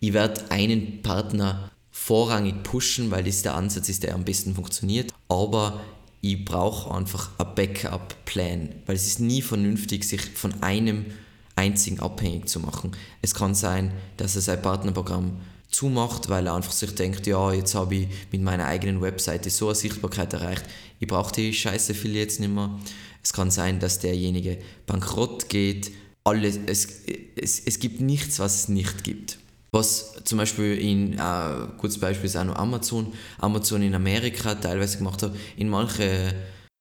ich 0.00 0.12
werde 0.12 0.50
einen 0.50 1.02
Partner 1.02 1.71
vorrangig 2.04 2.64
pushen, 2.64 3.12
weil 3.12 3.22
das 3.22 3.42
der 3.42 3.54
Ansatz 3.54 3.88
ist, 3.88 4.02
der 4.02 4.14
am 4.14 4.24
besten 4.24 4.54
funktioniert. 4.54 5.12
Aber 5.28 5.80
ich 6.20 6.44
brauche 6.44 6.92
einfach 6.92 7.30
ein 7.38 7.54
Backup-Plan, 7.54 8.70
weil 8.86 8.96
es 8.96 9.06
ist 9.06 9.20
nie 9.20 9.40
vernünftig, 9.40 10.04
sich 10.04 10.20
von 10.20 10.62
einem 10.62 11.06
einzigen 11.54 12.00
abhängig 12.00 12.48
zu 12.48 12.58
machen. 12.58 12.92
Es 13.22 13.34
kann 13.34 13.54
sein, 13.54 13.92
dass 14.16 14.34
er 14.34 14.42
sein 14.42 14.60
Partnerprogramm 14.62 15.36
zumacht, 15.70 16.28
weil 16.28 16.46
er 16.46 16.54
einfach 16.54 16.72
sich 16.72 16.94
denkt, 16.94 17.26
ja, 17.28 17.52
jetzt 17.52 17.76
habe 17.76 17.94
ich 17.94 18.08
mit 18.32 18.42
meiner 18.42 18.66
eigenen 18.66 19.00
Webseite 19.00 19.48
so 19.50 19.66
eine 19.68 19.76
Sichtbarkeit 19.76 20.32
erreicht, 20.32 20.64
ich 20.98 21.06
brauche 21.06 21.32
die 21.32 21.54
scheiße 21.54 21.94
viel 21.94 22.16
jetzt 22.16 22.40
nicht 22.40 22.52
mehr. 22.52 22.78
Es 23.22 23.32
kann 23.32 23.50
sein, 23.50 23.78
dass 23.78 24.00
derjenige 24.00 24.58
bankrott 24.86 25.48
geht. 25.48 25.92
Alles, 26.24 26.58
es, 26.66 26.88
es, 27.36 27.60
es 27.60 27.78
gibt 27.78 28.00
nichts, 28.00 28.40
was 28.40 28.54
es 28.62 28.68
nicht 28.68 29.04
gibt. 29.04 29.38
Was 29.74 30.22
zum 30.24 30.36
Beispiel 30.36 30.76
in, 30.76 31.14
äh, 31.14 31.68
gutes 31.78 31.98
Beispiel 31.98 32.26
ist 32.26 32.36
auch 32.36 32.44
noch 32.44 32.56
Amazon, 32.56 33.12
Amazon 33.38 33.82
in 33.82 33.94
Amerika 33.94 34.54
teilweise 34.54 34.98
gemacht 34.98 35.22
hat. 35.22 35.34
In 35.56 35.70
manchen 35.70 36.34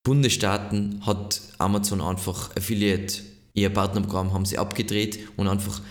Bundesstaaten 0.04 1.06
hat 1.06 1.42
Amazon 1.58 2.02
einfach 2.02 2.56
Affiliate, 2.58 3.22
ihr 3.54 3.70
Partnerprogramm 3.70 4.34
haben 4.34 4.46
sie 4.46 4.58
abgedreht 4.58 5.20
und 5.38 5.48
einfach 5.48 5.82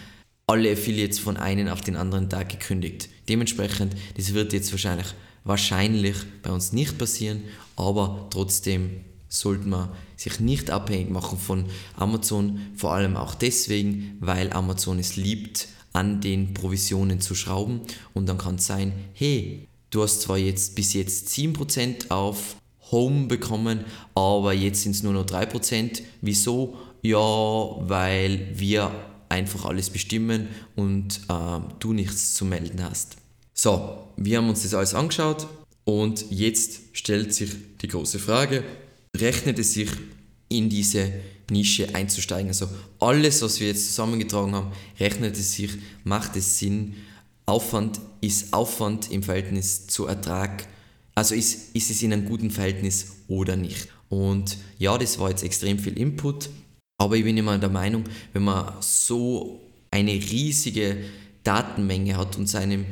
alle 0.47 0.73
Affiliates 0.73 1.19
von 1.19 1.39
einem 1.39 1.69
auf 1.69 1.81
den 1.81 1.97
anderen 1.97 2.29
Tag 2.29 2.51
gekündigt. 2.51 3.09
Dementsprechend, 3.29 3.95
das 4.17 4.35
wird 4.35 4.53
jetzt 4.53 4.71
wahrscheinlich, 4.73 5.07
wahrscheinlich 5.45 6.17
bei 6.43 6.51
uns 6.51 6.73
nicht 6.73 6.99
passieren, 6.99 7.45
aber 7.77 8.29
trotzdem 8.31 9.05
sollte 9.29 9.69
man 9.69 9.91
sich 10.17 10.41
nicht 10.41 10.71
abhängig 10.71 11.09
machen 11.09 11.39
von 11.39 11.67
Amazon, 11.97 12.61
vor 12.77 12.93
allem 12.93 13.17
auch 13.17 13.35
deswegen, 13.37 14.19
weil 14.21 14.53
Amazon 14.53 14.99
es 14.99 15.17
liebt, 15.17 15.69
an 15.93 16.21
den 16.21 16.55
Provisionen 16.55 17.21
zu 17.21 17.35
schrauben 17.35 17.81
und 18.15 18.29
dann 18.29 18.39
kann 18.39 18.57
es 18.57 18.67
sein, 18.67 18.93
hey, 19.15 19.67
du 19.91 20.03
hast 20.03 20.23
zwar 20.23 20.39
jetzt 20.39 20.75
bis 20.75 20.93
jetzt 20.93 21.29
7% 21.29 22.11
auf 22.11 22.57
Home 22.91 23.27
bekommen, 23.27 23.85
aber 24.15 24.53
jetzt 24.53 24.83
sind 24.83 24.93
es 24.93 25.03
nur 25.03 25.13
noch 25.13 25.27
3%. 25.27 26.03
Wieso? 26.21 26.77
Ja, 27.03 27.19
weil 27.19 28.49
wir 28.55 28.91
einfach 29.29 29.65
alles 29.65 29.91
bestimmen 29.91 30.49
und 30.77 31.21
äh, 31.29 31.61
du 31.79 31.93
nichts 31.93 32.35
zu 32.35 32.45
melden 32.45 32.83
hast. 32.83 33.17
So, 33.55 34.09
wir 34.17 34.39
haben 34.39 34.49
uns 34.49 34.63
das 34.63 34.75
alles 34.75 34.95
angeschaut 34.95 35.47
und 35.85 36.27
jetzt 36.31 36.81
stellt 36.93 37.33
sich 37.33 37.51
die 37.81 37.89
große 37.89 38.19
Frage, 38.19 38.65
rechnet 39.17 39.59
es 39.59 39.73
sich 39.73 39.91
in 40.49 40.69
diese 40.69 41.13
Nische 41.51 41.95
einzusteigen. 41.95 42.49
Also 42.49 42.69
alles, 42.99 43.43
was 43.43 43.61
wir 43.61 43.69
jetzt 43.69 43.87
zusammengetragen 43.89 44.55
haben, 44.55 44.73
rechnet 44.99 45.37
es 45.37 45.53
sich, 45.53 45.71
macht 46.05 46.37
es 46.37 46.59
Sinn. 46.59 46.95
Aufwand 47.47 48.01
ist 48.21 48.53
Aufwand 48.53 49.11
im 49.11 49.23
Verhältnis 49.23 49.87
zu 49.87 50.07
Ertrag. 50.07 50.67
Also 51.15 51.35
ist, 51.35 51.75
ist 51.75 51.91
es 51.91 52.03
in 52.03 52.13
einem 52.13 52.27
guten 52.27 52.51
Verhältnis 52.51 53.17
oder 53.29 53.57
nicht. 53.57 53.89
Und 54.09 54.57
ja, 54.79 54.97
das 54.99 55.19
war 55.19 55.31
jetzt 55.31 55.43
extrem 55.43 55.79
viel 55.79 55.99
Input, 55.99 56.51
aber 56.99 57.17
ich 57.17 57.25
bin 57.25 57.37
immer 57.37 57.57
der 57.59 57.71
Meinung, 57.71 58.05
wenn 58.33 58.43
man 58.43 58.75
so 58.81 59.61
eine 59.91 60.13
riesige 60.13 60.99
Datenmenge 61.45 62.17
hat 62.17 62.37
und 62.37 62.47
seinem 62.47 62.85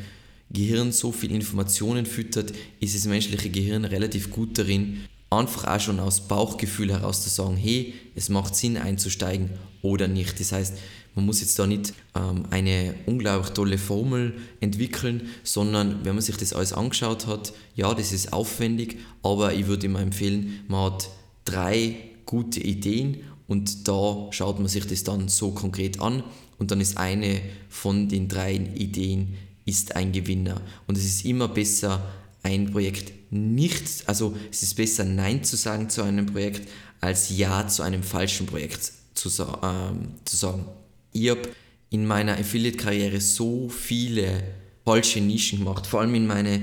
Gehirn 0.50 0.92
so 0.92 1.12
viel 1.12 1.32
Informationen 1.32 2.06
füttert, 2.06 2.52
ist 2.80 2.94
das 2.94 3.04
menschliche 3.04 3.50
Gehirn 3.50 3.84
relativ 3.84 4.30
gut 4.30 4.58
darin, 4.58 5.04
einfach 5.30 5.66
auch 5.66 5.80
schon 5.80 6.00
aus 6.00 6.22
Bauchgefühl 6.22 6.90
heraus 6.90 7.22
zu 7.22 7.28
sagen, 7.28 7.56
hey, 7.56 7.94
es 8.14 8.28
macht 8.28 8.54
Sinn 8.54 8.76
einzusteigen 8.76 9.50
oder 9.82 10.08
nicht. 10.08 10.40
Das 10.40 10.52
heißt, 10.52 10.74
man 11.14 11.26
muss 11.26 11.40
jetzt 11.40 11.58
da 11.58 11.66
nicht 11.66 11.94
ähm, 12.14 12.44
eine 12.50 12.94
unglaublich 13.06 13.50
tolle 13.50 13.78
Formel 13.78 14.34
entwickeln, 14.60 15.28
sondern 15.42 16.04
wenn 16.04 16.14
man 16.14 16.22
sich 16.22 16.36
das 16.36 16.52
alles 16.52 16.72
angeschaut 16.72 17.26
hat, 17.26 17.52
ja, 17.74 17.92
das 17.92 18.12
ist 18.12 18.32
aufwendig, 18.32 18.98
aber 19.22 19.52
ich 19.52 19.66
würde 19.66 19.86
immer 19.86 20.00
empfehlen, 20.00 20.60
man 20.68 20.92
hat 20.92 21.10
drei 21.44 21.96
gute 22.24 22.60
Ideen 22.60 23.18
und 23.48 23.88
da 23.88 24.28
schaut 24.30 24.58
man 24.58 24.68
sich 24.68 24.86
das 24.86 25.04
dann 25.04 25.28
so 25.28 25.50
konkret 25.50 26.00
an 26.00 26.22
und 26.58 26.70
dann 26.70 26.80
ist 26.80 26.96
eine 26.96 27.40
von 27.68 28.08
den 28.08 28.28
drei 28.28 28.54
Ideen 28.54 29.34
ist 29.64 29.96
ein 29.96 30.12
Gewinner. 30.12 30.60
Und 30.86 30.96
es 30.96 31.04
ist 31.04 31.24
immer 31.24 31.48
besser, 31.48 32.02
ein 32.42 32.70
Projekt 32.70 33.12
nicht, 33.30 34.04
also 34.06 34.36
es 34.50 34.62
ist 34.62 34.74
besser 34.74 35.04
Nein 35.04 35.44
zu 35.44 35.56
sagen 35.56 35.90
zu 35.90 36.02
einem 36.02 36.26
Projekt, 36.26 36.68
als 37.00 37.36
Ja 37.36 37.66
zu 37.66 37.82
einem 37.82 38.02
falschen 38.02 38.46
Projekt 38.46 38.92
zu, 39.14 39.28
ähm, 39.62 40.12
zu 40.24 40.36
sagen. 40.36 40.66
Ich 41.12 41.30
habe 41.30 41.42
in 41.90 42.06
meiner 42.06 42.38
Affiliate-Karriere 42.38 43.20
so 43.20 43.68
viele 43.68 44.42
falsche 44.84 45.20
Nischen 45.20 45.60
gemacht, 45.60 45.86
vor 45.86 46.00
allem 46.00 46.14
in 46.14 46.26
meine 46.26 46.62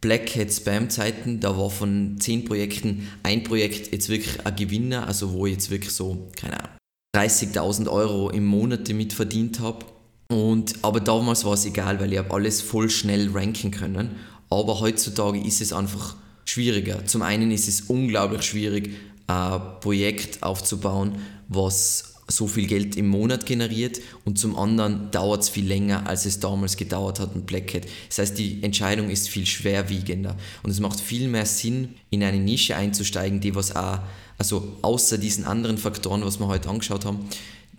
Black 0.00 0.36
Hat 0.36 0.52
Spam 0.52 0.90
Zeiten, 0.90 1.40
da 1.40 1.56
war 1.56 1.70
von 1.70 2.16
zehn 2.20 2.44
Projekten 2.44 3.08
ein 3.22 3.42
Projekt 3.42 3.90
jetzt 3.92 4.08
wirklich 4.10 4.44
ein 4.44 4.54
Gewinner, 4.54 5.06
also 5.06 5.32
wo 5.32 5.46
ich 5.46 5.54
jetzt 5.54 5.70
wirklich 5.70 5.92
so, 5.92 6.28
keine 6.36 6.60
Ahnung, 6.60 6.76
30.000 7.16 7.88
Euro 7.88 8.28
im 8.30 8.44
Monat 8.44 8.88
damit 8.88 9.12
verdient 9.12 9.60
habe. 9.60 9.86
Und, 10.30 10.74
aber 10.82 11.00
damals 11.00 11.44
war 11.44 11.54
es 11.54 11.64
egal, 11.64 12.00
weil 12.00 12.12
ich 12.12 12.18
habe 12.18 12.32
alles 12.32 12.60
voll 12.60 12.90
schnell 12.90 13.30
ranken 13.30 13.70
können 13.70 14.16
Aber 14.54 14.78
heutzutage 14.78 15.40
ist 15.40 15.60
es 15.60 15.72
einfach 15.72 16.14
schwieriger. 16.44 17.04
Zum 17.06 17.22
einen 17.22 17.50
ist 17.50 17.66
es 17.66 17.82
unglaublich 17.82 18.42
schwierig, 18.42 18.94
ein 19.26 19.60
Projekt 19.80 20.42
aufzubauen, 20.44 21.16
was 21.48 22.14
so 22.28 22.46
viel 22.46 22.66
Geld 22.66 22.96
im 22.96 23.08
Monat 23.08 23.46
generiert 23.46 24.00
und 24.24 24.38
zum 24.38 24.56
anderen 24.56 25.10
dauert 25.10 25.42
es 25.42 25.48
viel 25.48 25.66
länger, 25.66 26.06
als 26.06 26.24
es 26.24 26.40
damals 26.40 26.76
gedauert 26.76 27.20
hat 27.20 27.34
mit 27.34 27.46
Black 27.46 27.74
Hat. 27.74 27.82
Das 28.08 28.18
heißt, 28.18 28.38
die 28.38 28.62
Entscheidung 28.62 29.10
ist 29.10 29.28
viel 29.28 29.44
schwerwiegender 29.44 30.36
und 30.62 30.70
es 30.70 30.80
macht 30.80 31.00
viel 31.00 31.28
mehr 31.28 31.46
Sinn, 31.46 31.96
in 32.10 32.22
eine 32.22 32.38
Nische 32.38 32.76
einzusteigen, 32.76 33.40
die 33.40 33.54
was 33.54 33.74
auch, 33.74 33.98
also 34.38 34.76
außer 34.82 35.18
diesen 35.18 35.44
anderen 35.44 35.78
Faktoren, 35.78 36.24
was 36.24 36.38
wir 36.38 36.46
heute 36.46 36.70
angeschaut 36.70 37.04
haben, 37.04 37.28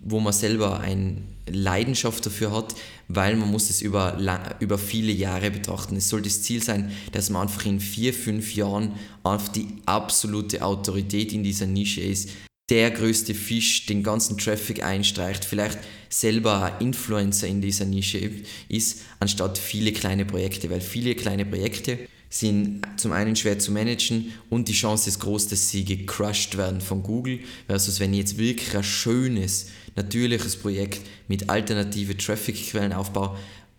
wo 0.08 0.20
man 0.20 0.32
selber 0.32 0.80
eine 0.80 1.16
Leidenschaft 1.48 2.26
dafür 2.26 2.52
hat, 2.52 2.74
weil 3.08 3.36
man 3.36 3.50
muss 3.50 3.70
es 3.70 3.80
über, 3.80 4.18
über 4.60 4.78
viele 4.78 5.12
Jahre 5.12 5.50
betrachten. 5.50 5.96
Es 5.96 6.08
soll 6.08 6.22
das 6.22 6.42
Ziel 6.42 6.62
sein, 6.62 6.90
dass 7.12 7.30
man 7.30 7.42
einfach 7.42 7.66
in 7.66 7.80
vier, 7.80 8.12
fünf 8.12 8.54
Jahren 8.54 8.92
einfach 9.22 9.48
die 9.48 9.68
absolute 9.86 10.62
Autorität 10.62 11.32
in 11.32 11.42
dieser 11.42 11.66
Nische 11.66 12.00
ist, 12.00 12.30
der 12.68 12.90
größte 12.90 13.34
Fisch 13.34 13.86
den 13.86 14.02
ganzen 14.02 14.38
Traffic 14.38 14.82
einstreicht, 14.82 15.44
vielleicht 15.44 15.78
selber 16.08 16.76
Influencer 16.80 17.46
in 17.46 17.60
dieser 17.60 17.84
Nische 17.84 18.30
ist, 18.68 19.02
anstatt 19.20 19.56
viele 19.56 19.92
kleine 19.92 20.24
Projekte, 20.24 20.68
weil 20.70 20.80
viele 20.80 21.14
kleine 21.14 21.46
Projekte 21.46 21.98
sind 22.28 22.82
zum 22.96 23.12
einen 23.12 23.36
schwer 23.36 23.58
zu 23.60 23.70
managen 23.70 24.32
und 24.50 24.66
die 24.66 24.72
Chance 24.72 25.08
ist 25.08 25.20
groß, 25.20 25.46
dass 25.46 25.70
sie 25.70 25.84
gecrushed 25.84 26.56
werden 26.56 26.80
von 26.80 27.04
Google, 27.04 27.40
versus 27.68 28.00
wenn 28.00 28.12
ich 28.12 28.18
jetzt 28.18 28.38
wirklich 28.38 28.76
ein 28.76 28.82
schönes, 28.82 29.66
natürliches 29.96 30.56
Projekt 30.56 31.00
mit 31.26 31.48
alternative 31.50 32.16
Traffic-Quellen 32.16 32.92
aufbaue, 32.92 33.36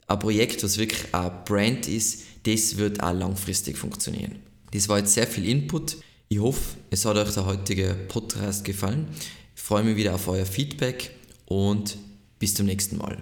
ein 0.08 0.20
Projekt, 0.20 0.64
was 0.64 0.78
wirklich 0.78 1.14
ein 1.14 1.32
Brand 1.46 1.88
ist, 1.88 2.24
das 2.44 2.78
wird 2.78 3.02
auch 3.02 3.14
langfristig 3.14 3.78
funktionieren. 3.78 4.38
Das 4.72 4.90
war 4.90 5.00
jetzt 5.00 5.14
sehr 5.14 5.28
viel 5.28 5.48
Input. 5.48 5.98
Ich 6.30 6.40
hoffe, 6.40 6.78
es 6.90 7.06
hat 7.06 7.16
euch 7.16 7.34
der 7.34 7.46
heutige 7.46 7.96
Podcast 8.10 8.66
gefallen. 8.66 9.08
Ich 9.56 9.62
freue 9.62 9.84
mich 9.84 9.96
wieder 9.96 10.16
auf 10.16 10.28
euer 10.28 10.46
Feedback 10.46 11.12
und 11.46 11.98
bis 12.40 12.54
zum 12.54 12.66
nächsten 12.66 12.98
Mal. 12.98 13.16